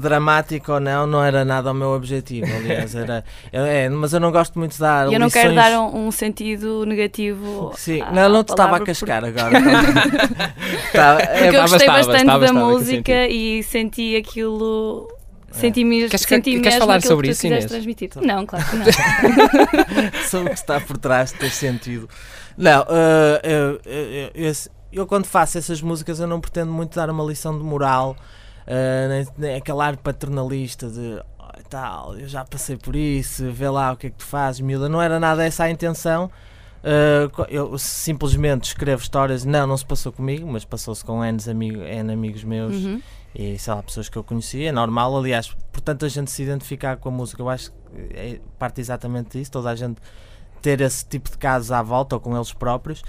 dramático 0.00 0.72
ou 0.72 0.80
não, 0.80 1.06
não 1.06 1.22
era 1.22 1.44
nada 1.44 1.70
o 1.70 1.74
meu 1.74 1.88
objetivo. 1.90 2.46
Aliás, 2.54 2.94
era. 2.94 3.24
eu- 3.52 3.64
é, 3.64 3.88
mas 3.88 4.12
eu 4.12 4.20
não 4.20 4.30
gosto 4.32 4.58
muito 4.58 4.72
de 4.72 4.78
dar. 4.80 5.08
E 5.10 5.14
eu 5.14 5.20
não 5.20 5.30
quero 5.30 5.50
lições- 5.50 5.70
dar 5.72 5.80
um, 5.80 6.06
um 6.06 6.10
sentido 6.10 6.84
negativo. 6.86 7.72
Sim, 7.76 8.00
à- 8.02 8.10
não, 8.12 8.28
não 8.28 8.44
te 8.44 8.50
estava 8.50 8.76
a 8.76 8.80
cascar 8.80 9.24
agora. 9.24 9.50
Tá, 10.92 11.18
é, 11.20 11.26
Porque 11.26 11.56
eu 11.56 11.64
Estavas, 11.64 11.70
gostei 11.70 11.86
estavas, 11.86 12.06
bastante 12.06 12.20
estavas, 12.22 12.46
da 12.50 12.52
música 12.54 13.26
e 13.28 13.62
senti 13.62 14.16
aquilo. 14.16 15.08
É. 15.50 15.54
Senti 15.54 15.84
mesmo, 15.84 16.10
Queres- 16.10 16.26
senti 16.26 16.50
queres 16.52 16.64
mesmo 16.66 16.78
falar 16.80 17.00
sobre 17.02 17.26
que 17.28 17.32
isso, 17.32 17.46
Inês? 17.46 17.64
transmitir. 17.64 18.10
Não, 18.20 18.44
claro 18.46 18.64
que 18.66 18.76
não. 18.76 18.84
sobre 20.28 20.46
o 20.48 20.50
que 20.50 20.58
está 20.60 20.78
por 20.80 20.98
trás 20.98 21.32
de 21.32 21.38
ter 21.38 21.50
sentido. 21.50 22.08
Não, 22.56 22.84
eh, 22.88 23.40
eu, 23.44 23.80
eu- 23.90 24.10
eu- 24.12 24.30
esse- 24.34 24.70
eu 24.92 25.06
quando 25.06 25.24
faço 25.26 25.56
essas 25.58 25.80
músicas 25.80 26.20
eu 26.20 26.26
não 26.26 26.40
pretendo 26.40 26.70
muito 26.72 26.94
dar 26.94 27.08
uma 27.08 27.24
lição 27.24 27.56
de 27.56 27.64
moral, 27.64 28.16
nem, 29.08 29.26
nem 29.36 29.54
aquele 29.56 29.80
ar 29.80 29.96
paternalista 29.96 30.88
de 30.88 31.20
"Ai, 31.38 31.62
tal, 31.68 32.16
eu 32.18 32.28
já 32.28 32.44
passei 32.44 32.76
por 32.76 32.94
isso, 32.94 33.50
vê 33.50 33.68
lá 33.68 33.92
o 33.92 33.96
que 33.96 34.08
é 34.08 34.10
que 34.10 34.16
tu 34.16 34.24
fazes, 34.24 34.60
miúda. 34.60 34.88
Não 34.88 35.00
era 35.00 35.18
nada 35.18 35.44
essa 35.44 35.64
a 35.64 35.70
intenção. 35.70 36.30
Co- 37.32 37.46
eu 37.50 37.76
simplesmente 37.78 38.64
escrevo 38.64 39.02
histórias, 39.02 39.44
não, 39.44 39.66
não 39.66 39.76
se 39.76 39.84
passou 39.84 40.12
comigo, 40.12 40.46
mas 40.50 40.64
passou-se 40.64 41.04
com 41.04 41.24
N, 41.24 41.38
amigo, 41.50 41.82
N 41.82 42.12
amigos 42.12 42.44
meus 42.44 42.74
Uhum. 42.76 43.02
e 43.34 43.58
sei 43.58 43.74
lá, 43.74 43.82
pessoas 43.82 44.08
que 44.08 44.16
eu 44.16 44.22
conhecia, 44.24 44.68
é 44.68 44.72
normal, 44.72 45.16
aliás, 45.16 45.54
portanto 45.72 46.04
a 46.06 46.08
gente 46.08 46.30
se 46.30 46.42
identificar 46.42 46.96
com 46.96 47.08
a 47.08 47.12
música, 47.12 47.42
eu 47.42 47.48
acho 47.48 47.72
que 47.72 47.76
é 48.14 48.40
parte 48.58 48.80
exatamente 48.80 49.36
disso, 49.38 49.50
toda 49.50 49.70
a 49.70 49.74
gente 49.74 50.00
ter 50.62 50.80
esse 50.80 51.04
tipo 51.04 51.30
de 51.30 51.36
casos 51.38 51.72
à 51.72 51.82
volta 51.82 52.14
ou 52.16 52.20
com 52.20 52.34
eles 52.36 52.52
próprios. 52.52 53.02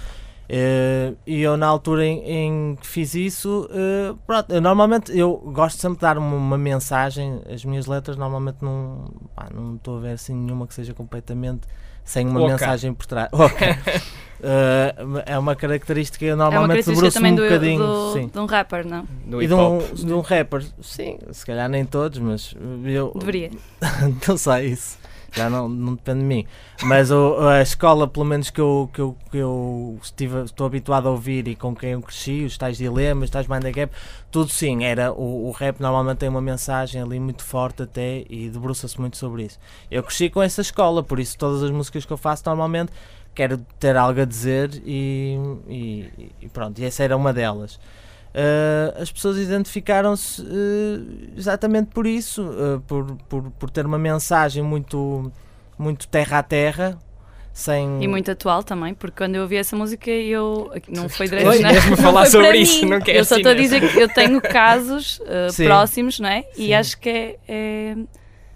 Eh, 0.52 1.12
e 1.24 1.40
eu 1.42 1.56
na 1.56 1.68
altura 1.68 2.04
em, 2.04 2.18
em 2.28 2.74
que 2.74 2.84
fiz 2.84 3.14
isso, 3.14 3.68
eh, 3.70 4.12
pronto, 4.26 4.50
eu 4.52 4.60
normalmente 4.60 5.16
eu 5.16 5.36
gosto 5.36 5.78
sempre 5.80 5.98
de 5.98 6.02
dar 6.02 6.18
uma, 6.18 6.34
uma 6.34 6.58
mensagem, 6.58 7.40
as 7.48 7.64
minhas 7.64 7.86
letras 7.86 8.16
normalmente 8.16 8.56
não 8.60 9.04
pá, 9.36 9.46
não 9.54 9.76
estou 9.76 9.98
a 9.98 10.00
ver 10.00 10.12
assim 10.14 10.34
nenhuma 10.34 10.66
que 10.66 10.74
seja 10.74 10.92
completamente 10.92 11.68
sem 12.04 12.26
uma 12.26 12.40
Oca. 12.40 12.48
mensagem 12.52 12.92
por 12.92 13.06
trás. 13.06 13.30
Eh, 14.42 14.94
é 15.26 15.38
uma 15.38 15.54
característica 15.54 16.18
que 16.18 16.24
eu 16.24 16.30
É 16.30 16.34
uma 16.34 16.44
normalmente 16.44 16.82
característica 16.86 17.20
debruço-me 17.20 17.28
também 17.28 17.32
um 17.32 17.36
do, 17.36 17.42
bocadinho. 17.42 17.86
do- 17.86 18.12
sim. 18.14 18.26
de 18.32 18.38
um 18.38 18.46
rapper, 18.46 18.86
não? 18.86 19.06
No 19.26 19.42
E 19.42 19.46
de 19.46 19.52
um, 19.52 19.78
de 19.78 20.14
um 20.14 20.20
rapper, 20.22 20.64
sim, 20.80 21.18
se 21.30 21.44
calhar 21.44 21.68
nem 21.68 21.84
todos, 21.84 22.18
mas 22.18 22.54
eu 22.86 23.12
Deveria. 23.18 23.50
não 24.26 24.38
sei 24.38 24.68
isso. 24.68 24.96
Já 25.32 25.48
não, 25.48 25.68
não 25.68 25.94
depende 25.94 26.20
de 26.20 26.24
mim. 26.26 26.46
Mas 26.82 27.10
o- 27.10 27.38
a 27.48 27.62
escola, 27.62 28.08
pelo 28.08 28.24
menos 28.26 28.50
que 28.50 28.60
eu, 28.60 28.90
que 28.92 29.00
eu, 29.00 29.16
que 29.30 29.36
eu 29.38 29.98
estive, 30.02 30.42
estou 30.44 30.66
habituado 30.66 31.06
a 31.06 31.10
ouvir 31.10 31.46
e 31.46 31.54
com 31.54 31.74
quem 31.74 31.90
eu 31.90 32.02
cresci, 32.02 32.44
os 32.44 32.56
tais 32.58 32.76
dilemas, 32.78 33.24
os 33.24 33.30
tais 33.30 33.46
mind 33.46 33.64
gap, 33.72 33.92
tudo 34.30 34.50
sim, 34.50 34.84
era 34.84 35.12
o, 35.12 35.48
o 35.48 35.50
rap 35.52 35.80
normalmente 35.80 36.18
tem 36.18 36.28
uma 36.28 36.40
mensagem 36.40 37.00
ali 37.00 37.20
muito 37.20 37.44
forte 37.44 37.82
até 37.82 38.24
e 38.28 38.48
debruça-se 38.50 39.00
muito 39.00 39.16
sobre 39.16 39.44
isso. 39.44 39.58
Eu 39.90 40.02
cresci 40.02 40.28
com 40.28 40.42
essa 40.42 40.60
escola, 40.60 41.02
por 41.02 41.20
isso 41.20 41.38
todas 41.38 41.62
as 41.62 41.70
músicas 41.70 42.04
que 42.04 42.12
eu 42.12 42.16
faço 42.18 42.42
normalmente 42.46 42.90
quero 43.34 43.58
ter 43.78 43.96
algo 43.96 44.20
a 44.20 44.24
dizer 44.24 44.70
e, 44.84 45.38
e, 45.68 46.32
e 46.42 46.48
pronto, 46.48 46.78
e 46.80 46.84
essa 46.84 47.04
era 47.04 47.16
uma 47.16 47.32
delas. 47.32 47.78
Uh, 48.32 49.02
as 49.02 49.10
pessoas 49.10 49.38
identificaram-se 49.38 50.40
uh, 50.42 51.32
exatamente 51.36 51.88
por 51.88 52.06
isso, 52.06 52.42
uh, 52.42 52.80
por, 52.86 53.16
por, 53.28 53.50
por 53.50 53.70
ter 53.70 53.84
uma 53.84 53.98
mensagem 53.98 54.62
muito, 54.62 55.32
muito 55.76 56.06
terra 56.06 56.38
a 56.38 56.42
terra, 56.42 56.96
sem. 57.52 58.00
E 58.00 58.06
muito 58.06 58.30
atual 58.30 58.62
também, 58.62 58.94
porque 58.94 59.16
quando 59.16 59.34
eu 59.34 59.42
ouvi 59.42 59.56
essa 59.56 59.74
música 59.74 60.08
eu 60.10 60.70
não 60.88 61.08
foi 61.08 61.26
Oi, 61.26 61.30
direcionada. 61.30 61.74
mesmo 61.74 61.96
falar 61.96 62.26
sobre 62.26 62.58
isso, 62.58 62.84
mim. 62.84 62.90
não 62.92 63.00
queres, 63.00 63.18
Eu 63.18 63.24
só 63.24 63.36
estou 63.36 63.50
a 63.50 63.54
dizer 63.54 63.80
que 63.80 63.98
eu 63.98 64.08
tenho 64.08 64.40
casos 64.40 65.20
próximos, 65.66 66.20
não 66.20 66.28
é? 66.28 66.44
E 66.56 66.66
Sim. 66.66 66.74
acho 66.74 67.00
que 67.00 67.08
é, 67.08 67.36
é- 67.48 67.96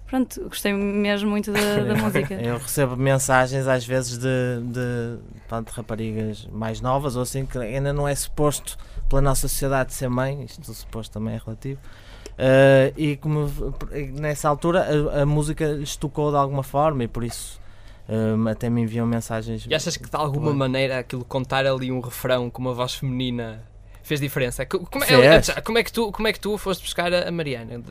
Pronto, 0.07 0.39
gostei 0.43 0.71
mesmo 0.71 1.29
muito 1.29 1.51
da, 1.51 1.83
da 1.83 1.95
música. 1.99 2.35
Eu 2.35 2.59
recebo 2.59 2.95
mensagens 2.95 3.67
às 3.67 3.85
vezes 3.85 4.17
de, 4.19 4.61
de, 4.71 5.17
pronto, 5.47 5.69
de 5.69 5.75
raparigas 5.75 6.47
mais 6.51 6.79
novas 6.79 7.15
ou 7.15 7.23
assim 7.23 7.45
que 7.45 7.57
ainda 7.57 7.91
não 7.91 8.07
é 8.07 8.13
suposto 8.13 8.77
pela 9.09 9.21
nossa 9.21 9.47
sociedade 9.47 9.93
ser 9.93 10.09
mãe, 10.09 10.43
isto 10.43 10.73
suposto 10.73 11.13
também 11.13 11.35
é 11.35 11.41
relativo. 11.43 11.79
Uh, 12.37 12.91
e 12.97 13.15
como 13.17 13.49
nessa 14.13 14.49
altura 14.49 14.85
a, 15.13 15.21
a 15.21 15.25
música 15.25 15.65
lhes 15.67 15.95
tocou 15.95 16.31
de 16.31 16.37
alguma 16.37 16.63
forma 16.63 17.03
e 17.05 17.07
por 17.07 17.23
isso 17.23 17.61
um, 18.09 18.47
até 18.49 18.69
me 18.69 18.81
enviam 18.81 19.07
mensagens. 19.07 19.65
E 19.69 19.73
achas 19.73 19.95
que 19.95 20.09
de 20.09 20.15
alguma 20.17 20.53
maneira 20.53 20.99
aquilo 20.99 21.23
contar 21.23 21.65
ali 21.65 21.91
um 21.91 22.01
refrão 22.01 22.49
com 22.49 22.61
uma 22.61 22.73
voz 22.73 22.93
feminina 22.95 23.63
fez 24.03 24.19
diferença? 24.19 24.65
Co- 24.65 24.79
Como 24.79 25.03
é, 25.05 25.07
como 25.63 25.77
é 25.77 25.83
que 25.83 25.93
tu 25.93 26.11
como 26.11 26.27
é 26.27 26.33
que 26.33 26.39
tu 26.39 26.57
foste 26.57 26.81
buscar 26.83 27.13
a 27.13 27.31
Mariana? 27.31 27.81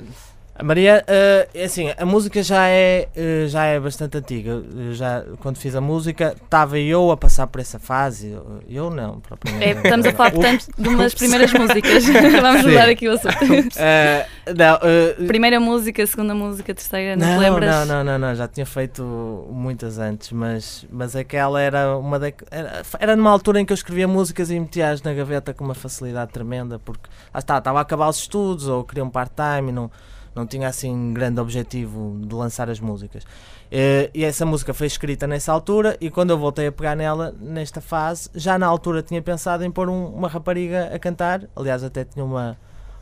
A 0.56 0.62
Maria, 0.62 1.04
é 1.52 1.64
assim, 1.64 1.92
a 1.98 2.06
música 2.06 2.40
já 2.40 2.68
é, 2.68 3.08
eh, 3.16 3.46
já 3.48 3.64
é 3.64 3.80
bastante 3.80 4.16
antiga. 4.18 4.50
Eu 4.76 4.94
já, 4.94 5.24
quando 5.40 5.56
fiz 5.58 5.74
a 5.74 5.80
música, 5.80 6.36
estava 6.40 6.78
eu 6.78 7.10
a 7.10 7.16
passar 7.16 7.48
por 7.48 7.60
essa 7.60 7.80
fase. 7.80 8.38
Eu, 8.68 8.88
não, 8.88 9.14
É, 9.14 9.28
propriamente. 9.28 9.76
estamos 9.78 10.06
a 10.06 10.12
falar, 10.12 10.30
portanto, 10.32 10.66
de 10.78 10.88
umas 10.88 11.12
primeiras 11.12 11.52
músicas. 11.52 12.04
Vamos 12.40 12.62
Sim. 12.62 12.68
mudar 12.68 12.88
aqui 12.88 13.08
o 13.08 13.12
assunto. 13.12 13.76
Eh, 13.76 14.26
não, 14.56 15.26
Primeira 15.26 15.58
música, 15.58 16.06
segunda 16.06 16.34
música, 16.36 16.72
terceira, 16.72 17.16
não, 17.16 17.26
não, 17.26 17.38
lembras? 17.40 17.74
não, 17.74 17.86
não, 17.86 18.04
não, 18.04 18.18
não, 18.20 18.34
já 18.36 18.46
tinha 18.46 18.64
feito 18.64 19.02
muitas 19.50 19.98
antes, 19.98 20.30
mas, 20.30 20.86
mas 20.88 21.16
aquela 21.16 21.60
era 21.60 21.96
uma 21.96 22.16
da, 22.16 22.28
era, 22.50 22.82
era 23.00 23.16
numa 23.16 23.30
altura 23.30 23.60
em 23.60 23.64
que 23.66 23.72
eu 23.72 23.76
escrevia 23.76 24.06
músicas 24.06 24.52
e 24.52 24.60
metia-as 24.60 25.02
na 25.02 25.12
gaveta 25.14 25.52
com 25.52 25.64
uma 25.64 25.74
facilidade 25.74 26.30
tremenda, 26.32 26.78
porque 26.78 27.08
lá 27.32 27.40
está, 27.40 27.58
estava 27.58 27.80
a 27.80 27.82
acabar 27.82 28.08
os 28.08 28.18
estudos 28.18 28.68
ou 28.68 28.84
queria 28.84 29.02
um 29.04 29.10
part-time 29.10 29.70
e 29.70 29.72
não, 29.72 29.90
não 30.34 30.46
tinha 30.46 30.68
assim 30.68 31.12
grande 31.12 31.40
objetivo 31.40 32.18
de 32.26 32.34
lançar 32.34 32.68
as 32.68 32.80
músicas. 32.80 33.24
Eh, 33.70 34.10
E 34.14 34.24
essa 34.24 34.44
música 34.44 34.72
foi 34.74 34.86
escrita 34.86 35.26
nessa 35.26 35.52
altura 35.52 35.96
e 36.00 36.10
quando 36.10 36.30
eu 36.30 36.38
voltei 36.38 36.66
a 36.66 36.72
pegar 36.72 36.94
nela, 36.96 37.34
nesta 37.40 37.80
fase, 37.80 38.28
já 38.34 38.58
na 38.58 38.66
altura 38.66 39.02
tinha 39.02 39.20
pensado 39.22 39.64
em 39.64 39.70
pôr 39.70 39.88
um- 39.88 40.06
uma 40.08 40.28
rapariga 40.28 40.90
a 40.94 40.98
cantar, 40.98 41.48
aliás 41.56 41.82
até 41.84 42.04
tinha 42.04 42.24
uma, 42.24 42.56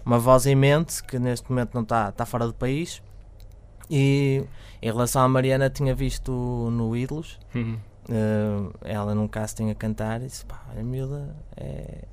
uma 0.04 0.18
voz 0.18 0.46
em 0.46 0.54
mente, 0.54 1.02
que 1.02 1.18
neste 1.18 1.48
momento 1.50 1.70
não 1.74 1.82
está, 1.82 2.08
está 2.10 2.24
fora 2.26 2.46
do 2.46 2.54
país. 2.54 3.02
E 3.90 4.44
em 4.80 4.86
relação 4.86 5.22
à 5.22 5.28
Mariana, 5.28 5.68
tinha 5.68 5.94
visto 5.94 6.32
no 6.32 6.96
Ídolos, 6.96 7.38
Uhum. 7.54 7.78
eh, 8.08 8.92
ela 8.94 9.14
num 9.14 9.28
casting 9.28 9.70
a 9.70 9.74
cantar 9.74 10.20
e 10.22 10.26
disse: 10.26 10.44
pá, 10.46 10.60
a 10.78 10.82
miúda 10.82 11.34
é, 11.56 12.04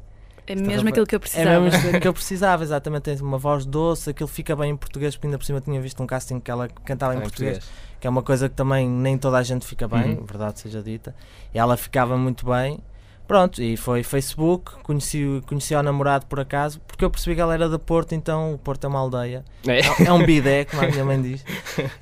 É 0.51 0.55
mesmo 0.55 0.89
aquilo 0.89 1.05
que 1.05 1.15
eu 1.15 1.17
É 1.17 1.19
precisava. 1.19 1.59
mesmo 1.61 1.87
isto 1.87 1.99
que 1.99 2.07
eu 2.07 2.13
precisava, 2.13 2.63
exatamente. 2.63 3.03
Tem 3.03 3.15
uma 3.21 3.37
voz 3.37 3.65
doce, 3.65 4.09
aquilo 4.09 4.27
fica 4.27 4.55
bem 4.55 4.71
em 4.71 4.75
português, 4.77 5.15
porque 5.15 5.27
ainda 5.27 5.37
por 5.37 5.45
cima 5.45 5.61
tinha 5.61 5.79
visto 5.79 6.01
um 6.01 6.07
casting 6.07 6.39
que 6.39 6.49
ela 6.51 6.67
cantava 6.85 7.13
em 7.15 7.17
Em 7.19 7.21
português, 7.21 7.59
que 7.99 8.07
é 8.07 8.09
uma 8.09 8.23
coisa 8.23 8.49
que 8.49 8.55
também 8.55 8.87
nem 8.89 9.17
toda 9.17 9.37
a 9.37 9.43
gente 9.43 9.65
fica 9.65 9.87
bem, 9.87 10.15
Uhum. 10.17 10.25
verdade 10.25 10.59
seja 10.59 10.81
dita. 10.81 11.15
E 11.53 11.59
ela 11.59 11.77
ficava 11.77 12.17
muito 12.17 12.45
bem. 12.45 12.79
Pronto, 13.27 13.61
e 13.61 13.77
foi 13.77 14.01
Facebook, 14.01 14.71
conheci, 14.81 15.43
conheci 15.45 15.75
o 15.75 15.83
namorado 15.83 16.25
por 16.25 16.39
acaso, 16.39 16.79
porque 16.87 17.05
eu 17.05 17.11
percebi 17.11 17.35
que 17.35 17.41
ela 17.41 17.53
era 17.53 17.69
de 17.69 17.77
Porto, 17.77 18.13
então 18.15 18.55
o 18.55 18.57
Porto 18.57 18.85
é 18.85 18.87
uma 18.87 18.97
aldeia. 18.97 19.45
É. 19.67 19.81
É- 19.81 20.05
É 20.07 20.11
um 20.11 20.25
bidé, 20.25 20.65
como 20.65 20.81
a 20.83 20.87
minha 20.87 21.05
mãe 21.05 21.21
diz. 21.21 21.45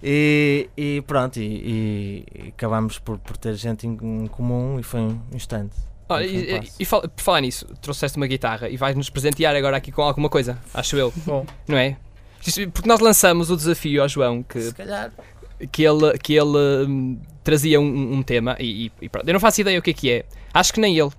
E, 0.01 0.69
e 0.77 1.01
pronto, 1.05 1.37
e, 1.37 2.23
e 2.33 2.47
acabámos 2.47 2.97
por, 2.99 3.17
por 3.17 3.35
ter 3.35 3.55
gente 3.55 3.85
em, 3.85 3.97
em 4.23 4.27
comum 4.27 4.79
e 4.79 4.83
foi 4.83 5.01
um 5.01 5.19
instante. 5.33 5.75
Um 6.09 6.19
e, 6.21 6.59
passo. 6.59 6.71
e 6.79 6.85
fal- 6.85 7.01
por 7.01 7.21
falar 7.21 7.41
nisso, 7.41 7.65
trouxeste 7.81 8.17
uma 8.17 8.27
guitarra 8.27 8.69
e 8.69 8.77
vais-nos 8.77 9.09
presentear 9.09 9.55
agora 9.55 9.77
aqui 9.77 9.91
com 9.91 10.01
alguma 10.01 10.29
coisa, 10.29 10.57
acho 10.73 10.95
eu. 10.95 11.13
Bom. 11.25 11.45
Não 11.67 11.77
é? 11.77 11.97
Porque 12.73 12.87
nós 12.87 12.99
lançamos 13.01 13.49
o 13.49 13.57
desafio 13.57 14.01
ao 14.01 14.07
João 14.07 14.41
que, 14.43 14.61
Se 14.61 14.73
calhar. 14.73 15.11
que 15.71 15.83
ele, 15.83 16.17
que 16.19 16.33
ele 16.33 16.85
hum, 16.87 17.19
trazia 17.43 17.79
um, 17.81 18.13
um 18.13 18.23
tema 18.23 18.55
e, 18.59 18.85
e- 18.87 18.91
e 19.01 19.09
pronto. 19.09 19.27
Eu 19.27 19.33
não 19.33 19.39
faço 19.39 19.59
ideia 19.59 19.77
o 19.77 19.81
que 19.81 19.89
é 19.89 19.93
que 19.93 20.09
é. 20.11 20.25
Acho 20.53 20.71
que 20.73 20.79
nem 20.79 20.97
ele. 20.97 21.11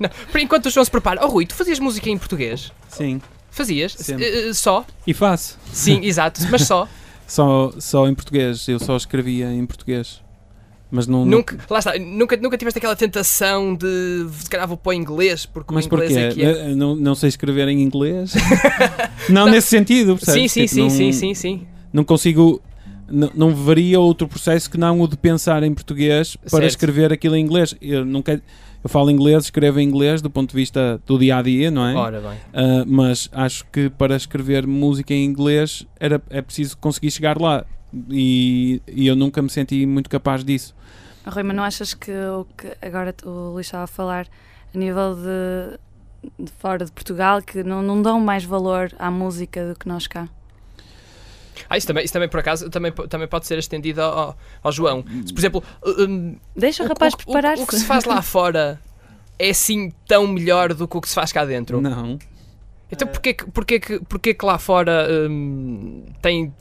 não. 0.00 0.08
Por 0.32 0.40
enquanto 0.40 0.66
o 0.66 0.70
João 0.70 0.84
se 0.84 0.90
prepara. 0.90 1.24
Oh 1.24 1.28
Rui, 1.28 1.46
tu 1.46 1.54
fazias 1.54 1.78
música 1.78 2.08
em 2.10 2.18
português? 2.18 2.72
Sim. 2.88 3.20
Fazias? 3.50 4.08
Eh, 4.10 4.52
só? 4.54 4.84
E 5.06 5.12
faço. 5.14 5.58
Sim, 5.72 6.00
exato, 6.04 6.40
mas 6.50 6.62
só. 6.62 6.88
Só, 7.24 7.72
só 7.78 8.06
em 8.08 8.14
português. 8.14 8.68
Eu 8.68 8.78
só 8.78 8.94
escrevia 8.94 9.50
em 9.50 9.64
português. 9.64 10.20
Mas 10.94 11.06
não. 11.06 11.24
Nunca, 11.24 11.56
lá 11.70 11.78
está, 11.78 11.98
nunca, 11.98 12.36
nunca 12.36 12.58
tiveste 12.58 12.76
aquela 12.78 12.94
tentação 12.94 13.74
de 13.74 14.26
se 14.38 14.50
calhar 14.50 14.68
vou 14.68 14.78
o 14.84 14.92
inglês, 14.92 15.46
porque 15.46 15.72
Mas 15.72 15.86
o 15.86 15.88
inglês 15.88 16.12
porquê? 16.12 16.24
é 16.26 16.32
que 16.34 16.44
é. 16.44 16.70
Eh, 16.70 16.74
Não, 16.74 16.94
não 16.94 17.14
sei 17.14 17.30
escrever 17.30 17.66
em 17.68 17.80
inglês? 17.80 18.34
não, 19.30 19.46
nesse 19.46 19.68
sentido, 19.68 20.18
Sim, 20.18 20.24
percebes? 20.26 20.52
sim, 20.52 20.60
Tipo, 20.66 20.74
sim, 20.74 20.80
não, 20.82 20.90
sim, 20.90 21.12
sim, 21.12 21.34
sim. 21.34 21.66
Não 21.92 22.04
consigo. 22.04 22.60
Não, 23.10 23.30
não 23.34 23.54
varia 23.54 23.98
outro 24.00 24.28
processo 24.28 24.70
que 24.70 24.76
não 24.78 25.00
o 25.00 25.08
de 25.08 25.16
pensar 25.16 25.62
em 25.62 25.72
português 25.72 26.36
para 26.36 26.50
Certo. 26.50 26.64
escrever 26.66 27.10
aquilo 27.10 27.36
em 27.36 27.42
inglês. 27.44 27.74
Eu, 27.80 28.04
nunca, 28.04 28.34
eu 28.84 28.88
falo 28.90 29.10
inglês, 29.10 29.44
escrevo 29.44 29.80
em 29.80 29.88
inglês 29.88 30.20
do 30.22 30.28
ponto 30.30 30.50
de 30.50 30.56
vista 30.56 31.00
do 31.06 31.18
dia 31.18 31.36
a 31.38 31.42
dia, 31.42 31.70
não 31.70 31.86
é? 31.86 31.94
Ora 31.94 32.20
bem. 32.20 32.38
Ah, 32.52 32.84
mas 32.86 33.28
acho 33.32 33.64
que 33.72 33.88
para 33.90 34.14
escrever 34.16 34.66
música 34.66 35.12
em 35.14 35.24
inglês 35.24 35.86
era, 35.98 36.22
é 36.30 36.40
preciso 36.42 36.76
conseguir 36.78 37.10
chegar 37.10 37.38
lá. 37.40 37.64
E, 38.10 38.80
e 38.88 39.06
eu 39.06 39.14
nunca 39.16 39.40
me 39.42 39.50
senti 39.50 39.84
muito 39.86 40.08
capaz 40.08 40.44
disso. 40.44 40.74
Rui, 41.26 41.42
mas 41.42 41.56
não 41.56 41.62
achas 41.62 41.94
que 41.94 42.10
o 42.10 42.44
que 42.56 42.76
agora 42.80 43.14
o 43.24 43.52
Luís 43.52 43.66
estava 43.66 43.84
a 43.84 43.86
falar 43.86 44.26
a 44.74 44.78
nível 44.78 45.14
de, 45.14 45.78
de 46.44 46.50
fora 46.58 46.84
de 46.84 46.90
Portugal 46.92 47.40
que 47.42 47.62
não, 47.62 47.82
não 47.82 48.00
dão 48.02 48.18
mais 48.18 48.44
valor 48.44 48.92
à 48.98 49.10
música 49.10 49.68
do 49.68 49.78
que 49.78 49.86
nós 49.86 50.06
cá? 50.06 50.28
Ah, 51.68 51.76
isso 51.78 51.86
também, 51.86 52.04
isso 52.04 52.12
também 52.12 52.28
por 52.28 52.40
acaso 52.40 52.68
também, 52.70 52.90
também 52.92 53.28
pode 53.28 53.46
ser 53.46 53.58
estendido 53.58 54.02
ao, 54.02 54.36
ao 54.62 54.72
João. 54.72 55.04
Se, 55.26 55.32
por 55.32 55.38
exemplo, 55.40 55.64
um, 55.86 56.36
Deixa 56.56 56.82
o, 56.82 56.86
o, 56.86 56.88
rapaz 56.88 57.12
o- 57.12 57.16
o- 57.16 57.18
preparar-se. 57.18 57.62
o 57.62 57.66
que 57.66 57.76
se 57.78 57.84
faz 57.84 58.04
lá 58.04 58.20
fora 58.20 58.80
é 59.38 59.50
assim 59.50 59.92
tão 60.08 60.26
melhor 60.26 60.74
do 60.74 60.88
que 60.88 60.96
o 60.96 61.00
que 61.00 61.08
se 61.08 61.14
faz 61.14 61.30
cá 61.32 61.44
dentro? 61.44 61.80
Não. 61.80 62.18
Então 62.90 63.06
porquê 63.08 63.32
que, 63.34 63.46
porquê 63.50 63.80
que, 63.80 64.00
porquê 64.00 64.34
que 64.34 64.44
lá 64.44 64.58
fora 64.58 65.06
hum, 65.30 66.04
tem, 66.20 66.52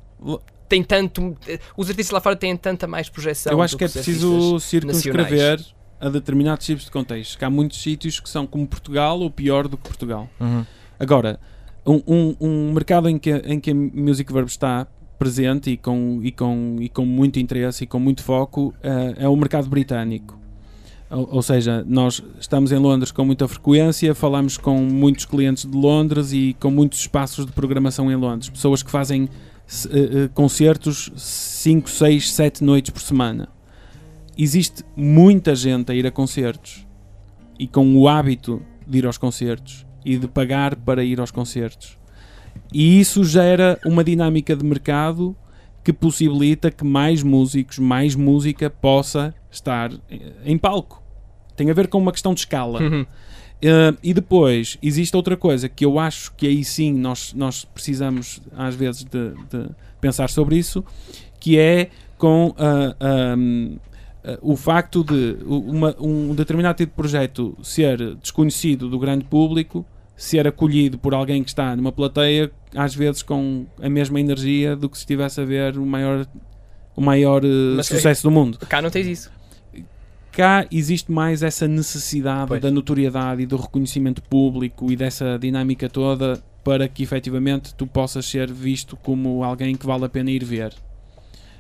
tem 0.71 0.83
tanto. 0.83 1.35
Os 1.75 1.89
artistas 1.89 2.13
lá 2.13 2.21
fora 2.21 2.35
têm 2.35 2.55
tanta 2.55 2.87
mais 2.87 3.09
projeção? 3.09 3.51
eu 3.51 3.61
acho 3.61 3.75
do 3.75 3.79
que 3.79 3.83
é 3.83 3.89
preciso 3.89 4.59
circunscrever 4.59 5.59
a 5.99 6.09
determinados 6.09 6.65
tipos 6.65 6.85
de 6.85 6.91
contextos. 6.91 7.35
Que 7.35 7.43
há 7.43 7.49
muitos 7.49 7.81
sítios 7.81 8.19
que 8.19 8.29
são 8.29 8.47
como 8.47 8.65
Portugal 8.65 9.19
ou 9.19 9.29
pior 9.29 9.67
do 9.67 9.75
que 9.75 9.83
Portugal. 9.83 10.29
Uhum. 10.39 10.65
Agora, 10.97 11.39
um, 11.85 12.01
um, 12.07 12.35
um 12.39 12.71
mercado 12.71 13.09
em 13.09 13.19
que, 13.19 13.31
em 13.31 13.59
que 13.59 13.71
a 13.71 13.75
Music 13.75 14.31
Verb 14.31 14.47
está 14.47 14.87
presente 15.19 15.69
e 15.69 15.77
com, 15.77 16.19
e 16.23 16.31
com, 16.31 16.77
e 16.79 16.89
com 16.89 17.05
muito 17.05 17.37
interesse 17.37 17.83
e 17.83 17.87
com 17.87 17.99
muito 17.99 18.23
foco 18.23 18.73
eh, 18.81 19.15
é 19.17 19.27
o 19.27 19.35
mercado 19.35 19.69
britânico. 19.69 20.39
Ou, 21.11 21.35
ou 21.35 21.41
seja, 21.41 21.83
nós 21.87 22.23
estamos 22.39 22.71
em 22.71 22.77
Londres 22.77 23.11
com 23.11 23.23
muita 23.23 23.47
frequência, 23.47 24.15
falamos 24.15 24.57
com 24.57 24.77
muitos 24.77 25.25
clientes 25.25 25.69
de 25.69 25.77
Londres 25.77 26.31
e 26.31 26.55
com 26.59 26.71
muitos 26.71 26.99
espaços 26.99 27.45
de 27.45 27.51
programação 27.51 28.11
em 28.11 28.15
Londres. 28.15 28.49
Pessoas 28.49 28.81
que 28.81 28.89
fazem 28.89 29.29
eh, 29.89 30.23
eh, 30.25 30.29
concertos 30.33 31.11
5, 31.15 31.89
6, 31.89 32.33
7 32.33 32.63
noites 32.63 32.91
por 32.91 33.01
semana. 33.01 33.49
Existe 34.37 34.83
muita 34.95 35.55
gente 35.55 35.91
a 35.91 35.95
ir 35.95 36.05
a 36.05 36.11
concertos 36.11 36.85
e 37.59 37.67
com 37.67 37.95
o 37.95 38.07
hábito 38.07 38.61
de 38.87 38.97
ir 38.97 39.05
aos 39.05 39.17
concertos 39.17 39.85
e 40.03 40.17
de 40.17 40.27
pagar 40.27 40.75
para 40.75 41.03
ir 41.03 41.19
aos 41.19 41.31
concertos. 41.31 41.97
E 42.73 42.99
isso 42.99 43.23
gera 43.23 43.79
uma 43.85 44.03
dinâmica 44.03 44.55
de 44.55 44.65
mercado 44.65 45.35
que 45.83 45.91
possibilita 45.91 46.69
que 46.69 46.83
mais 46.83 47.23
músicos, 47.23 47.79
mais 47.79 48.15
música 48.15 48.69
possa 48.69 49.33
estar 49.49 49.91
eh, 50.09 50.33
em 50.45 50.57
palco. 50.57 51.01
Tem 51.55 51.69
a 51.69 51.73
ver 51.73 51.87
com 51.87 51.97
uma 51.97 52.11
questão 52.11 52.33
de 52.33 52.41
escala. 52.41 52.81
Uhum. 52.81 53.05
Uh, 53.63 53.95
e 54.01 54.13
depois, 54.13 54.77
existe 54.81 55.15
outra 55.15 55.37
coisa 55.37 55.69
que 55.69 55.85
eu 55.85 55.99
acho 55.99 56.33
que 56.35 56.47
aí 56.47 56.63
sim 56.63 56.93
nós, 56.93 57.31
nós 57.33 57.63
precisamos, 57.63 58.41
às 58.57 58.73
vezes, 58.73 59.03
de, 59.03 59.29
de 59.49 59.69
pensar 59.99 60.29
sobre 60.31 60.57
isso, 60.57 60.83
que 61.39 61.59
é 61.59 61.89
com 62.17 62.55
ah, 62.57 62.95
um, 63.37 63.77
ah, 64.23 64.37
o 64.41 64.55
facto 64.55 65.03
de 65.03 65.37
uma- 65.45 65.95
um 65.99 66.33
determinado 66.33 66.77
tipo 66.77 66.91
de 66.91 66.95
projeto 66.95 67.55
ser 67.63 68.15
desconhecido 68.15 68.89
do 68.89 68.97
grande 68.97 69.25
público, 69.25 69.85
ser 70.15 70.47
acolhido 70.47 70.97
por 70.97 71.13
alguém 71.13 71.43
que 71.43 71.49
está 71.49 71.75
numa 71.75 71.91
plateia, 71.91 72.51
às 72.75 72.93
vezes 72.95 73.21
com 73.23 73.65
a 73.81 73.89
mesma 73.89 74.19
energia 74.19 74.75
do 74.75 74.87
que 74.89 74.97
se 74.97 75.01
estivesse 75.03 75.39
a 75.41 75.45
ver 75.45 75.77
o 75.77 75.85
maior, 75.85 76.27
o 76.95 77.01
maior 77.01 77.43
uh, 77.45 77.75
Mas- 77.77 77.87
sucesso 77.87 78.23
do 78.23 78.31
mundo 78.31 78.57
Cá 78.69 78.81
não 78.81 78.89
tens 78.89 79.05
isso. 79.07 79.31
Cá 80.31 80.65
existe 80.71 81.11
mais 81.11 81.43
essa 81.43 81.67
necessidade 81.67 82.47
Pois. 82.47 82.61
da 82.61 82.71
notoriedade 82.71 83.41
e 83.41 83.45
do 83.45 83.57
reconhecimento 83.57 84.21
público 84.23 84.91
e 84.91 84.95
dessa 84.95 85.37
dinâmica 85.39 85.89
toda 85.89 86.41
para 86.63 86.87
que 86.87 87.03
efetivamente 87.03 87.73
tu 87.75 87.85
possas 87.87 88.25
ser 88.25 88.51
visto 88.51 88.95
como 88.97 89.43
alguém 89.43 89.75
que 89.75 89.85
vale 89.85 90.05
a 90.05 90.09
pena 90.09 90.29
ir 90.31 90.43
ver. 90.43 90.73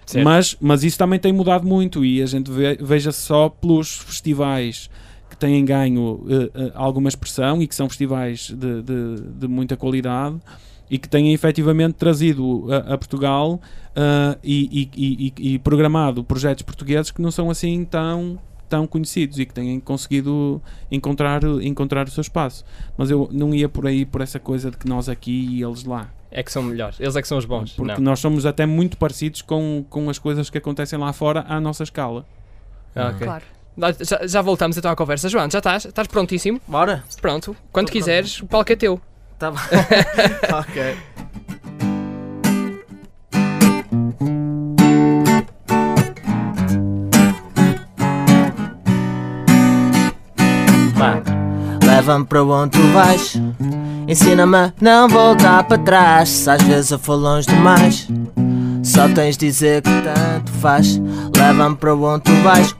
Certo. 0.05 0.23
Mas, 0.25 0.55
mas 0.59 0.83
isso 0.83 0.97
também 0.97 1.19
tem 1.19 1.31
mudado 1.33 1.65
muito 1.65 2.03
e 2.03 2.21
a 2.21 2.25
gente 2.25 2.51
veja 2.81 3.11
só 3.11 3.49
pelos 3.49 3.97
festivais 3.97 4.89
que 5.29 5.37
têm 5.37 5.63
ganho 5.63 6.25
eh, 6.29 6.51
eh, 6.53 6.71
alguma 6.75 7.07
expressão 7.07 7.61
e 7.61 7.67
que 7.67 7.73
são 7.73 7.87
festivais 7.87 8.49
de, 8.49 8.81
de, 8.81 9.21
de 9.39 9.47
muita 9.47 9.77
qualidade 9.77 10.37
e 10.89 10.97
que 10.97 11.07
têm 11.07 11.33
efetivamente 11.33 11.93
trazido 11.93 12.67
a, 12.69 12.93
a 12.93 12.97
Portugal 12.97 13.61
e, 14.43 14.69
e- 14.71 14.89
e- 14.95 15.33
e- 15.37 15.53
e 15.53 15.59
programado 15.59 16.23
projetos 16.23 16.63
portugueses 16.63 17.11
que 17.11 17.21
não 17.21 17.31
são 17.31 17.49
assim 17.49 17.85
tão 17.85 18.37
tão 18.71 18.87
conhecidos 18.87 19.37
e 19.37 19.45
que 19.45 19.53
têm 19.53 19.77
conseguido 19.81 20.61
encontrar, 20.89 21.43
encontrar 21.61 22.07
o 22.07 22.09
seu 22.09 22.21
espaço. 22.21 22.63
Mas 22.97 23.11
eu 23.11 23.27
não 23.33 23.53
ia 23.53 23.67
por 23.67 23.85
aí 23.85 24.05
por 24.05 24.21
essa 24.21 24.39
coisa 24.39 24.71
de 24.71 24.77
que 24.77 24.87
nós 24.87 25.09
aqui 25.09 25.45
e 25.51 25.61
eles 25.61 25.83
lá. 25.83 26.09
É 26.31 26.41
que 26.41 26.49
são 26.49 26.63
melhores. 26.63 26.97
Eles 26.97 27.13
é 27.17 27.21
que 27.21 27.27
são 27.27 27.37
os 27.37 27.43
bons. 27.43 27.73
Porque 27.73 27.91
Não. 27.91 27.99
nós 27.99 28.19
somos 28.21 28.45
até 28.45 28.65
muito 28.65 28.95
parecidos 28.97 29.41
com, 29.41 29.83
com 29.89 30.09
as 30.09 30.17
coisas 30.17 30.49
que 30.49 30.57
acontecem 30.57 30.97
lá 30.97 31.11
fora 31.11 31.45
à 31.49 31.59
nossa 31.59 31.83
escala. 31.83 32.25
Ah, 32.95 33.09
ok. 33.09 33.27
Claro. 33.27 33.43
Já, 33.99 34.27
já 34.27 34.41
voltamos 34.41 34.77
então 34.77 34.89
à 34.89 34.95
conversa. 34.95 35.27
João, 35.27 35.51
já 35.51 35.57
estás? 35.57 35.83
Estás 35.83 36.07
prontíssimo? 36.07 36.61
Bora? 36.65 37.03
Pronto. 37.21 37.53
Quando 37.73 37.87
Tô 37.87 37.91
quiseres, 37.91 38.41
o 38.41 38.47
palco 38.47 38.71
é 38.71 38.75
teu. 38.77 39.01
Tá 39.37 39.51
bom. 39.51 39.57
ok. 40.57 41.30
Leva-me 52.01 52.25
para 52.25 52.43
onde 52.43 52.71
tu 52.71 52.87
vais. 52.93 53.39
Ensina-me 54.07 54.57
a 54.57 54.73
não 54.81 55.07
voltar 55.07 55.63
para 55.63 55.77
trás. 55.77 56.29
Se 56.29 56.49
às 56.49 56.61
vezes 56.63 56.89
eu 56.89 56.97
for 56.97 57.13
longe 57.13 57.45
demais, 57.47 58.07
só 58.83 59.07
tens 59.07 59.37
de 59.37 59.45
dizer 59.45 59.83
que 59.83 59.91
tanto 60.01 60.51
faz. 60.53 60.99
Leva-me 61.37 61.75
para 61.75 61.93
onde 61.93 62.23
tu 62.23 62.31
vais. 62.41 62.75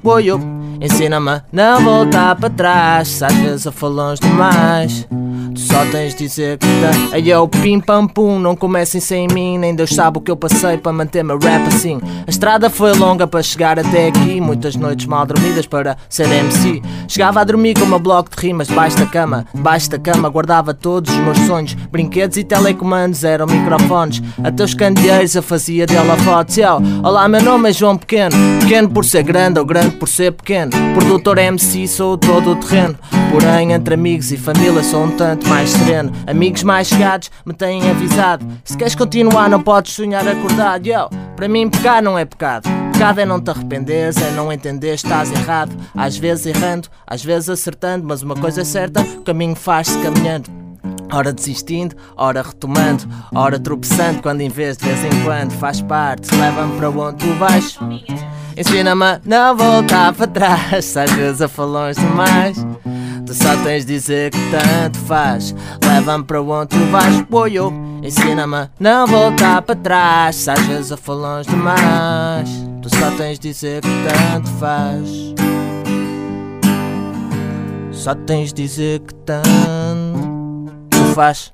Ensina-me 0.81 1.29
a 1.29 1.43
não 1.51 1.83
voltar 1.83 2.35
para 2.35 2.49
trás. 2.49 3.09
Se 3.09 3.23
às 3.23 3.33
vezes 3.35 3.65
eu 3.65 3.71
for 3.71 3.89
longe 3.89 4.19
demais, 4.21 5.07
Tu 5.53 5.59
só 5.59 5.85
tens 5.91 6.15
de 6.15 6.27
dizer 6.27 6.57
que 6.57 6.67
tá. 6.67 7.15
Aí 7.15 7.29
é 7.29 7.37
o 7.37 7.47
pim 7.47 7.79
pam 7.79 8.07
pum, 8.07 8.39
não 8.39 8.55
comecem 8.55 9.01
sem 9.01 9.27
mim. 9.27 9.57
Nem 9.57 9.75
Deus 9.75 9.89
sabe 9.89 10.17
o 10.17 10.21
que 10.21 10.31
eu 10.31 10.37
passei 10.37 10.77
para 10.77 10.93
manter 10.93 11.23
meu 11.23 11.37
rap 11.37 11.67
assim. 11.67 11.99
A 12.25 12.29
estrada 12.29 12.69
foi 12.69 12.93
longa 12.93 13.27
para 13.27 13.43
chegar 13.43 13.77
até 13.77 14.07
aqui. 14.07 14.39
Muitas 14.39 14.75
noites 14.75 15.05
mal 15.05 15.25
dormidas 15.25 15.65
para 15.65 15.97
ser 16.07 16.31
MC. 16.31 16.81
Chegava 17.07 17.41
a 17.41 17.43
dormir 17.43 17.73
com 17.77 17.85
meu 17.85 17.99
bloco 17.99 18.29
de 18.29 18.47
rimas 18.47 18.67
debaixo 18.67 18.97
da 18.97 19.05
cama. 19.05 19.45
Debaixo 19.53 19.89
da 19.89 19.99
cama 19.99 20.29
guardava 20.29 20.73
todos 20.73 21.11
os 21.11 21.19
meus 21.19 21.37
sonhos. 21.39 21.73
Brinquedos 21.73 22.37
e 22.37 22.43
telecomandos 22.43 23.23
eram 23.23 23.45
microfones. 23.45 24.21
Até 24.41 24.63
os 24.63 24.73
candeeiros 24.73 25.35
eu 25.35 25.43
fazia 25.43 25.85
dela 25.85 26.15
fotos. 26.17 26.55
Yo, 26.55 26.81
olá, 27.03 27.27
meu 27.27 27.41
nome 27.41 27.69
é 27.69 27.73
João 27.73 27.97
Pequeno. 27.97 28.35
Pequeno 28.61 28.89
por 28.89 29.03
ser 29.03 29.23
grande 29.23 29.59
ou 29.59 29.65
grande 29.65 29.97
por 29.97 30.07
ser 30.07 30.31
pequeno. 30.31 30.71
Produtor 30.93 31.37
MC, 31.37 31.87
sou 31.87 32.17
todo 32.17 32.51
o 32.51 32.55
terreno. 32.55 32.95
Porém, 33.31 33.71
entre 33.71 33.93
amigos 33.93 34.31
e 34.31 34.37
família 34.37 34.83
sou 34.83 35.05
um 35.05 35.11
tanto 35.11 35.40
mais 35.47 35.69
sereno. 35.69 36.11
Amigos 36.27 36.63
mais 36.63 36.87
chegados 36.87 37.31
me 37.45 37.53
têm 37.53 37.89
avisado. 37.89 38.45
Se 38.63 38.77
queres 38.77 38.95
continuar, 38.95 39.49
não 39.49 39.61
podes 39.61 39.93
sonhar 39.93 40.27
acordado. 40.27 40.87
Yo, 40.87 41.09
para 41.35 41.47
mim, 41.47 41.69
pecar 41.69 42.01
não 42.01 42.17
é 42.17 42.25
pecado. 42.25 42.69
Pecado 42.93 43.19
é 43.19 43.25
não 43.25 43.41
te 43.41 43.49
arrependeres, 43.49 44.17
é 44.17 44.31
não 44.31 44.51
entender 44.51 44.93
estás 44.93 45.31
errado. 45.31 45.71
Às 45.95 46.17
vezes 46.17 46.45
errando, 46.45 46.87
às 47.05 47.23
vezes 47.23 47.49
acertando, 47.49 48.05
mas 48.07 48.21
uma 48.21 48.35
coisa 48.35 48.61
é 48.61 48.65
certa: 48.65 49.01
o 49.01 49.23
caminho 49.23 49.55
faz-se 49.55 49.97
caminhando. 49.99 50.49
Ora 51.13 51.33
desistindo, 51.33 51.95
ora 52.15 52.41
retomando, 52.41 53.03
ora 53.35 53.59
tropeçando, 53.59 54.21
quando 54.21 54.41
em 54.41 54.49
vez 54.49 54.77
de 54.77 54.85
vez 54.85 55.03
em 55.03 55.23
quando 55.23 55.51
faz 55.51 55.81
parte, 55.81 56.33
leva-me 56.35 56.77
para 56.77 56.89
onde 56.89 57.17
tu 57.17 57.33
vais. 57.33 57.77
Ensina-me 58.55 59.03
a 59.03 59.21
não 59.25 59.57
voltar 59.57 60.13
para 60.13 60.27
trás, 60.27 60.95
às 60.95 61.11
vezes 61.11 61.41
a 61.41 61.47
falões 61.49 61.97
demais. 61.97 62.65
Tu 63.31 63.35
só 63.35 63.55
tens 63.63 63.85
de 63.85 63.93
dizer 63.93 64.29
que 64.29 64.37
tanto 64.51 64.99
faz, 65.07 65.55
leva-me 65.87 66.25
para 66.25 66.41
onde 66.41 66.67
tu 66.67 66.85
vais. 66.91 67.21
Boio, 67.29 67.71
ensina-me 68.03 68.55
a 68.57 68.69
não 68.77 69.07
voltar 69.07 69.61
para 69.61 69.73
trás, 69.73 70.35
se 70.35 70.51
às 70.51 70.59
vezes 70.67 70.91
a 70.91 70.97
falões 70.97 71.47
demais. 71.47 72.49
Tu 72.81 72.89
só 72.93 73.09
tens 73.11 73.39
de 73.39 73.47
dizer 73.47 73.81
que 73.83 73.87
tanto 73.87 74.49
faz. 74.59 75.33
Só 77.93 78.13
tens 78.15 78.51
de 78.51 78.63
dizer 78.63 78.99
que 78.99 79.13
tanto 79.13 79.39
faz. 81.15 81.53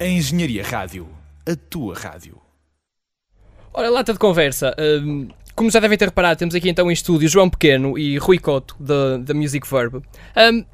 A 0.00 0.06
Engenharia 0.06 0.64
Rádio. 0.64 1.06
A 1.46 1.54
tua 1.54 1.94
rádio. 1.94 2.40
Ora, 3.70 3.90
lata 3.90 4.14
de 4.14 4.18
conversa. 4.18 4.74
hum, 5.04 5.28
como 5.54 5.70
já 5.70 5.78
devem 5.78 5.98
ter 5.98 6.06
reparado, 6.06 6.38
temos 6.38 6.54
aqui 6.54 6.70
então 6.70 6.90
em 6.90 6.94
estúdio 6.94 7.28
João 7.28 7.50
Pequeno 7.50 7.98
e 7.98 8.16
Rui 8.16 8.38
Coto, 8.38 8.74
da, 8.80 9.34
Music 9.34 9.68
Verb. 9.70 9.96
Hum, 9.96 10.64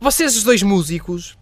vocês, 0.00 0.36
os 0.36 0.42
dois 0.42 0.60
músicos, 0.64 1.38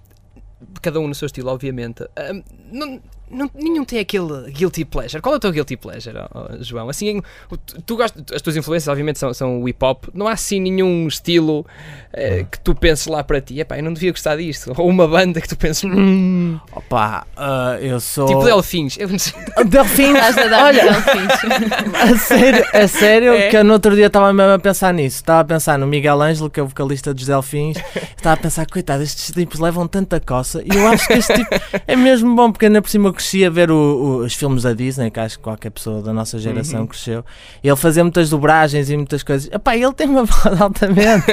cada 0.83 1.01
um 1.01 1.09
no 1.09 1.15
seu 1.15 1.25
estilo, 1.25 1.49
obviamente, 1.49 2.03
hum, 2.03 2.43
não, 2.71 3.03
não- 3.31 3.51
nenhum 3.55 3.85
tem 3.85 3.99
aquele 3.99 4.51
guilty 4.51 4.85
pleasure. 4.85 5.21
Qual 5.23 5.35
é 5.35 5.37
o 5.39 5.41
teu 5.41 5.51
guilty 5.53 5.77
pleasure, 5.77 6.17
João? 6.61 6.89
Assim, 6.89 7.23
tu, 7.49 7.81
tu 7.83 7.97
gostas, 7.97 8.23
as 8.35 8.43
tuas 8.43 8.57
influências, 8.57 8.89
obviamente, 8.89 9.19
são, 9.19 9.33
são 9.35 9.63
o 9.63 9.69
hip 9.69 9.85
hop. 9.85 10.05
Não 10.15 10.27
há 10.29 10.33
assim 10.33 10.61
nenhum 10.61 11.07
estilo 11.09 11.67
eh, 12.13 12.45
que 12.51 12.59
tu 12.61 12.75
penses 12.75 13.07
lá 13.07 13.23
para 13.25 13.41
ti, 13.41 13.61
epá, 13.61 13.77
eu 13.79 13.83
não 13.85 13.93
devia 13.93 14.11
gostar 14.13 14.37
disto. 14.37 14.73
Ou 14.77 14.89
uma 14.89 15.07
banda 15.09 15.41
que 15.41 15.49
tu 15.49 15.57
penses, 15.57 15.85
hum, 15.85 16.59
Opa, 16.73 17.27
ah, 17.37 17.79
eu 17.81 17.99
sou. 18.01 18.27
tipo 18.27 18.45
Delfins. 18.45 18.97
Eu 18.99 19.09
sei. 19.19 19.33
Delfins! 19.67 20.17
Olha, 20.63 20.83
Delfins. 20.85 21.93
a 21.95 22.17
sério, 22.19 22.65
a 22.73 22.89
sério 22.89 23.33
É? 23.33 23.49
que 23.49 23.57
eu 23.57 23.65
no 23.65 23.73
outro 23.73 23.95
dia 23.95 24.07
estava 24.07 24.33
mesmo 24.33 24.53
a 24.53 24.59
pensar 24.59 24.93
nisso. 24.95 25.17
Estava 25.17 25.41
a 25.41 25.45
pensar 25.45 25.79
no 25.79 25.87
Miguel 25.87 26.21
Ângelo, 26.21 26.49
que 26.51 26.61
é 26.61 26.63
o 26.63 26.67
vocalista 26.67 27.13
dos 27.13 27.27
Delfins. 27.27 27.77
Estava 28.17 28.35
a 28.35 28.37
pensar, 28.37 28.67
coitado, 28.67 29.03
estes 29.03 29.33
tipos 29.33 29.59
levam 29.61 29.87
tanta 29.89 30.21
coça. 30.21 30.63
E 30.63 30.77
eu 30.77 30.87
acho 30.89 31.07
que 31.07 31.15
este 31.15 31.33
tipo 31.35 31.49
é 31.87 31.97
mesmo 31.97 32.35
bom, 32.35 32.51
porque 32.53 32.67
ainda 32.67 32.81
por 32.83 32.89
cima 32.91 33.13
cresci 33.17 33.45
a 33.45 33.51
ver 33.51 33.71
o- 33.71 33.75
o- 33.75 34.17
os 34.25 34.35
filmes 34.35 34.63
da 34.63 34.73
Disney, 34.73 35.11
que 35.11 35.19
acho 35.19 35.37
que 35.39 35.43
qualquer 35.43 35.71
pessoa 35.71 36.01
da 36.01 36.13
nossa 36.13 36.39
geração 36.39 36.83
Uhum. 36.83 36.87
cresceu. 36.87 37.25
E 37.65 37.69
ele 37.69 37.77
fazia 37.77 38.05
muitas 38.05 38.31
dobragens 38.31 38.89
e 38.89 38.97
muitas 38.97 39.23
coisas. 39.25 39.51
Epá, 39.53 39.77
ele 39.77 39.93
tem 39.93 40.09
uma 40.09 40.23
voz 40.25 40.61
altamente. 40.61 41.25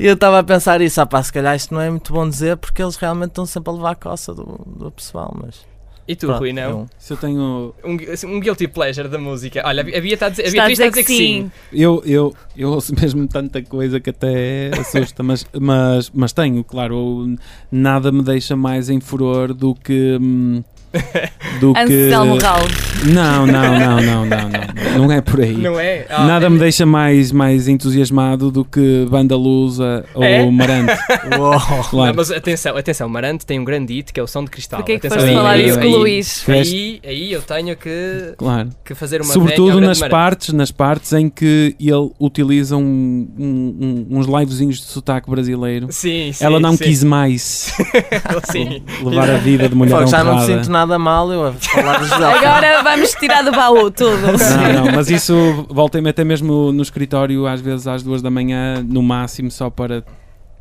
e 0.00 0.06
eu 0.06 0.14
estava 0.14 0.38
a 0.40 0.42
pensar 0.42 0.80
isso, 0.80 1.00
ah 1.00 1.06
pá, 1.06 1.22
se 1.22 1.32
calhar 1.32 1.54
isto 1.54 1.72
não 1.72 1.80
é 1.80 1.88
muito 1.90 2.12
bom 2.12 2.28
dizer, 2.28 2.56
porque 2.56 2.82
eles 2.82 2.96
realmente 2.96 3.30
estão 3.30 3.46
sempre 3.46 3.70
a 3.70 3.74
levar 3.74 3.90
a 3.92 3.94
coça 3.94 4.34
do, 4.34 4.60
do 4.66 4.90
pessoal, 4.90 5.32
mas... 5.40 5.64
E 6.08 6.14
tu, 6.14 6.28
pronto, 6.28 6.38
Rui, 6.38 6.52
não? 6.52 6.62
eu- 6.62 6.86
Se 7.00 7.12
eu 7.14 7.16
tenho. 7.16 7.74
Um, 7.84 7.96
assim, 8.12 8.28
um 8.28 8.38
guilty 8.38 8.68
pleasure 8.68 9.08
da 9.08 9.18
música. 9.18 9.60
Olha, 9.66 9.80
a 9.80 9.84
Bia 10.00 10.14
está 10.14 10.26
a 10.26 10.28
dizer, 10.28 10.42
a 10.42 10.46
a 10.46 10.48
está 10.50 10.68
dizer 10.68 10.92
que 10.92 11.02
sim. 11.02 11.50
Eu, 11.72 12.00
eu, 12.06 12.32
eu 12.56 12.70
ouço 12.70 12.94
mesmo 13.00 13.26
tanta 13.26 13.60
coisa 13.60 13.98
que 13.98 14.10
até 14.10 14.70
assusta, 14.78 15.24
mas, 15.24 15.44
mas, 15.60 16.08
mas 16.14 16.32
tenho, 16.32 16.62
claro, 16.62 17.34
nada 17.72 18.12
me 18.12 18.22
deixa 18.22 18.54
mais 18.54 18.88
em 18.88 19.00
furor 19.00 19.52
do 19.52 19.74
que. 19.74 20.16
hum, 20.22 20.62
Do 21.60 21.72
que. 21.72 21.80
Anselmo 21.80 22.38
Raul. 22.38 22.68
Não, 23.06 23.46
não, 23.46 23.62
não, 23.78 24.00
não, 24.00 24.26
não, 24.26 24.48
não. 24.48 24.98
Não 25.06 25.12
é 25.12 25.20
por 25.20 25.40
aí. 25.40 25.52
Não 25.56 25.78
é? 25.78 26.06
Ah, 26.08 26.26
Nada 26.26 26.46
é- 26.46 26.48
me 26.50 26.58
deixa 26.58 26.84
mais, 26.86 27.30
mais 27.32 27.68
entusiasmado 27.68 28.50
do 28.50 28.64
que 28.64 29.06
Banda 29.10 29.36
Lusa 29.36 30.04
ou 30.14 30.22
É? 30.24 30.44
Marante. 30.50 30.92
Uou. 31.38 31.52
Não, 31.52 31.82
Claro. 31.84 32.14
mas 32.16 32.30
atenção, 32.30 32.76
atenção, 32.76 33.08
Marante 33.08 33.44
tem 33.46 33.58
um 33.60 33.64
grande 33.64 33.94
hit 33.94 34.12
que 34.12 34.18
é 34.20 34.22
o 34.22 34.26
som 34.26 34.44
de 34.44 34.50
cristal. 34.50 34.78
Porquê 34.80 34.98
que 34.98 35.06
Atenção, 35.06 35.18
foste 35.18 35.30
aí, 35.30 35.36
falar 35.36 35.58
isso 35.58 35.78
com 35.78 35.84
aí. 35.84 35.94
o 35.94 35.98
Luís? 35.98 36.44
Aí, 36.48 37.00
aí 37.04 37.32
eu 37.32 37.42
tenho 37.42 37.76
que, 37.76 38.34
claro. 38.36 38.70
que 38.84 38.94
fazer 38.94 39.20
uma 39.20 39.32
Sobretudo 39.32 39.80
nas 39.80 39.98
Marante. 40.00 40.10
partes, 40.10 40.52
nas 40.54 40.70
partes 40.70 41.12
em 41.12 41.28
que 41.28 41.74
ele 41.78 42.10
utiliza 42.18 42.76
um- 42.76 43.28
um- 43.38 44.06
um- 44.10 44.18
uns 44.18 44.26
livezinhos 44.26 44.76
de 44.78 44.84
sotaque 44.86 45.30
brasileiro. 45.30 45.88
Sim, 45.90 46.32
sim. 46.32 46.44
Ela 46.44 46.58
não 46.58 46.76
sim. 46.76 46.84
quis 46.84 47.04
mais 47.04 47.72
sim. 48.50 48.82
levar 49.04 49.30
a 49.30 49.36
vida 49.36 49.68
de 49.68 49.74
mulher 49.74 50.06
já 50.08 50.24
não 50.24 50.36
me 50.36 50.46
sinto 50.46 50.70
nada 50.70 50.85
mal 50.86 51.30
eu 51.32 51.46
a 51.46 51.52
falar. 51.52 52.00
Agora 52.36 52.82
vamos 52.82 53.12
tirar 53.12 53.42
do 53.42 53.52
baú 53.52 53.90
tudo. 53.90 54.16
Não, 54.18 54.84
não, 54.84 54.92
mas 54.92 55.10
isso 55.10 55.66
volta-me 55.68 56.08
até 56.10 56.24
mesmo 56.24 56.72
no 56.72 56.82
escritório, 56.82 57.46
às 57.46 57.60
vezes 57.60 57.86
às 57.86 58.02
duas 58.02 58.22
da 58.22 58.30
manhã, 58.30 58.82
no 58.82 59.02
máximo, 59.02 59.50
só 59.50 59.68
para 59.68 60.04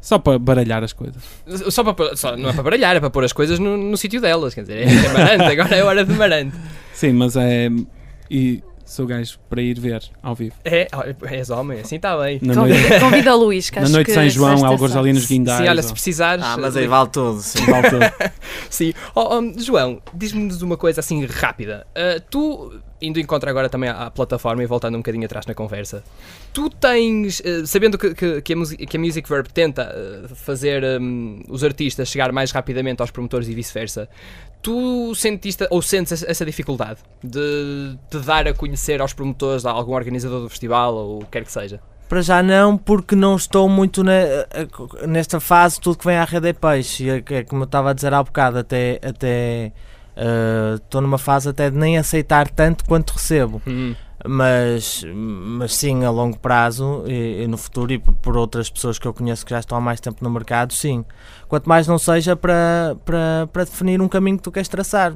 só 0.02 0.20
para 0.20 0.38
baralhar 0.38 0.84
as 0.84 0.94
coisas. 0.94 1.24
Só 1.70 1.84
para, 1.84 2.16
só, 2.16 2.38
não 2.38 2.50
é 2.50 2.54
para 2.54 2.62
baralhar, 2.62 2.96
é 2.96 3.00
para 3.00 3.10
pôr 3.10 3.24
as 3.24 3.34
coisas 3.34 3.58
no, 3.58 3.76
no 3.76 3.98
sítio 3.98 4.22
delas. 4.22 4.54
Quer 4.54 4.62
dizer, 4.62 4.88
é 4.88 5.10
Marante, 5.12 5.60
agora 5.60 5.76
é 5.76 5.84
hora 5.84 6.06
de 6.06 6.14
Marante. 6.14 6.56
Sim, 6.94 7.14
mas 7.14 7.36
é. 7.36 7.70
E 8.30 8.62
sou 8.86 9.06
gajo 9.08 9.38
para 9.50 9.62
ir 9.62 9.80
ver 9.80 10.04
ao 10.22 10.36
vivo. 10.36 10.56
É, 10.64 10.88
és 11.32 11.50
homem, 11.50 11.80
assim 11.80 11.96
está 11.96 12.16
bem. 12.18 12.40
Na 12.42 12.54
noite, 12.54 12.76
Convida, 12.78 13.00
convida 13.00 13.36
o 13.36 13.40
Luís, 13.40 13.70
que 13.70 13.80
na 13.80 13.90
noite 13.90 14.08
de 14.08 14.14
São 14.14 14.30
João, 14.30 14.66
alguns 14.66 14.96
ali 14.96 15.12
nos 15.12 15.26
guindais. 15.26 15.64
Sim, 15.64 15.68
olha, 15.70 15.80
ou- 15.82 15.84
se 15.88 15.92
precisares. 15.92 16.46
Ah, 16.46 16.56
mas 16.58 16.78
aí 16.78 16.88
vale 16.88 17.10
tudo, 17.10 17.42
sim. 17.42 17.66
Volta. 17.66 18.14
Sim. 18.70 18.94
Oh, 19.14 19.38
oh, 19.40 19.60
João, 19.60 20.02
diz-me-nos 20.14 20.62
uma 20.62 20.76
coisa 20.78 21.00
assim 21.00 21.26
rápida. 21.26 21.86
Ah, 21.96 22.22
tu, 22.30 22.80
indo 23.02 23.20
em 23.20 23.26
contra 23.26 23.50
agora 23.50 23.70
também 23.70 23.90
à, 23.90 24.10
plataforma 24.12 24.62
e 24.64 24.66
voltando 24.66 24.96
um 24.96 25.00
bocadinho 25.00 25.26
atrás 25.26 25.46
na 25.46 25.54
conversa, 25.54 26.04
tu 26.54 26.70
tens, 26.70 27.42
ah, 27.46 27.66
sabendo 27.66 27.98
que, 27.98 28.14
que, 28.14 28.42
que 28.42 28.54
a 28.54 28.56
Musi- 28.56 28.78
que 28.78 28.98
a 28.98 29.00
Music 29.00 29.28
Verb 29.30 29.48
tenta 29.54 30.28
fazer 30.36 30.84
hum, 31.00 31.42
os 31.50 31.64
artistas 31.64 32.08
chegar 32.10 32.32
mais 32.32 32.52
rapidamente 32.52 33.02
aos 33.02 33.12
promotores 33.12 33.48
e 33.48 33.54
vice-versa, 33.54 34.10
tu 34.66 35.14
sentiste 35.14 35.68
ou 35.70 35.80
sentes 35.80 36.24
essa, 36.24 36.44
dificuldade 36.44 37.00
de 37.24 37.96
te 38.10 38.18
dar 38.20 38.48
a 38.48 38.54
conhecer 38.54 39.00
aos 39.00 39.14
promotores, 39.14 39.64
a 39.64 39.70
algum 39.72 39.94
organizador 39.94 40.42
do 40.42 40.50
festival 40.50 40.96
ou 40.96 41.18
o 41.18 41.20
que 41.26 41.32
quer 41.34 41.44
que 41.46 41.52
seja? 41.52 41.80
Para 42.10 42.22
já 42.24 42.42
não, 42.42 42.76
porque 42.78 43.16
não 43.16 43.36
estou 43.36 43.70
muito 43.70 44.04
ne- 44.04 44.46
a- 45.04 45.08
nesta 45.08 45.40
fase, 45.40 45.80
tudo 45.80 45.98
que 46.00 46.06
vem 46.06 46.18
à 46.18 46.24
rede 46.24 46.50
é 46.50 46.54
peixe. 46.54 47.04
E 47.06 47.10
é, 47.12 47.24
é 47.30 47.44
como 47.44 47.62
eu 47.62 47.66
estava 47.66 47.92
a 47.92 47.94
dizer 47.94 48.12
há 48.14 48.24
bocado, 48.24 48.58
até, 48.58 49.00
até 49.08 49.72
eh, 50.16 50.76
estou 50.76 51.02
numa 51.02 51.18
fase 51.18 51.50
até 51.50 51.70
de 51.70 51.78
nem 51.78 51.98
aceitar 51.98 52.50
tanto 52.50 52.86
quanto 52.86 53.12
recebo. 53.12 53.62
Hum. 53.68 53.96
Mas, 54.28 55.04
mas 55.14 55.76
sim, 55.76 56.04
a 56.04 56.10
longo 56.10 56.38
prazo 56.40 57.04
e, 57.08 57.44
e 57.44 57.48
no 57.48 57.58
futuro, 57.58 57.94
e 57.94 58.00
por, 58.00 58.38
outras 58.38 58.70
pessoas 58.70 58.98
que 58.98 59.08
eu 59.08 59.14
conheço 59.14 59.46
que 59.46 59.52
já 59.52 59.60
estão 59.60 59.78
há 59.78 59.82
mais 59.82 60.00
tempo 60.00 60.24
no 60.24 60.30
mercado, 60.30 60.74
sim. 60.74 61.06
Quanto 61.48 61.70
mais 61.70 61.88
não 61.88 61.98
seja 61.98 62.36
para, 62.36 62.98
para, 63.06 63.48
para 63.52 63.64
definir 63.66 64.02
um 64.02 64.08
caminho 64.08 64.38
que 64.38 64.44
tu 64.44 64.52
queres 64.52 64.68
traçar. 64.68 65.14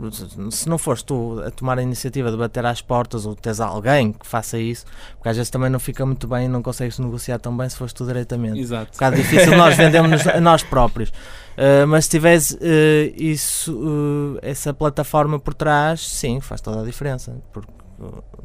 Se 0.51 0.69
não 0.69 0.77
fores 0.77 1.01
tu 1.01 1.41
a 1.45 1.49
tomar 1.49 1.79
a 1.79 1.81
iniciativa 1.81 2.31
de 2.31 2.37
bater 2.37 2.65
às 2.65 2.81
portas 2.81 3.25
ou 3.25 3.35
tens 3.35 3.59
alguém 3.59 4.13
que 4.13 4.27
faça 4.27 4.59
isso, 4.59 4.85
porque 5.15 5.29
às 5.29 5.35
vezes 5.35 5.49
também 5.49 5.69
não 5.69 5.79
fica 5.79 6.05
muito 6.05 6.27
bem 6.27 6.45
e 6.45 6.47
não 6.47 6.61
consegues 6.61 6.99
negociar 6.99 7.39
tão 7.39 7.55
bem 7.55 7.67
se 7.67 7.77
fores 7.77 7.93
tu 7.93 8.05
diretamente. 8.05 8.59
Exato. 8.59 8.91
Um 8.91 8.93
bocado 8.93 9.15
difícil 9.15 9.57
nós 9.57 9.75
vendemos 9.75 10.27
a 10.27 10.39
nós 10.39 10.63
próprios. 10.63 11.09
Uh, 11.09 11.85
mas 11.87 12.05
se 12.05 12.11
tiveres 12.11 12.51
uh, 12.51 12.57
isso, 13.17 13.73
uh, 13.73 14.39
essa 14.41 14.73
plataforma 14.73 15.37
por 15.37 15.53
trás, 15.53 15.99
sim, 16.07 16.39
faz 16.39 16.61
toda 16.61 16.81
a 16.81 16.85
diferença. 16.85 17.35
Porque 17.51 17.69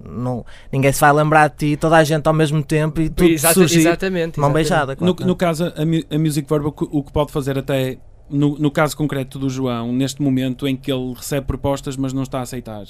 não, 0.04 0.44
ninguém 0.72 0.92
se 0.92 1.00
vai 1.00 1.12
lembrar 1.12 1.48
de 1.48 1.56
ti, 1.56 1.76
toda 1.76 1.96
a 1.96 2.04
gente 2.04 2.26
ao 2.26 2.34
mesmo 2.34 2.62
tempo 2.62 3.00
e 3.00 3.08
tudo 3.08 3.30
Exata- 3.30 3.54
surgir 3.54 3.80
exatamente. 3.80 4.38
mão 4.38 4.48
exatamente. 4.50 4.54
beijada. 4.54 4.96
No, 5.00 5.14
claro. 5.14 5.28
no 5.28 5.36
caso, 5.36 5.64
a, 5.66 6.14
a 6.14 6.18
Music 6.18 6.48
Verb, 6.48 6.66
o 6.66 6.72
que, 6.72 6.86
o 6.90 7.02
que 7.02 7.12
pode 7.12 7.32
fazer 7.32 7.58
até, 7.58 7.98
no, 8.28 8.58
no 8.58 8.70
caso 8.70 8.96
concreto 8.96 9.38
do 9.38 9.48
João, 9.48 9.92
neste 9.92 10.20
momento 10.20 10.66
em 10.66 10.76
que 10.76 10.90
ele 10.92 11.14
recebe 11.14 11.46
propostas, 11.46 11.96
mas 11.96 12.12
não 12.12 12.22
está 12.22 12.40
a 12.40 12.42
aceitar. 12.42 12.84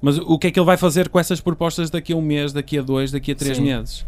Mas 0.00 0.18
o 0.18 0.38
que 0.38 0.48
é 0.48 0.50
que 0.50 0.58
ele 0.60 0.66
vai 0.66 0.76
fazer 0.76 1.08
com 1.08 1.18
essas 1.18 1.40
propostas 1.40 1.88
daqui 1.90 2.12
a 2.12 2.16
um 2.16 2.22
mês, 2.22 2.52
daqui 2.52 2.78
a 2.78 2.82
dois, 2.82 3.10
daqui 3.10 3.32
a 3.32 3.34
três 3.34 3.56
Sim. 3.56 3.64
meses? 3.64 4.04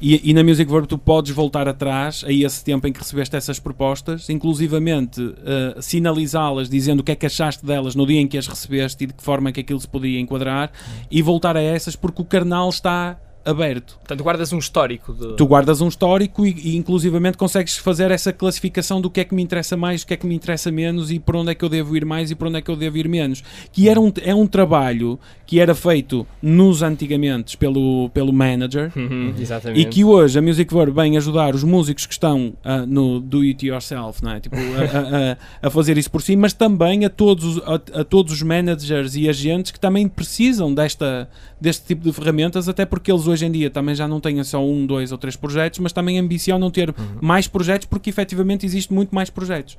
E, 0.00 0.30
e 0.30 0.34
na 0.34 0.44
Music 0.44 0.70
Verb 0.70 0.86
tu 0.86 0.96
podes 0.96 1.32
voltar 1.32 1.66
atrás 1.66 2.24
a 2.26 2.32
esse 2.32 2.64
tempo 2.64 2.86
em 2.86 2.92
que 2.92 3.00
recebeste 3.00 3.34
essas 3.34 3.58
propostas, 3.58 4.30
inclusivamente 4.30 5.34
eh, 5.44 5.76
sinalizá-las, 5.80 6.68
dizendo 6.68 7.00
o 7.00 7.02
que 7.02 7.12
é 7.12 7.16
que 7.16 7.26
achaste 7.26 7.66
delas 7.66 7.96
no 7.96 8.06
dia 8.06 8.20
em 8.20 8.28
que 8.28 8.38
as 8.38 8.46
recebeste 8.46 9.04
e 9.04 9.06
de 9.08 9.12
que 9.12 9.22
forma 9.22 9.48
é 9.48 9.52
que 9.52 9.60
aquilo 9.60 9.80
se 9.80 9.88
podia 9.88 10.20
enquadrar, 10.20 10.70
e 11.10 11.20
voltar 11.20 11.56
a 11.56 11.60
essas 11.60 11.96
porque 11.96 12.22
o 12.22 12.24
canal 12.24 12.68
está 12.68 13.18
aberto. 13.48 13.96
Portanto, 13.98 14.22
guardas 14.22 14.52
um 14.52 14.58
histórico 14.58 15.12
de. 15.12 15.36
Tu 15.36 15.46
guardas 15.46 15.80
um 15.80 15.88
histórico 15.88 16.46
e, 16.46 16.50
e 16.50 16.76
inclusivamente 16.76 17.36
consegues 17.36 17.76
fazer 17.76 18.10
essa 18.10 18.32
classificação 18.32 19.00
do 19.00 19.10
que 19.10 19.20
é 19.20 19.24
que 19.24 19.34
me 19.34 19.42
interessa 19.42 19.76
mais, 19.76 20.02
o 20.02 20.06
que 20.06 20.14
é 20.14 20.16
que 20.16 20.26
me 20.26 20.34
interessa 20.34 20.70
menos 20.70 21.10
e 21.10 21.18
por 21.18 21.36
onde 21.36 21.50
é 21.50 21.54
que 21.54 21.64
eu 21.64 21.68
devo 21.68 21.96
ir 21.96 22.04
mais 22.04 22.30
e 22.30 22.34
por 22.34 22.48
onde 22.48 22.58
é 22.58 22.62
que 22.62 22.70
eu 22.70 22.76
devo 22.76 22.96
ir 22.98 23.08
menos. 23.08 23.42
Que 23.72 23.88
era 23.88 24.00
um, 24.00 24.12
é 24.22 24.34
um 24.34 24.46
trabalho 24.46 25.18
que 25.46 25.58
era 25.60 25.74
feito 25.74 26.26
nos 26.42 26.82
antigamente 26.82 27.56
pelo, 27.56 28.10
pelo 28.10 28.32
manager 28.32 28.92
Uhum, 28.94 29.32
exatamente. 29.38 29.80
e 29.80 29.84
que 29.86 30.04
hoje 30.04 30.38
a 30.38 30.42
Music 30.42 30.72
Verb 30.72 30.92
vem 30.92 31.16
ajudar 31.16 31.54
os 31.54 31.64
músicos 31.64 32.04
que 32.06 32.12
estão 32.12 32.52
ah, 32.62 32.84
no 32.86 33.18
do 33.20 33.40
it 33.40 33.66
yourself, 33.66 34.22
não 34.22 34.32
é? 34.32 34.40
tipo, 34.40 34.56
a, 34.56 35.32
a- 35.62 35.66
a- 35.68 35.70
fazer 35.70 35.96
isso 35.96 36.10
por 36.10 36.20
si, 36.22 36.36
mas 36.36 36.52
também 36.52 37.04
a 37.04 37.08
todos, 37.10 37.44
os- 37.56 37.62
a, 37.62 38.00
a 38.00 38.04
todos 38.04 38.32
os 38.32 38.42
managers 38.42 39.14
e 39.16 39.28
agentes 39.28 39.72
que 39.72 39.80
também 39.80 40.06
precisam 40.06 40.72
desta, 40.74 41.28
deste 41.60 41.86
tipo 41.86 42.02
de 42.04 42.12
ferramentas, 42.12 42.68
até 42.68 42.84
porque 42.84 43.10
eles 43.10 43.26
hoje 43.26 43.37
em 43.46 43.50
dia 43.50 43.70
também 43.70 43.94
já 43.94 44.06
não 44.08 44.20
têm 44.20 44.42
só 44.44 44.64
um, 44.64 44.86
dois 44.86 45.12
ou 45.12 45.18
três 45.18 45.36
projetos, 45.36 45.78
mas 45.80 45.92
também 45.92 46.18
ambicionam 46.18 46.70
ter 46.70 46.94
mais 47.20 47.46
projetos 47.48 47.86
porque 47.86 48.10
efetivamente 48.10 48.64
existe 48.66 48.92
muito 48.92 49.14
mais 49.14 49.30
projetos. 49.30 49.76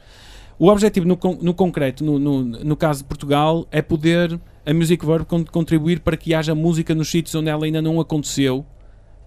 O 0.58 0.68
objetivo 0.68 1.08
no, 1.08 1.18
no 1.42 1.54
concreto, 1.54 2.04
no, 2.04 2.20
no, 2.20 2.44
no 2.44 2.76
caso 2.76 3.00
de 3.00 3.06
Portugal, 3.08 3.66
é 3.72 3.82
poder 3.82 4.38
a 4.66 4.74
Music 4.74 5.06
Verb 5.06 5.26
con- 5.26 5.46
contribuir 5.46 6.02
para 6.02 6.18
que 6.18 6.34
haja 6.34 6.54
música 6.54 6.94
nos 6.94 7.10
sítios 7.10 7.34
onde 7.36 7.50
ela 7.50 7.64
ainda 7.66 7.82
não 7.82 8.00
aconteceu, 8.00 8.66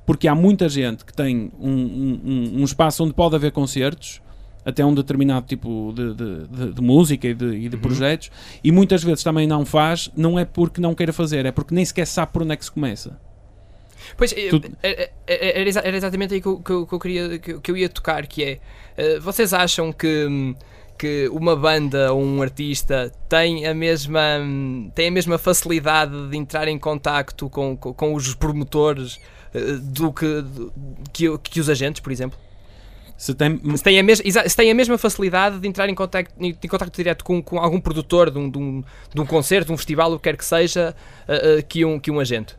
porque 0.04 0.28
há 0.28 0.34
muita 0.34 0.68
gente 0.68 1.04
que 1.04 1.12
tem 1.12 1.50
um, 1.58 1.70
um- 1.70 2.52
um- 2.60 2.64
espaço 2.64 3.02
onde 3.02 3.14
pode 3.14 3.34
haver 3.34 3.50
concertos, 3.50 4.20
até 4.64 4.84
um 4.84 4.94
determinado 4.94 5.46
tipo 5.46 5.92
de, 5.96 6.14
de- 6.14 6.46
de- 6.48 6.72
de 6.74 6.82
música 6.82 7.26
e 7.26 7.34
de, 7.34 7.46
e 7.46 7.68
de 7.68 7.76
projetos, 7.78 8.30
e 8.62 8.70
muitas 8.70 9.02
vezes 9.02 9.24
também 9.24 9.46
não 9.46 9.64
faz, 9.64 10.10
não 10.16 10.38
é 10.38 10.44
porque 10.44 10.80
não 10.82 10.94
queira 10.94 11.12
fazer, 11.14 11.46
é 11.46 11.50
porque 11.50 11.74
nem 11.74 11.84
sequer 11.84 12.06
sabe 12.06 12.30
por 12.30 12.42
onde 12.42 12.52
é 12.52 12.56
que 12.56 12.64
se 12.64 12.70
começa. 12.70 13.18
Pois, 14.16 14.32
eh, 14.32 14.48
Tu- 14.50 14.62
eh, 14.82 15.10
eh, 15.26 15.60
era, 15.60 15.80
era 15.88 15.96
exatamente 15.96 16.34
aí 16.34 16.40
que 16.40 16.46
eu, 16.48 16.58
que 16.60 16.70
eu- 16.70 16.86
que 16.86 16.92
eu 16.94 16.98
queria, 16.98 17.38
que, 17.38 17.52
eu- 17.52 17.60
que 17.60 17.70
eu 17.70 17.76
ia 17.76 17.88
tocar, 17.88 18.26
que 18.26 18.60
é, 18.96 19.18
vocês 19.20 19.52
acham 19.54 19.92
que, 19.92 20.54
que 20.98 21.28
uma 21.32 21.56
banda 21.56 22.12
ou 22.12 22.22
um 22.22 22.42
artista 22.42 23.12
tem 23.28 23.66
a 23.66 23.74
mesma, 23.74 24.20
tem 24.94 25.08
a 25.08 25.10
mesma 25.10 25.38
facilidade 25.38 26.28
de 26.28 26.36
entrar 26.36 26.68
em 26.68 26.78
contacto 26.78 27.48
com, 27.48 27.76
com, 27.76 27.92
com 27.94 28.14
os 28.14 28.34
promotores 28.34 29.18
do 29.82 30.12
que, 30.12 30.42
do- 30.42 30.72
que, 31.12 31.38
que 31.38 31.60
os 31.60 31.68
agentes, 31.68 32.00
por 32.00 32.10
exemplo? 32.12 32.38
Se 33.16 33.34
tem, 33.34 33.60
Se 33.76 33.84
tem 33.84 34.00
a, 34.00 34.02
mes 34.02 34.18
se 34.20 34.56
tem 34.56 34.70
a 34.70 34.74
mesma 34.74 34.98
facilidade 34.98 35.60
de 35.60 35.68
entrar 35.68 35.88
em 35.88 35.94
contacto, 35.94 36.34
em, 36.40 36.52
contacto 36.68 36.96
direto 36.96 37.24
com, 37.24 37.40
com 37.40 37.56
algum 37.58 37.78
produtor 37.80 38.30
de 38.30 38.38
um, 38.38 38.50
de, 38.50 38.58
um, 38.58 38.82
de 39.14 39.20
um 39.20 39.26
concerto, 39.26 39.66
de 39.68 39.72
um 39.72 39.76
festival, 39.76 40.12
o 40.12 40.16
que 40.18 40.24
quer 40.24 40.36
que 40.36 40.44
seja, 40.44 40.92
que, 41.68 41.84
um, 41.84 42.00
que 42.00 42.10
um 42.10 42.18
agente? 42.18 42.56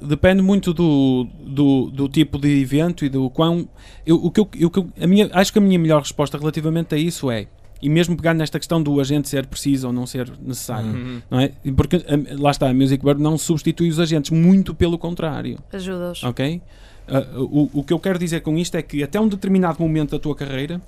Depende 0.00 0.40
muito 0.42 0.72
do, 0.72 1.26
do, 1.44 1.90
do 1.90 2.08
tipo 2.08 2.38
de 2.38 2.60
evento 2.60 3.04
e 3.04 3.08
do 3.08 3.28
quão. 3.30 3.68
Eu, 4.06 4.16
o 4.16 4.30
que 4.30 4.40
eu, 4.40 4.48
eu- 4.58 4.70
a 5.00 5.06
minha, 5.06 5.28
acho 5.32 5.52
que 5.52 5.58
a 5.58 5.62
minha 5.62 5.78
melhor 5.78 6.00
resposta 6.02 6.38
relativamente 6.38 6.94
a 6.94 6.98
isso 6.98 7.30
é. 7.30 7.46
E 7.80 7.88
mesmo 7.88 8.16
pegar 8.16 8.32
nesta 8.32 8.58
questão 8.60 8.80
do 8.82 9.00
agente 9.00 9.28
ser 9.28 9.44
preciso 9.46 9.88
ou 9.88 9.92
não 9.92 10.06
ser 10.06 10.30
necessário, 10.40 10.88
Uhum. 10.90 11.20
não 11.30 11.40
é? 11.40 11.48
Porque 11.76 11.96
a- 11.96 12.40
lá 12.40 12.50
está, 12.52 12.68
a 12.70 12.74
Music 12.74 13.04
Bird 13.04 13.20
não 13.20 13.36
substitui 13.36 13.88
os 13.88 13.98
agentes, 13.98 14.30
muito 14.30 14.72
pelo 14.74 14.96
contrário. 14.96 15.58
Ajuda-os. 15.72 16.22
Ok? 16.22 16.62
Ah, 17.08 17.26
o, 17.36 17.68
o 17.80 17.82
que 17.84 17.92
eu 17.92 17.98
quero 17.98 18.18
dizer 18.18 18.40
com 18.42 18.56
isto 18.56 18.76
é 18.76 18.82
que 18.82 19.02
até 19.02 19.20
um 19.20 19.26
determinado 19.26 19.78
momento 19.82 20.12
da 20.12 20.18
tua 20.20 20.34
carreira 20.36 20.80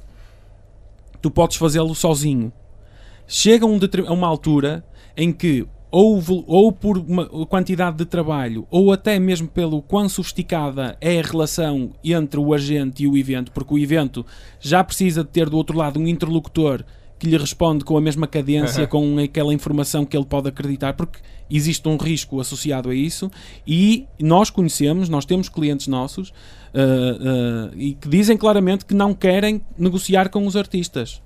tu 1.20 1.30
podes 1.30 1.56
fazê-lo 1.56 1.94
sozinho. 1.94 2.52
Chega 3.26 3.66
um 3.66 3.78
a 4.06 4.12
uma 4.12 4.26
altura 4.28 4.84
em 5.16 5.32
que 5.32 5.66
ou, 5.94 6.20
ou 6.48 6.72
por 6.72 6.98
uma 6.98 7.24
quantidade 7.46 7.96
de 7.98 8.04
trabalho 8.04 8.66
ou 8.68 8.92
até 8.92 9.16
mesmo 9.20 9.46
pelo 9.46 9.80
quão 9.80 10.08
sofisticada 10.08 10.96
é 11.00 11.20
a 11.20 11.22
relação 11.22 11.92
entre 12.02 12.40
o 12.40 12.52
agente 12.52 13.04
e 13.04 13.06
o 13.06 13.16
evento, 13.16 13.52
porque 13.52 13.74
o 13.74 13.78
evento 13.78 14.26
já 14.58 14.82
precisa 14.82 15.22
de 15.22 15.30
ter 15.30 15.48
do 15.48 15.56
outro 15.56 15.78
lado 15.78 16.00
um 16.00 16.08
interlocutor 16.08 16.84
que 17.16 17.28
lhe 17.28 17.38
responde 17.38 17.84
com 17.84 17.96
a 17.96 18.00
mesma 18.00 18.26
cadência, 18.26 18.88
com 18.88 19.18
aquela 19.18 19.54
informação 19.54 20.04
que 20.04 20.16
ele 20.16 20.26
pode 20.26 20.48
acreditar, 20.48 20.94
porque 20.94 21.20
existe 21.48 21.88
um 21.88 21.96
risco 21.96 22.40
associado 22.40 22.90
a 22.90 22.94
isso 22.94 23.30
e 23.64 24.08
nós 24.20 24.50
conhecemos, 24.50 25.08
nós 25.08 25.24
temos 25.24 25.48
clientes 25.48 25.86
nossos 25.86 26.32
ah, 26.74 26.80
ah, 26.80 27.70
e 27.76 27.94
que 27.94 28.08
dizem 28.08 28.36
claramente 28.36 28.84
que 28.84 28.94
não 28.94 29.14
querem 29.14 29.62
negociar 29.78 30.28
com 30.28 30.44
os 30.44 30.56
artistas. 30.56 31.22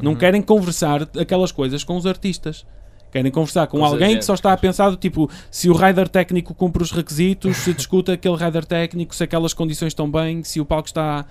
Não 0.00 0.14
querem 0.14 0.42
conversar 0.42 1.08
aquelas 1.18 1.50
coisas 1.50 1.82
com 1.82 1.96
os 1.96 2.06
artistas. 2.06 2.66
Querem 3.12 3.30
conversar 3.30 3.66
com, 3.66 3.76
Com 3.78 3.84
os 3.84 3.90
alguém 3.92 3.98
que 3.98 4.04
agentes. 4.12 4.26
só 4.26 4.34
está 4.34 4.52
a 4.52 4.56
pensar 4.56 4.88
do 4.90 4.96
tipo 4.96 5.28
se 5.50 5.68
o 5.68 5.74
rider 5.74 6.08
técnico 6.08 6.54
cumpre 6.54 6.82
os 6.82 6.90
requisitos, 6.90 7.58
se 7.58 7.74
discuta 7.74 8.14
aquele 8.14 8.36
rider 8.36 8.64
técnico, 8.64 9.14
se 9.14 9.22
aquelas 9.22 9.52
condições 9.52 9.88
estão 9.88 10.10
bem, 10.10 10.42
se 10.42 10.60
o 10.60 10.64
palco 10.64 10.88
está. 10.88 11.26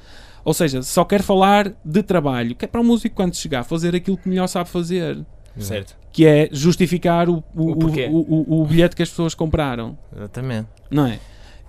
Ou 0.45 0.53
seja, 0.53 0.81
só 0.83 1.03
quer 1.03 1.21
falar 1.23 1.73
de 1.83 2.03
trabalho, 2.03 2.55
que 2.55 2.65
é 2.65 2.67
para 2.67 2.79
o 2.81 2.83
músico 2.83 3.15
quando 3.15 3.35
chegar 3.35 3.63
fazer 3.63 3.95
aquilo 3.95 4.15
que 4.17 4.29
melhor 4.29 4.47
sabe 4.47 4.69
fazer, 4.69 5.19
Certo. 5.57 5.95
que 6.11 6.25
é 6.25 6.49
justificar 6.51 7.27
o, 7.29 7.43
o, 7.55 7.71
O 7.71 7.87
o, 7.87 8.57
o- 8.59 8.61
o 8.61 8.65
bilhete 8.65 8.95
que 8.95 9.01
as 9.03 9.09
pessoas 9.09 9.33
compraram 9.35 9.97
Exatamente. 10.15 10.67
não 10.89 11.05
é? 11.07 11.19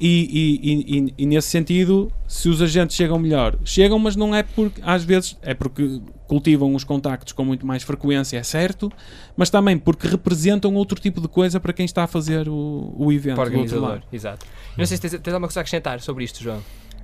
E, 0.00 0.60
e- 0.62 0.72
e- 0.72 0.98
e- 0.98 1.14
e 1.18 1.26
nesse 1.26 1.48
sentido, 1.48 2.10
se 2.26 2.48
os 2.48 2.60
agentes 2.60 2.96
chegam 2.96 3.18
melhor, 3.18 3.56
chegam, 3.64 3.98
mas 4.00 4.16
não 4.16 4.34
é 4.34 4.42
porque, 4.42 4.80
às 4.84 5.04
vezes, 5.04 5.36
é 5.42 5.54
porque 5.54 6.00
cultivam 6.32 6.74
os 6.74 6.82
contactos 6.82 7.34
com 7.34 7.44
muito 7.44 7.66
mais 7.66 7.82
frequência, 7.82 8.38
é 8.38 8.42
certo, 8.42 8.90
mas 9.36 9.50
também 9.50 9.76
porque 9.76 10.08
representam 10.08 10.74
outro 10.74 10.98
tipo 10.98 11.20
de 11.20 11.28
coisa 11.28 11.60
para 11.60 11.74
quem 11.74 11.84
está 11.84 12.04
a 12.04 12.06
fazer 12.06 12.48
o, 12.48 12.94
o 12.96 13.12
evento. 13.12 13.34
Para 13.34 13.44
o 13.44 13.46
organizador. 13.48 14.00
Exato. 14.10 14.46
Eu 14.46 14.78
Não 14.78 14.86
sei 14.86 14.96
se 14.96 15.00
tens, 15.02 15.20
tens 15.20 15.34
alguma 15.34 15.46
coisa 15.48 15.60
a 15.60 15.62
acrescentar 15.62 16.00
sobre 16.00 16.24
isto, 16.24 16.42
João. 16.42 16.56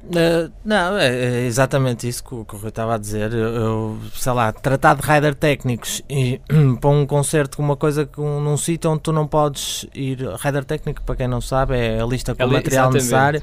Uh, 0.04 0.50
não, 0.64 0.96
é, 0.96 1.08
é 1.42 1.46
exatamente 1.46 2.08
isso 2.08 2.22
que, 2.24 2.32
o- 2.34 2.44
que 2.44 2.54
o 2.54 2.58
Rui 2.58 2.68
estava 2.68 2.94
a 2.94 2.98
dizer. 2.98 3.32
Eu, 3.34 3.48
eu, 3.54 3.98
sei 4.14 4.32
lá, 4.32 4.50
tratar 4.52 4.94
de 4.94 5.02
rider 5.02 5.34
técnicos 5.34 6.02
e 6.08 6.40
para 6.80 6.88
um 6.88 7.04
concerto 7.04 7.56
com 7.58 7.62
uma 7.64 7.76
coisa 7.76 8.06
que 8.06 8.18
um, 8.20 8.40
num 8.40 8.56
sítio 8.56 8.90
onde 8.92 9.02
tu 9.02 9.12
não 9.12 9.26
podes 9.26 9.84
ir. 9.94 10.20
Rider 10.40 10.64
técnico, 10.64 11.02
para 11.02 11.16
quem 11.16 11.28
não 11.28 11.40
sabe, 11.42 11.76
é 11.76 12.00
a 12.00 12.06
lista 12.06 12.34
com 12.34 12.42
o 12.42 12.46
Ali- 12.46 12.54
material 12.54 12.94
exatamente. 12.94 13.42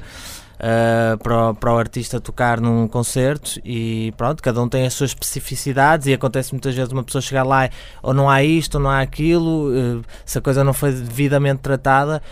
uh, 0.56 1.18
para, 1.18 1.50
o, 1.50 1.54
para 1.54 1.72
o 1.74 1.78
artista 1.78 2.20
tocar 2.20 2.60
num 2.60 2.88
concerto 2.88 3.60
e 3.64 4.12
pronto, 4.16 4.42
cada 4.42 4.60
um 4.62 4.68
tem 4.68 4.86
as 4.86 4.94
suas 4.94 5.10
especificidades 5.10 6.06
e 6.06 6.12
acontece 6.12 6.52
muitas 6.52 6.74
vezes 6.74 6.92
uma 6.92 7.02
pessoa 7.04 7.22
chegar 7.22 7.44
lá 7.44 7.66
e, 7.66 7.70
ou 8.02 8.12
não 8.14 8.28
há 8.28 8.42
isto 8.42 8.76
ou 8.76 8.80
não 8.80 8.90
há 8.90 9.00
aquilo, 9.00 9.70
uh, 9.70 10.02
se 10.24 10.38
a 10.38 10.40
coisa 10.40 10.64
não 10.64 10.72
foi 10.72 10.92
devidamente 10.92 11.60
tratada. 11.60 12.22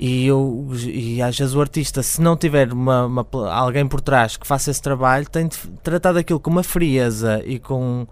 E, 0.00 0.26
eu, 0.28 0.68
e 0.84 1.20
às 1.20 1.36
vezes 1.36 1.56
o 1.56 1.60
artista, 1.60 2.04
se 2.04 2.20
não 2.20 2.36
tiver 2.36 2.72
uma, 2.72 3.06
uma 3.06 3.26
alguém 3.52 3.84
por 3.84 4.00
trás 4.00 4.36
que 4.36 4.46
faça 4.46 4.70
esse 4.70 4.80
trabalho, 4.80 5.28
tem 5.28 5.48
de 5.48 5.56
tratar 5.82 6.12
daquilo 6.12 6.38
com 6.38 6.50
uma 6.50 6.62
frieza 6.62 7.42
e 7.44 7.58
com. 7.58 8.06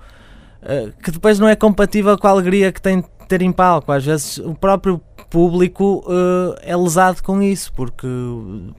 eh, 0.62 0.90
que 1.00 1.12
depois 1.12 1.38
não 1.38 1.46
é 1.46 1.54
compatível 1.54 2.18
com 2.18 2.26
a 2.26 2.30
alegria 2.30 2.72
que 2.72 2.82
tem 2.82 3.02
de 3.02 3.06
ter 3.28 3.40
em 3.40 3.52
palco. 3.52 3.92
Às 3.92 4.04
vezes 4.04 4.38
o 4.38 4.52
próprio 4.52 5.00
público 5.30 6.04
uh, 6.06 6.56
é 6.62 6.76
lesado 6.76 7.22
com 7.22 7.42
isso, 7.42 7.72
porque 7.72 8.06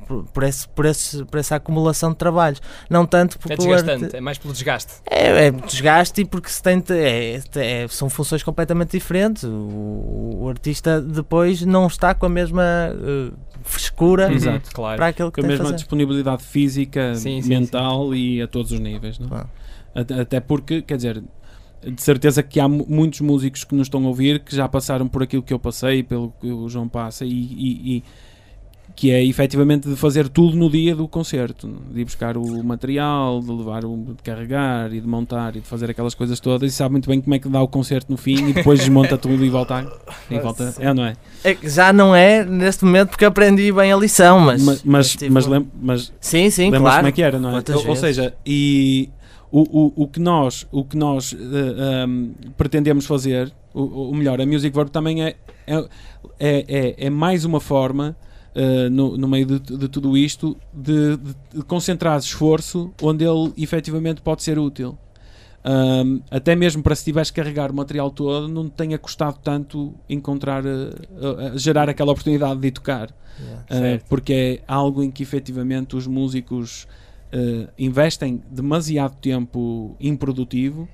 por, 0.08 0.24
por, 0.26 0.43
esse, 0.43 0.68
por, 0.70 0.86
esse, 0.86 1.26
por 1.26 1.39
essa 1.39 1.56
acumulação 1.56 2.12
de 2.12 2.18
trabalhos. 2.18 2.62
Não 2.89 3.06
tanto 3.06 3.38
porque 3.38 3.54
É 3.54 3.56
desgastante, 3.58 4.16
é 4.16 4.22
mais 4.22 4.38
pelo 4.38 4.54
desgaste. 4.54 4.93
É, 5.10 5.48
é 5.48 5.52
desgaste 5.52 6.22
e 6.22 6.26
porque 6.26 6.50
se 6.50 6.62
tem, 6.62 6.84
é, 6.89 7.39
é, 7.56 7.88
são 7.89 8.10
funções 8.10 8.43
completamente 8.43 8.91
diferentes. 8.91 9.43
O, 9.43 10.39
o, 10.41 10.50
artista 10.50 11.02
depois 11.02 11.62
não 11.64 11.88
está 11.88 12.14
com 12.14 12.26
a 12.26 12.30
mesma 12.30 12.64
uh, 12.93 13.34
frescura 13.64 14.32
Exato, 14.34 14.72
claro. 14.74 14.98
para 14.98 15.08
aquilo 15.08 15.32
que 15.32 15.41
com 15.41 15.45
a 15.45 15.50
mesma 15.50 15.66
fazer. 15.66 15.78
disponibilidade 15.78 16.43
física, 16.43 17.16
Sim, 17.16 17.41
sim, 17.41 17.50
mental 17.50 18.14
e 18.16 18.41
a 18.41 18.48
todos 18.48 18.72
os 18.72 18.80
níveis. 18.80 19.20
Não? 19.20 19.38
é? 19.38 19.41
Ah. 19.41 19.48
Até 20.22 20.39
porque, 20.39 20.84
quer 20.84 20.98
dizer, 20.98 21.24
de 21.86 22.01
certeza 22.01 22.41
que 22.43 22.59
há 22.59 22.67
mu- 22.67 22.86
muitos 22.89 23.21
músicos 23.21 23.63
que 23.63 23.75
nos 23.75 23.88
estão 23.88 24.03
a 24.05 24.07
ouvir 24.07 24.39
que 24.39 24.55
já 24.55 24.67
passaram 24.67 25.07
por 25.07 25.23
aquilo 25.23 25.43
que 25.43 25.53
eu 25.53 25.59
passei, 25.59 26.03
pelo 26.03 26.34
que 26.41 26.47
o 26.51 26.67
João 26.67 26.88
passa, 26.88 27.23
e, 27.25 27.30
e- 27.30 27.97
e 27.97 28.03
que 28.95 29.11
é 29.11 29.23
efetivamente 29.23 29.88
de 29.88 29.95
fazer 29.95 30.28
tudo 30.28 30.57
no 30.57 30.71
dia 30.71 30.95
do 30.95 31.07
concerto, 31.07 31.69
de 31.93 32.01
ir 32.01 32.05
buscar 32.05 32.36
o 32.36 32.63
material, 32.63 33.41
de 33.41 33.51
levar 33.51 33.86
o 33.86 33.95
de 33.95 34.23
carregar 34.23 34.91
e 34.91 34.99
de 34.99 35.07
montar 35.07 35.55
e 35.55 35.59
de 35.59 35.67
fazer 35.67 35.91
aquelas 35.91 36.15
coisas 36.15 36.39
todas, 36.39 36.73
e 36.73 36.75
sabe 36.75 36.93
muito 36.93 37.07
bem 37.07 37.21
como 37.21 37.36
é 37.36 37.38
que 37.38 37.47
dá 37.47 37.61
o 37.61 37.67
concerto 37.67 38.11
no 38.11 38.17
fim 38.17 38.49
e 38.49 38.53
depois 38.53 38.80
desmonta 38.80 39.15
tudo 39.19 39.45
e 39.45 39.49
volta, 39.49 39.86
e 40.32 40.39
volta. 40.39 40.73
É, 40.80 40.91
não 40.95 41.05
é? 41.05 41.13
É 41.43 41.55
já 41.61 41.93
não 41.93 42.15
é 42.15 42.43
neste 42.43 42.86
momento 42.86 43.09
porque 43.09 43.25
aprendi 43.25 43.71
bem 43.71 43.91
a 43.93 43.97
lição, 43.97 44.39
mas. 44.39 44.63
Mas, 44.63 44.84
mas, 44.84 45.15
mas, 45.30 45.47
mas 45.80 46.13
sim, 46.19 46.49
sim, 46.49 46.71
claro. 46.71 46.95
como 46.97 47.07
é 47.07 47.11
que 47.11 47.21
era, 47.21 47.38
não 47.38 47.51
é? 47.55 47.63
Ou, 47.75 47.89
ou 47.89 47.95
seja, 47.95 48.34
e 48.43 49.09
o, 49.52 49.62
o, 49.62 49.93
o 50.04 50.08
que 50.08 50.20
nós, 50.20 50.68
o 50.72 50.84
que 50.84 50.98
nós 50.98 51.34
eh, 51.34 52.06
um, 52.06 52.34
pretendemos 52.58 53.06
fazer, 53.06 53.52
o, 53.74 54.10
o 54.10 54.16
melhor, 54.16 54.39
a 54.41 54.45
Music 54.45 54.76
Verb 54.76 54.89
também 54.91 55.24
é, 55.24 55.36
é, 55.66 55.76
é, 56.39 56.66
é- 56.68 56.95
é 57.08 57.10
mais 57.10 57.45
uma 57.45 57.60
forma, 57.60 58.16
eh, 58.56 58.89
no, 58.89 59.18
no 59.18 59.28
meio 59.28 59.45
de, 59.45 59.60
de 59.78 59.88
tudo 59.88 60.18
isto, 60.18 60.58
de, 60.74 61.18
de- 61.18 61.36
de 61.56 61.64
concentrar 61.64 62.18
esforço 62.20 62.91
onde 63.02 63.24
ele 63.26 63.54
efetivamente 63.58 64.22
pode 64.22 64.43
ser 64.43 64.58
útil. 64.60 64.98
Um, 65.66 66.22
até 66.32 66.56
mesmo 66.56 66.82
para 66.82 66.95
se 66.95 67.04
tiveres 67.04 67.30
que 67.30 67.41
carregar 67.41 67.72
o 67.72 67.74
material 67.74 68.10
todo, 68.10 68.48
não 68.48 68.70
tenha 68.70 68.98
custado 68.98 69.38
tanto 69.43 69.93
encontrar, 70.10 70.66
eh, 70.66 70.70
eh, 70.70 71.58
gerar 71.58 71.89
aquela 71.89 72.12
oportunidade 72.12 72.60
de 72.62 72.68
ir 72.68 72.72
tocar. 72.72 73.10
Yeah. 73.70 73.98
Uh, 73.98 74.04
porque 74.10 74.34
é 74.34 74.60
algo 74.68 75.04
em 75.04 75.12
que 75.12 75.22
efetivamente 75.24 75.95
os 75.95 76.08
músicos 76.08 76.88
uh, 77.34 77.67
investem 77.78 78.41
demasiado 78.51 79.15
tempo 79.17 79.95
improdutivo 79.99 80.88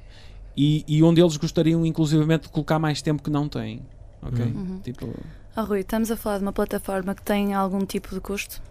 e, 0.55 0.83
e 0.87 1.01
onde 1.03 1.21
eles 1.21 1.37
gostariam 1.37 1.85
inclusivamente 1.85 2.43
de 2.43 2.49
colocar 2.49 2.77
mais 2.79 3.01
tempo 3.01 3.21
que 3.23 3.29
não 3.29 3.47
têm. 3.49 3.81
Ok? 4.21 4.45
Uhum. 4.45 4.79
Tipo, 4.83 5.09
Oh, 5.55 5.61
Rui, 5.63 5.81
estamos 5.81 6.09
a 6.09 6.17
falar 6.17 6.37
de 6.39 6.43
uma 6.43 6.53
plataforma 6.53 7.13
que 7.13 7.21
tem 7.21 7.53
algum 7.53 7.85
tipo 7.85 8.13
de 8.15 8.19
custo? 8.21 8.61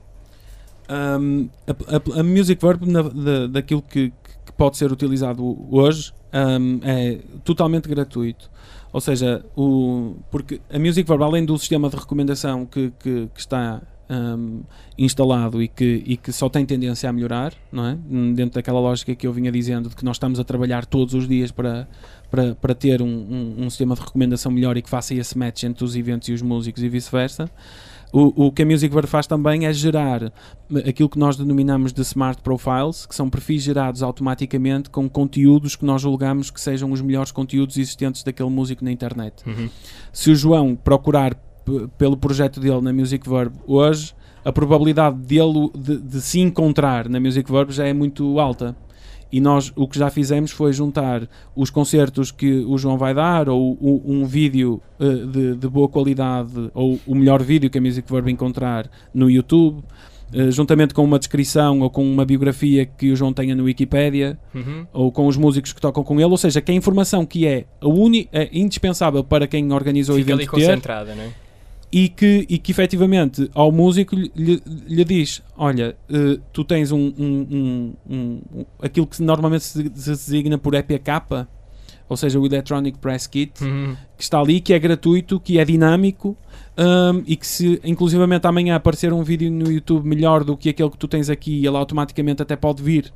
um, 0.89 1.49
a, 1.67 2.17
a- 2.17 2.21
a 2.21 2.23
Music 2.23 2.61
Verb, 2.61 2.85
na- 2.91 3.03
da- 3.03 3.47
daquilo 3.47 3.83
que, 3.83 4.11
que 4.45 4.53
pode 4.57 4.77
ser 4.77 4.91
utilizado 4.93 5.57
hoje, 5.71 6.13
um, 6.35 6.81
é 6.83 7.21
totalmente 7.45 7.89
gratuito. 7.89 8.51
Ou 8.93 9.01
seja, 9.01 9.45
o, 9.57 10.17
porque 10.31 10.61
a 10.71 10.79
Music 10.79 11.09
Verb, 11.09 11.23
além 11.23 11.45
do 11.45 11.57
sistema 11.59 11.89
de 11.89 11.97
recomendação 11.97 12.67
que, 12.67 12.91
que, 12.99 13.29
que 13.33 13.41
está 13.41 13.81
um, 14.13 14.63
instalado 14.99 15.63
e 15.63 15.69
que, 15.69 16.03
e 16.07 16.17
que 16.17 16.33
só 16.33 16.49
tem 16.49 16.67
tendência 16.67 17.09
a 17.09 17.13
melhorar, 17.13 17.55
não 17.71 17.87
é? 17.87 17.99
Dentro 18.35 18.55
daquela 18.55 18.81
lógica 18.81 19.15
que 19.15 19.27
eu 19.27 19.33
vinha 19.33 19.51
dizendo 19.51 19.89
de 19.89 19.97
que 19.97 20.05
nós 20.05 20.17
estamos 20.17 20.39
a 20.39 20.45
trabalhar 20.45 20.85
todos 20.85 21.15
os 21.15 21.27
dias 21.27 21.51
para, 21.51 21.89
para, 22.31 22.55
para 22.55 22.75
ter 22.75 23.01
um, 23.01 23.07
um, 23.07 23.55
um 23.65 23.71
sistema 23.71 23.95
de 23.95 24.01
recomendação 24.03 24.53
melhor 24.53 24.77
e 24.77 24.83
que 24.83 24.91
faça 24.91 25.15
esse 25.15 25.37
match 25.37 25.65
entre 25.65 25.85
os 25.85 25.97
eventos 25.97 26.29
e 26.29 26.33
os 26.33 26.43
músicos 26.43 26.83
e 26.83 26.89
vice-versa. 26.89 27.51
O, 28.13 28.49
o 28.49 28.53
que 28.53 28.61
a 28.61 28.67
Music 28.67 28.93
Verb 28.93 29.09
faz 29.09 29.27
também 29.27 29.65
é 29.65 29.73
gerar 29.73 30.31
aquilo 30.87 31.09
que 31.09 31.19
nós 31.19 31.35
denominamos 31.35 31.95
de 31.95 32.03
Smart 32.03 32.43
Profiles, 32.43 33.07
que 33.07 33.15
são 33.15 33.31
perfis 33.31 33.63
gerados 33.63 34.03
automaticamente 34.03 34.91
com 34.91 35.09
conteúdos 35.09 35.77
que 35.77 35.85
nós 35.87 36.03
julgamos 36.03 36.51
que 36.51 36.61
sejam 36.61 36.93
os 36.93 37.01
melhores 37.01 37.33
conteúdos 37.33 37.79
existentes 37.79 38.23
daquele 38.23 38.51
músico 38.51 38.85
na 38.85 38.93
internet. 38.93 39.43
Uhum. 39.47 39.71
Se 40.13 40.31
o 40.31 40.37
João 40.37 40.77
procurar 40.77 41.35
pelo 41.99 42.17
projeto 42.17 42.61
dele 42.61 42.81
na 42.81 42.93
Music 42.93 43.29
Verb 43.29 43.55
hoje, 43.67 44.15
a 44.45 44.53
probabilidade 44.53 45.17
dele 45.19 45.71
de, 45.77 45.99
de 45.99 46.21
se 46.21 46.41
encontrar 46.41 47.09
na 47.09 47.21
Music 47.21 47.51
Verb 47.51 47.71
já 47.73 47.87
é 47.87 47.93
muito 47.93 48.39
alta. 48.41 48.75
E 49.31 49.41
nós 49.41 49.73
o 49.75 49.89
que 49.89 49.99
já 49.99 50.11
fizemos 50.11 50.51
foi 50.51 50.75
juntar 50.75 51.27
os 51.57 51.71
concertos 51.71 52.31
que 52.31 52.59
o 52.67 52.77
João 52.77 52.99
vai 52.99 53.15
dar, 53.15 53.49
ou 53.49 53.73
o- 53.81 54.03
um 54.05 54.27
vídeo 54.27 54.79
eh, 55.01 55.07
de, 55.27 55.55
de 55.57 55.69
boa 55.69 55.89
qualidade, 55.89 56.71
ou 56.75 56.99
o 57.07 57.15
melhor 57.15 57.43
vídeo 57.43 57.71
que 57.71 57.79
a 57.79 57.81
Music 57.81 58.13
Verb 58.13 58.31
encontrar 58.31 58.91
no 59.15 59.31
YouTube, 59.31 59.83
eh, 60.35 60.51
juntamente 60.51 60.93
com 60.93 61.03
uma 61.03 61.19
descrição 61.19 61.81
ou 61.81 61.89
com 61.89 62.05
uma 62.05 62.27
biografia 62.27 62.85
que 62.85 63.11
o 63.11 63.17
João 63.17 63.33
tenha 63.33 63.55
no 63.55 63.65
Wikipedia, 63.65 64.39
Uhum. 64.55 64.87
ou 64.93 65.11
com 65.11 65.27
os 65.27 65.39
músicos 65.39 65.73
que 65.73 65.81
tocam 65.81 66.05
com 66.05 66.17
ele, 66.21 66.25
ou 66.31 66.37
seja, 66.37 66.61
que 66.61 66.71
a 66.71 66.75
informação 66.75 67.25
que 67.25 67.47
é, 67.47 67.65
a 67.81 67.89
uni, 67.89 68.29
é 68.33 68.51
indispensável 68.53 69.25
para 69.25 69.47
quem 69.47 69.73
organiza 69.73 70.13
o 70.13 70.17
Fica 70.17 70.35
ali 70.35 70.43
evento 70.43 70.55
ter, 70.57 70.67
concentrada, 70.67 71.15
não 71.15 71.23
é? 71.23 71.31
E 71.93 72.09
que, 72.09 72.47
e 72.49 72.57
que 72.59 72.73
efetivamente 72.73 73.51
ao 73.55 73.71
músico 73.71 74.17
lhe, 74.17 74.33
lhe- 74.89 75.05
diz: 75.05 75.43
Olha, 75.57 75.95
eh, 76.09 76.39
tu 76.53 76.65
tens 76.65 76.91
um, 76.91 77.13
um- 77.19 77.47
um- 78.09 78.41
um- 78.55 78.65
aquilo 78.81 79.07
que 79.07 79.23
normalmente 79.23 79.65
se, 79.65 79.89
designa 79.89 80.57
por 80.57 80.75
EPK, 80.75 81.47
ou 82.09 82.17
seja, 82.17 82.39
o 82.41 82.47
Electronic 82.47 82.99
Press 82.99 83.27
Kit, 83.27 83.63
Uhum. 83.63 83.95
que 84.17 84.23
está 84.23 84.39
ali, 84.41 84.61
que 84.61 84.73
é 84.73 84.79
gratuito, 84.79 85.39
que 85.39 85.59
é 85.59 85.65
dinâmico 85.65 86.37
e 87.27 87.37
que 87.37 87.47
se 87.47 87.79
inclusivamente 87.85 88.47
amanhã 88.47 88.77
aparecer 88.77 89.13
um 89.13 89.23
vídeo 89.23 89.51
no 89.51 89.71
YouTube 89.71 90.07
melhor 90.09 90.45
do 90.45 90.57
que 90.57 90.71
aquele 90.71 90.89
que 90.91 90.97
tu 90.99 91.07
tens 91.07 91.29
aqui, 91.29 91.59
ele 91.67 91.77
automaticamente 91.77 92.41
até 92.43 92.57
pode 92.57 92.83
vir 92.83 93.13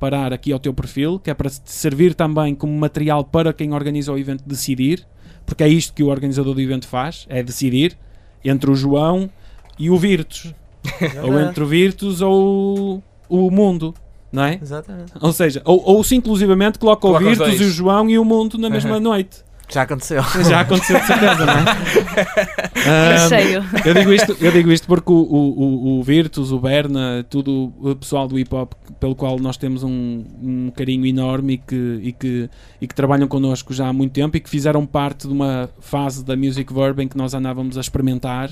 parar 0.00 0.32
aqui 0.32 0.52
ao 0.52 0.58
teu 0.58 0.72
perfil, 0.74 1.18
que 1.18 1.30
é 1.30 1.34
para 1.34 1.48
te 1.50 1.60
servir 1.70 2.14
também 2.14 2.54
como 2.54 2.72
material 2.76 3.22
para 3.24 3.52
quem 3.52 3.72
organiza 3.74 4.12
o 4.12 4.18
evento 4.18 4.42
decidir, 4.46 5.06
porque 5.46 5.62
é 5.62 5.68
isto 5.68 5.92
que 5.94 6.02
o 6.02 6.08
organizador 6.08 6.54
do 6.54 6.60
evento 6.60 6.86
faz, 6.88 7.26
é 7.28 7.42
decidir 7.42 7.96
entre 8.44 8.70
o 8.70 8.74
João 8.74 9.30
e 9.78 9.90
o 9.90 9.96
Virtus, 9.96 10.54
ou 11.22 11.40
entre 11.40 11.62
o 11.62 11.66
Virtus 11.66 12.20
ou 12.20 13.02
o 13.28 13.50
mundo, 13.50 13.94
não 14.30 14.44
é? 14.44 14.58
Exatamente. 14.60 15.12
Ou 15.20 15.32
seja, 15.32 15.62
ou, 15.64 15.82
ou 15.84 16.04
se 16.04 16.14
inclusivamente 16.14 16.78
coloca 16.78 17.06
o 17.06 17.12
Coloca 17.12 17.24
os 17.24 17.38
Virtus 17.38 17.60
e 17.60 17.64
o 17.64 17.70
João 17.70 18.10
e 18.10 18.18
o 18.18 18.24
mundo 18.24 18.58
na 18.58 18.68
mesma 18.68 19.00
noite. 19.00 19.42
Já 19.68 19.82
aconteceu. 19.82 20.22
Já 20.48 20.60
aconteceu 20.60 21.00
de 21.00 21.06
certeza, 21.06 21.46
não 21.46 21.54
é? 21.54 23.28
Cheio. 23.28 23.64
eu, 23.84 23.94
digo 23.94 24.12
isto, 24.12 24.36
eu 24.40 24.52
digo 24.52 24.70
isto 24.70 24.86
porque 24.86 25.10
o, 25.10 25.14
o, 25.14 25.98
o, 25.98 26.02
Virtus, 26.02 26.52
o 26.52 26.58
Berna, 26.58 27.24
tudo 27.28 27.72
o 27.80 27.96
pessoal 27.96 28.28
do 28.28 28.38
hip 28.38 28.54
hop 28.54 28.72
pelo 29.00 29.14
qual 29.14 29.38
nós 29.38 29.56
temos 29.56 29.82
um, 29.82 30.24
um 30.42 30.72
carinho 30.74 31.06
enorme 31.06 31.54
e 31.54 31.58
que, 31.58 32.00
e, 32.02 32.12
que, 32.12 32.50
e 32.80 32.86
que 32.86 32.94
trabalham 32.94 33.26
connosco 33.26 33.72
já 33.72 33.88
há 33.88 33.92
muito 33.92 34.12
tempo 34.12 34.36
e 34.36 34.40
que 34.40 34.50
fizeram 34.50 34.84
parte 34.86 35.26
de 35.26 35.32
uma 35.32 35.68
fase 35.80 36.24
da 36.24 36.36
Music 36.36 36.72
Verb 36.72 37.02
em 37.02 37.08
que 37.08 37.16
nós 37.16 37.34
andávamos 37.34 37.78
a 37.78 37.80
experimentar 37.80 38.50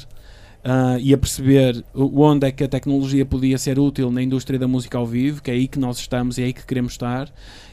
ah, 0.65 0.97
e 1.01 1.13
a 1.13 1.19
perceber 1.19 1.85
onde 1.93 2.47
é 2.47 2.53
que 2.53 2.63
a 2.63 2.69
tecnologia 2.69 3.27
podia 3.27 3.59
ser 3.59 3.79
útil 3.81 4.13
na 4.13 4.23
indústria 4.23 4.59
da 4.59 4.69
música 4.69 4.97
ao 4.97 5.07
vivo, 5.07 5.43
que 5.43 5.51
é 5.51 5.55
aí 5.55 5.67
que 5.67 5.79
nós 5.79 5.99
estamos 5.99 6.39
e 6.39 6.43
é 6.43 6.45
aí 6.47 6.53
que 6.53 6.65
queremos 6.65 6.93
estar. 6.93 7.29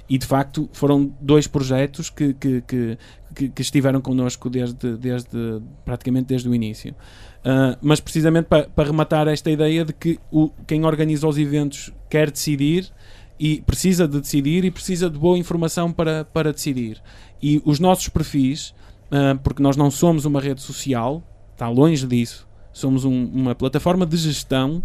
E 0.09 0.17
de 0.17 0.25
facto 0.25 0.67
foram 0.73 1.13
dois 1.21 1.45
projetos 1.45 2.09
que, 2.09 2.33
que, 2.33 2.61
que, 2.61 2.97
que, 3.35 3.49
que 3.49 3.61
estiveram 3.61 4.01
connosco 4.01 4.49
desde, 4.49 4.97
desde 4.97 5.61
praticamente 5.85 6.27
desde 6.27 6.49
o 6.49 6.55
início. 6.55 6.95
Uh, 7.39 7.77
mas 7.81 7.99
precisamente 7.99 8.45
para, 8.45 8.67
para 8.67 8.85
rematar 8.89 9.27
esta 9.27 9.51
ideia 9.51 9.85
de 9.85 9.93
que 9.93 10.19
o, 10.31 10.49
quem 10.65 10.83
organiza 10.83 11.27
os 11.27 11.37
eventos 11.37 11.93
quer 12.09 12.31
decidir 12.31 12.91
e 13.39 13.61
precisa 13.61 14.07
de 14.07 14.19
decidir 14.19 14.65
e 14.65 14.71
precisa 14.71 15.09
de 15.09 15.17
boa 15.17 15.37
informação 15.37 15.91
para, 15.93 16.25
para 16.25 16.51
decidir. 16.51 17.01
E 17.41 17.61
os 17.63 17.79
nossos 17.79 18.09
perfis, 18.09 18.73
uh, 19.11 19.37
porque 19.43 19.61
nós 19.61 19.77
não 19.77 19.91
somos 19.91 20.25
uma 20.25 20.41
rede 20.41 20.61
social, 20.61 21.23
está 21.53 21.69
longe 21.69 22.05
disso, 22.07 22.47
somos 22.73 23.05
um- 23.05 23.25
uma 23.27 23.53
plataforma 23.53 24.05
de 24.05 24.17
gestão 24.17 24.83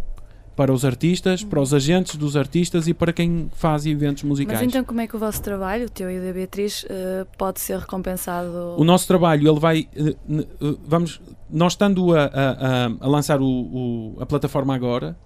para 0.57 0.73
os 0.73 0.85
artistas, 0.85 1.43
para 1.43 1.61
os 1.61 1.75
agentes 1.75 2.15
dos 2.17 2.37
artistas 2.37 2.87
e 2.87 2.95
para 2.95 3.13
quem 3.13 3.51
faz 3.55 3.85
eventos 3.87 4.23
musicais. 4.23 4.61
Mas 4.61 4.69
então 4.69 4.85
como 4.85 5.01
é 5.01 5.07
que 5.07 5.17
o 5.17 5.19
vosso 5.19 5.43
trabalho, 5.43 5.87
o 5.87 5.89
teu 5.91 6.09
e 6.11 6.19
o 6.19 6.23
da 6.25 6.33
Beatriz, 6.33 6.87
eh, 6.89 7.27
pode 7.37 7.59
ser 7.61 7.79
recompensado? 7.79 8.75
O 8.77 8.85
nosso 8.85 9.07
trabalho, 9.09 9.51
ele 9.51 9.59
vai. 9.59 9.89
eh, 9.97 10.15
eh, 10.31 10.47
vamos, 10.87 11.21
nós 11.51 11.73
estando 11.73 12.15
a, 12.17 12.25
a, 12.27 12.87
a- 13.05 13.09
lançar 13.09 13.41
o, 13.41 13.47
o- 13.47 14.17
a 14.21 14.27
plataforma 14.27 14.75
agora, 14.75 15.17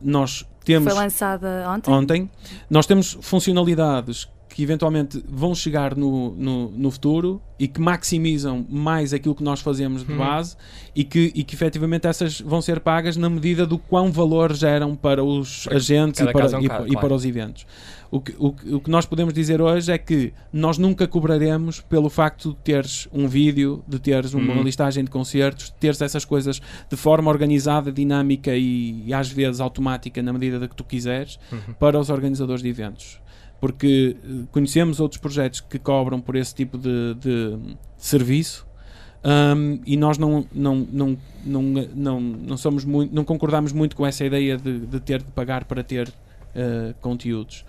nós 0.00 0.44
temos. 0.64 0.92
Foi 0.92 1.02
lançada 1.02 1.64
ontem? 1.70 1.90
Ontem, 1.92 2.30
nós 2.68 2.86
temos 2.86 3.16
funcionalidades 3.20 4.28
que 4.56 4.62
eventualmente 4.62 5.22
vão 5.28 5.54
chegar 5.54 5.94
no, 5.94 6.30
no, 6.34 6.70
no 6.70 6.90
futuro 6.90 7.42
e 7.58 7.68
que 7.68 7.78
maximizam 7.78 8.64
mais 8.70 9.12
aquilo 9.12 9.34
que 9.34 9.42
nós 9.42 9.60
fazemos 9.60 10.02
de 10.02 10.10
Uhum. 10.10 10.16
base 10.16 10.56
e 10.94 11.04
que, 11.04 11.30
e 11.34 11.44
que 11.44 11.54
efetivamente 11.54 12.06
essas 12.06 12.40
vão 12.40 12.62
ser 12.62 12.80
pagas 12.80 13.18
na 13.18 13.28
medida 13.28 13.66
do 13.66 13.76
quão 13.76 14.10
valor 14.10 14.54
geram 14.54 14.96
para 14.96 15.22
os 15.22 15.64
Para 15.66 15.76
agentes 15.76 16.20
e 16.22 16.32
para, 16.32 16.46
é 16.50 16.56
um 16.56 16.60
e, 16.62 16.64
e 16.64 16.68
claro. 16.68 16.98
para 17.00 17.14
os 17.14 17.26
eventos. 17.26 17.66
O 18.10 18.18
que, 18.18 18.34
o, 18.38 18.46
o 18.76 18.80
que 18.80 18.88
nós 18.88 19.04
podemos 19.04 19.34
dizer 19.34 19.60
hoje 19.60 19.92
é 19.92 19.98
que 19.98 20.32
nós 20.50 20.78
nunca 20.78 21.06
cobraremos 21.06 21.82
pelo 21.82 22.08
facto 22.08 22.50
de 22.52 22.56
teres 22.64 23.06
um 23.12 23.28
vídeo, 23.28 23.84
de 23.86 23.98
teres 23.98 24.32
uma 24.32 24.54
Uhum. 24.54 24.62
listagem 24.62 25.04
de 25.04 25.10
concertos, 25.10 25.66
de 25.66 25.74
teres 25.74 26.00
essas 26.00 26.24
coisas 26.24 26.62
de 26.88 26.96
forma 26.96 27.30
organizada, 27.30 27.92
dinâmica 27.92 28.56
e, 28.56 29.02
e 29.06 29.12
às 29.12 29.28
vezes 29.30 29.60
automática 29.60 30.22
na 30.22 30.32
medida 30.32 30.58
da 30.58 30.66
que 30.66 30.74
tu 30.74 30.82
quiseres 30.84 31.38
Uhum. 31.52 31.74
para 31.78 32.00
os 32.00 32.08
organizadores 32.08 32.62
de 32.62 32.70
eventos. 32.70 33.20
Porque 33.60 34.16
eh, 34.22 34.28
conhecemos 34.52 35.00
outros 35.00 35.20
projetos 35.20 35.60
que 35.60 35.78
cobram 35.78 36.20
por 36.20 36.36
esse 36.36 36.54
tipo 36.54 36.76
de, 36.76 37.14
de 37.14 37.58
serviço 37.96 38.66
um, 39.26 39.80
e 39.84 39.96
nós 39.96 40.18
não, 40.18 40.46
não, 40.52 40.76
não, 40.76 41.18
não, 41.44 41.62
não, 41.62 42.20
não, 42.20 42.56
somos 42.56 42.84
muito, 42.84 43.12
não 43.12 43.24
concordamos 43.24 43.72
muito 43.72 43.96
com 43.96 44.06
essa 44.06 44.24
ideia 44.24 44.56
de, 44.56 44.80
de 44.80 45.00
ter 45.00 45.20
de 45.20 45.32
pagar 45.32 45.64
para 45.64 45.82
ter 45.82 46.12
eh, 46.54 46.94
conteúdos. 47.00 47.64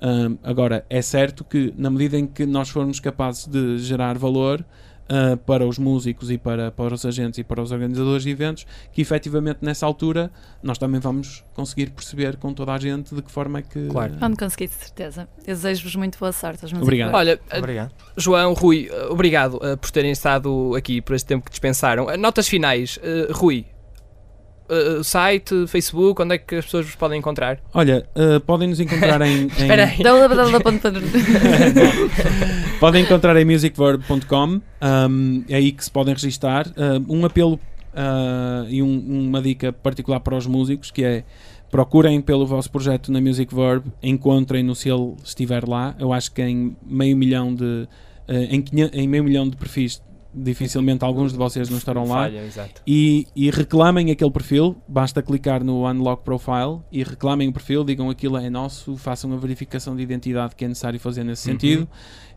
Um, 0.00 0.38
agora, 0.42 0.86
é 0.88 1.02
certo 1.02 1.44
que 1.44 1.72
na 1.76 1.90
medida 1.90 2.18
em 2.18 2.26
que 2.26 2.46
nós 2.46 2.70
formos 2.70 2.98
capazes 2.98 3.46
de 3.46 3.78
gerar 3.78 4.16
valor 4.16 4.64
uh, 5.12 5.36
para 5.36 5.66
os 5.66 5.78
músicos 5.78 6.30
e 6.30 6.38
para, 6.38 6.70
para 6.70 6.94
os 6.94 7.04
agentes 7.04 7.38
e 7.38 7.44
para 7.44 7.60
os 7.60 7.70
organizadores 7.70 8.22
de 8.22 8.30
eventos, 8.30 8.66
que 8.92 9.02
efetivamente 9.02 9.58
nessa 9.60 9.84
altura 9.84 10.30
nós 10.62 10.78
também 10.78 11.00
vamos 11.00 11.44
conseguir 11.54 11.90
perceber 11.90 12.36
com 12.36 12.54
toda 12.54 12.72
a 12.72 12.78
gente 12.78 13.14
de 13.14 13.20
que 13.20 13.30
forma 13.30 13.58
é 13.58 13.62
que. 13.62 13.88
Claro. 13.88 14.14
Quando 14.18 14.38
conseguir, 14.38 14.68
de 14.68 14.74
certeza. 14.74 15.28
Desejo-vos 15.44 15.96
muito 15.96 16.18
boa 16.18 16.32
sorte. 16.32 16.64
Obrigado. 16.74 17.14
Olha, 17.14 17.38
Obrigado. 17.56 17.92
João, 18.16 18.54
Rui, 18.54 18.88
obrigado 19.10 19.58
eh, 19.62 19.76
por 19.76 19.90
terem 19.90 20.12
estado 20.12 20.74
aqui 20.76 21.00
por 21.00 21.14
este 21.14 21.26
tempo 21.26 21.44
que 21.44 21.50
dispensaram. 21.50 22.10
Eh, 22.10 22.16
Notas 22.16 22.48
finais, 22.48 22.98
Rui. 23.30 23.66
Eh, 24.68 25.02
site, 25.02 25.66
Facebook, 25.66 26.20
onde 26.22 26.34
é 26.34 26.38
que 26.38 26.56
as 26.56 26.64
pessoas 26.64 26.86
vos 26.86 26.94
podem 26.94 27.18
encontrar? 27.18 27.58
Olha, 27.74 28.06
uh, 28.16 28.40
podem 28.40 28.68
nos 28.68 28.80
encontrar 28.80 29.20
em. 29.22 29.42
em- 29.44 29.46
Espera 29.46 29.84
aí. 29.86 29.96
podem 32.80 33.02
encontrar 33.02 33.36
em 33.36 33.44
musicverb.com, 33.44 34.60
um, 34.82 35.44
é 35.48 35.56
aí 35.56 35.72
que 35.72 35.84
se 35.84 35.90
podem 35.90 36.14
registar. 36.14 36.66
Um, 37.08 37.20
um 37.20 37.24
apelo 37.24 37.54
uh, 37.94 38.66
e 38.68 38.82
um- 38.82 39.26
uma 39.28 39.40
dica 39.42 39.72
particular 39.72 40.20
para 40.20 40.36
os 40.36 40.46
músicos 40.46 40.90
que 40.90 41.04
é 41.04 41.24
procurem 41.70 42.20
pelo 42.20 42.46
vosso 42.46 42.70
projeto 42.70 43.10
na 43.10 43.18
Music 43.20 43.54
Verb, 43.54 43.84
encontrem-no 44.02 44.74
se 44.74 44.90
ele 44.90 45.14
estiver 45.24 45.66
lá. 45.66 45.94
Eu 45.98 46.12
acho 46.12 46.30
que 46.30 46.42
em 46.42 46.76
meio 46.86 47.16
milhão 47.16 47.54
de 47.54 47.64
uh, 47.64 47.88
em, 48.50 48.60
500 48.60 48.98
em 48.98 49.08
meio 49.08 49.24
milhão 49.24 49.48
de 49.48 49.56
perfis 49.56 50.02
dificilmente 50.34 51.04
alguns 51.04 51.32
de 51.32 51.38
vocês 51.38 51.68
não 51.68 51.78
estarão 51.78 52.04
lá. 52.04 52.22
Falha. 52.24 52.42
E, 52.86 53.26
e 53.36 53.50
reclamem 53.50 54.10
aquele 54.10 54.30
perfil, 54.30 54.76
basta 54.88 55.22
clicar 55.22 55.62
no 55.64 55.86
Unlock 55.88 56.24
Profile 56.24 56.80
e 56.90 57.02
reclamem 57.02 57.48
o 57.48 57.52
perfil, 57.52 57.84
digam 57.84 58.08
aquilo 58.10 58.36
é 58.36 58.48
nosso, 58.50 58.96
façam 58.96 59.32
a 59.32 59.36
verificação 59.36 59.94
de 59.96 60.02
identidade 60.02 60.54
que 60.56 60.64
é 60.64 60.68
necessário 60.68 60.98
fazer 61.00 61.24
nesse 61.24 61.48
Uhum. 61.48 61.54
sentido. 61.54 61.88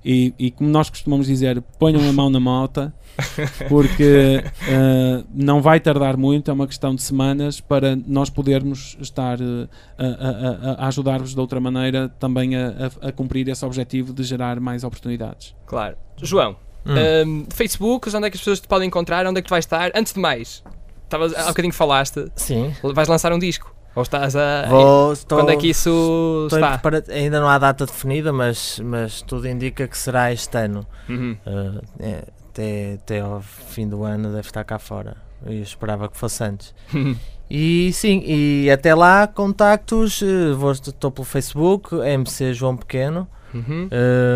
E, 0.08 0.34
e 0.38 0.52
como 0.52 0.70
nós 0.70 0.88
costumamos 0.88 1.26
dizer, 1.26 1.60
ponham 1.80 2.08
a 2.08 2.14
mão 2.14 2.30
na 2.30 2.40
mota, 2.40 2.94
porque 3.68 4.44
eh, 4.68 5.24
não 5.34 5.62
vai 5.64 5.80
tardar 5.80 6.16
muito, 6.16 6.52
é 6.52 6.54
uma 6.54 6.68
questão 6.68 6.94
de 6.94 7.02
semanas 7.02 7.60
para 7.60 7.96
nós 7.96 8.30
podermos 8.30 8.96
estar 9.02 9.40
a, 9.42 9.68
a- 9.98 10.06
a- 10.06 10.86
a 10.86 10.88
ajudar-vos 10.90 11.34
de 11.34 11.40
outra 11.40 11.60
maneira 11.60 12.08
também 12.20 12.56
a, 12.56 12.92
a- 13.02 13.08
a 13.08 13.12
cumprir 13.12 13.48
esse 13.48 13.66
objetivo 13.66 14.14
de 14.14 14.22
gerar 14.24 14.60
mais 14.60 14.84
oportunidades. 14.84 15.56
Claro. 15.66 15.96
João, 16.22 16.56
Hum. 16.86 16.98
ehm, 16.98 17.46
Facebook, 17.54 18.10
onde 18.16 18.28
é 18.28 18.30
que 18.30 18.36
as 18.36 18.42
pessoas 18.42 18.60
te 18.60 18.68
podem 18.68 18.88
encontrar? 18.88 19.26
Onde 19.26 19.40
é 19.40 19.42
que 19.42 19.48
tu 19.48 19.52
vais 19.52 19.66
estar? 19.66 19.92
Antes 19.96 20.14
de 20.14 20.20
mais, 20.20 20.64
estavas, 21.04 21.34
há 21.36 21.48
bocadinho 21.48 21.72
que 21.72 21.78
falaste, 21.78 22.28
Sim. 22.36 22.74
vais 22.84 23.08
lançar 23.08 23.32
um 23.34 23.40
disco? 23.40 23.74
Ou 23.96 24.04
estás 24.04 24.36
a. 24.36 24.66
Vou, 24.68 25.14
estou, 25.14 25.38
Quando 25.40 25.52
é 25.52 25.56
que 25.56 25.70
isso 25.70 26.48
está? 26.52 26.82
Ainda 27.10 27.40
não 27.40 27.48
há 27.48 27.58
data 27.58 27.86
definida, 27.86 28.34
mas, 28.34 28.80
mas 28.84 29.22
tudo 29.22 29.48
indica 29.48 29.88
que 29.88 29.98
será 29.98 30.34
este 30.34 30.58
ano. 30.58 30.86
Uhum. 31.08 31.38
Uh, 31.48 31.82
é, 32.00 32.24
até, 32.50 32.94
até 32.96 33.20
ao 33.22 33.42
fim 33.42 33.88
do 33.88 34.04
ano 34.04 34.30
deve 34.34 34.48
estar 34.48 34.66
cá 34.66 34.78
fora. 34.78 35.16
Eu 35.46 35.62
esperava 35.62 36.10
que 36.10 36.18
fosse 36.18 36.44
antes. 36.44 36.74
E 37.48 37.92
sim, 37.94 38.24
e 38.26 38.72
até 38.72 38.96
lá, 38.96 39.28
contactos. 39.28 40.22
eh, 40.24 40.72
Estou 40.72 41.12
pelo 41.12 41.26
Facebook, 41.26 41.96
MC 41.96 42.56
João 42.56 42.76
Pequeno. 42.76 43.28
Uhum. 43.56 43.90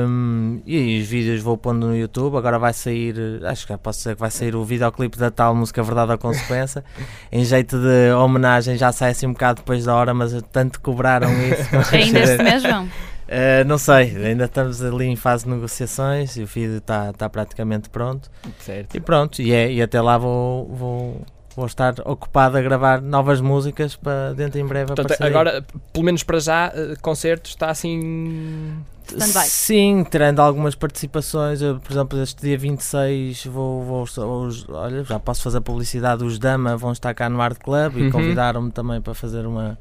Um, 0.08 0.62
e 0.66 1.02
os 1.02 1.08
vídeos 1.08 1.42
vou 1.42 1.58
pondo 1.58 1.88
no 1.88 1.96
YouTube. 1.96 2.38
Agora 2.38 2.58
vai 2.58 2.72
sair, 2.72 3.16
acho 3.44 3.68
que 3.68 3.78
posso 3.78 4.00
dizer 4.00 4.16
que 4.16 4.22
vai 4.22 4.32
sair 4.32 4.56
o 4.56 4.64
videoclipe 4.64 5.18
da 5.18 5.30
tal 5.30 5.54
música 5.54 5.84
Verdade 5.84 6.14
ou 6.14 6.18
Consequência. 6.18 6.84
em 7.30 7.44
jeito 7.44 7.78
de 7.78 8.14
homenagem, 8.14 8.78
já 8.78 8.92
sai 8.94 9.12
assim 9.12 9.28
um 9.28 9.34
bocado 9.34 9.60
depois 9.60 9.84
da 9.86 9.94
hora, 9.94 10.14
mas 10.14 10.34
tanto 10.52 10.80
cobraram 10.80 11.30
isso. 11.32 11.96
Ainda 11.96 12.20
este 12.20 12.44
mês, 12.44 12.64
João? 12.64 12.86
Uh, 12.86 13.64
não 13.68 13.78
sei, 13.78 14.16
ainda 14.26 14.46
estamos 14.46 14.82
ali 14.82 15.06
em 15.06 15.16
fase 15.16 15.44
de 15.44 15.52
negociações 15.52 16.38
e 16.38 16.44
o 16.44 16.48
vídeo 16.48 16.78
está 16.78 17.12
tá 17.12 17.30
praticamente 17.30 17.90
pronto. 17.90 18.32
Certo. 18.60 18.96
E 18.96 19.00
pronto, 19.02 19.42
e, 19.42 19.52
é, 19.52 19.72
e 19.72 19.82
até 19.82 20.02
lá 20.02 20.18
vou, 20.18 20.66
vou, 20.68 21.26
vou 21.56 21.66
estar 21.66 21.94
ocupado 22.06 22.58
a 22.58 22.62
gravar 22.62 23.02
novas 23.02 23.42
músicas 23.42 23.96
para 23.96 24.34
dentro 24.34 24.60
em 24.60 24.66
breve 24.66 24.96
Portanto, 24.96 25.22
agora, 25.22 25.64
pelo 25.92 26.06
menos 26.06 26.24
para 26.24 26.40
já, 26.40 26.72
eh, 26.74 26.96
concertos 27.02 27.52
está 27.52 27.70
assim. 27.70 28.78
Stand-by. 29.18 29.48
Sim, 29.50 30.04
terando 30.10 30.40
algumas 30.40 30.76
participações, 30.76 31.62
eu, 31.62 31.80
por 31.80 31.92
exemplo, 31.92 32.22
este 32.22 32.42
dia 32.42 32.58
26 32.58 33.46
vou, 33.46 33.84
vou, 33.84 34.04
os- 34.46 34.68
olha, 34.70 35.04
já 35.04 35.20
posso 35.20 35.42
fazer 35.42 35.62
publicidade, 35.62 36.24
os 36.24 36.38
Dama 36.40 36.76
vão 36.78 36.92
estar 36.92 37.14
cá 37.14 37.30
no 37.30 37.42
Art 37.42 37.58
Club 37.60 37.98
e 37.98 38.04
Uhum. 38.04 38.12
convidaram-me 38.12 38.72
também 38.72 39.02
para 39.02 39.14
fazer 39.14 39.46
uma 39.46 39.78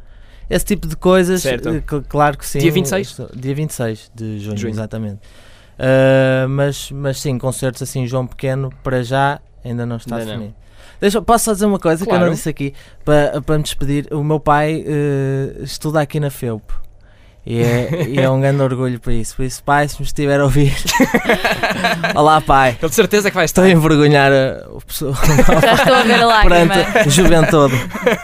esse 0.50 0.64
tipo 0.64 0.86
de 0.88 0.96
coisas, 0.96 1.42
Certo. 1.42 1.68
eh, 1.68 1.82
cl- 1.86 2.02
claro 2.08 2.38
que 2.38 2.46
sim. 2.46 2.58
Dia 2.58 2.72
26? 2.72 3.08
Estou- 3.08 3.28
Dia 3.36 3.54
26 3.54 4.10
de 4.14 4.38
junho, 4.38 4.56
Junho. 4.56 4.70
exatamente. 4.72 5.20
Ah, 5.78 6.46
mas, 6.48 6.90
mas 6.90 7.20
sim, 7.20 7.36
concertos 7.38 7.82
assim, 7.82 8.06
João 8.06 8.26
Pequeno, 8.26 8.70
para 8.82 9.02
já 9.04 9.40
ainda 9.64 9.84
não 9.84 9.96
está 9.96 10.16
Ainda 10.16 10.24
não. 10.26 10.32
definido. 10.38 10.56
Deixa, 11.00 11.22
posso 11.22 11.44
só 11.44 11.52
dizer 11.52 11.66
uma 11.66 11.78
coisa 11.78 12.02
que 12.04 12.10
eu 12.10 12.14
Claro. 12.14 12.26
não 12.26 12.34
disse 12.34 12.48
aqui 12.48 12.74
para, 13.04 13.40
para 13.42 13.56
me 13.58 13.62
despedir. 13.62 14.08
O 14.12 14.24
meu 14.24 14.40
pai 14.40 14.82
eh, 14.86 15.58
estuda 15.62 16.00
aqui 16.00 16.18
na 16.18 16.30
FEUP. 16.30 16.72
E 17.50 17.62
é, 17.62 18.04
e 18.06 18.20
é 18.20 18.28
um 18.28 18.38
grande 18.42 18.60
orgulho 18.60 19.00
para 19.00 19.14
isso. 19.14 19.34
Por 19.34 19.42
isso, 19.46 19.62
pai, 19.64 19.88
se 19.88 19.98
me 19.98 20.04
estiver 20.04 20.38
a 20.38 20.44
ouvir, 20.44 20.76
olá, 22.14 22.42
pai. 22.42 22.76
Eu 22.82 22.90
de 22.90 22.94
certeza 22.94 23.30
que 23.30 23.34
vai 23.34 23.46
estar. 23.46 23.62
Estou 23.62 23.64
a 23.64 23.70
envergonhar 23.74 24.30
eh, 24.30 24.62
o 24.68 24.80
pessoal 24.82 25.14
Já 25.62 25.72
estou 25.74 25.94
a 25.94 26.02
ver 26.02 26.20
a 26.20 26.26
lágrima. 26.26 26.74
perante 26.74 27.08
o 27.08 27.10
juventude. 27.10 27.74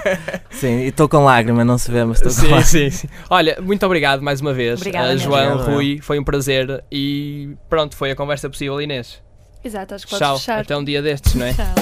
Sim, 0.52 0.80
e 0.80 0.88
estou 0.88 1.08
com 1.08 1.24
lágrima, 1.24 1.64
não 1.64 1.78
se 1.78 1.90
vê, 1.90 2.04
mas 2.04 2.18
estou 2.20 2.30
com 2.32 2.38
Sim, 2.38 2.52
lágrima. 2.52 2.64
sim, 2.66 2.90
sim. 2.90 3.08
Olha, 3.30 3.56
muito 3.62 3.84
obrigado 3.86 4.20
mais 4.20 4.42
uma 4.42 4.52
vez. 4.52 4.78
Obrigada 4.80 5.14
Uh. 5.14 5.18
João, 5.18 5.52
Obrigado, 5.54 5.74
Rui, 5.74 5.98
foi 6.02 6.18
um 6.18 6.24
prazer 6.24 6.84
e 6.92 7.48
pronto, 7.70 7.96
foi 7.96 8.10
a 8.10 8.14
conversa 8.16 8.50
possível, 8.50 8.78
Inês. 8.80 9.22
Exato, 9.64 9.94
acho 9.94 10.04
que 10.04 10.10
podes 10.10 10.26
Tchau, 10.28 10.38
fechar. 10.38 10.60
até 10.60 10.76
um 10.76 10.84
dia 10.84 11.00
destes, 11.00 11.34
não 11.34 11.46
é? 11.46 11.54
Tchau. 11.54 11.74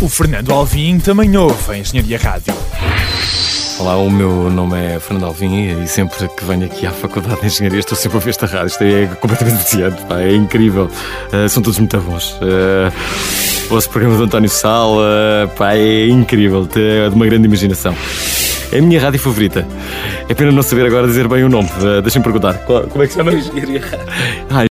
O 0.00 0.08
Fernando 0.08 0.50
Alvim 0.50 0.98
também 0.98 1.36
ouve 1.36 1.72
a 1.72 1.76
Engenharia 1.76 2.16
Rádio. 2.18 2.54
Olá, 3.78 3.96
o 3.96 4.10
meu 4.10 4.50
nome 4.50 4.76
é 4.78 4.98
Fernando 4.98 5.26
Alvim 5.26 5.82
e 5.82 5.86
sempre 5.86 6.28
que 6.28 6.44
venho 6.44 6.64
aqui 6.64 6.86
à 6.86 6.90
Faculdade 6.90 7.40
de 7.40 7.46
Engenharia 7.46 7.78
estou 7.80 7.96
sempre 7.96 8.16
a 8.16 8.18
ouvir 8.18 8.30
esta 8.30 8.46
rádio. 8.46 8.68
Isto 8.68 8.82
é 8.84 9.06
completamente 9.20 9.58
viciante, 9.58 10.02
pá, 10.06 10.20
é 10.20 10.34
incrível. 10.34 10.90
Uh, 11.32 11.48
são 11.48 11.62
todos 11.62 11.78
muito 11.78 11.96
bons. 12.00 12.32
Uh, 12.40 12.90
o 13.66 13.68
vosso 13.68 13.90
programa 13.90 14.16
do 14.16 14.24
António 14.24 14.48
Sal, 14.48 14.94
uh, 14.96 15.48
pá, 15.56 15.74
é 15.74 16.08
incrível, 16.08 16.66
é 16.74 17.08
de 17.08 17.14
uma 17.14 17.26
grande 17.26 17.46
imaginação. 17.46 17.94
É 18.72 18.78
a 18.78 18.82
minha 18.82 19.00
rádio 19.00 19.20
favorita. 19.20 19.66
É 20.28 20.34
pena 20.34 20.50
não 20.50 20.62
saber 20.62 20.86
agora 20.86 21.06
dizer 21.06 21.28
bem 21.28 21.44
o 21.44 21.48
nome. 21.48 21.68
Uh, 21.78 22.00
Deixem-me 22.02 22.24
perguntar. 22.24 22.54
Qual- 22.64 22.84
como 22.84 23.04
é 23.04 23.06
que 23.06 23.12
se 23.12 23.18
chama? 23.18 23.32
Engenharia 23.32 23.80
Rádio. 24.50 24.66
Ah, 24.72 24.75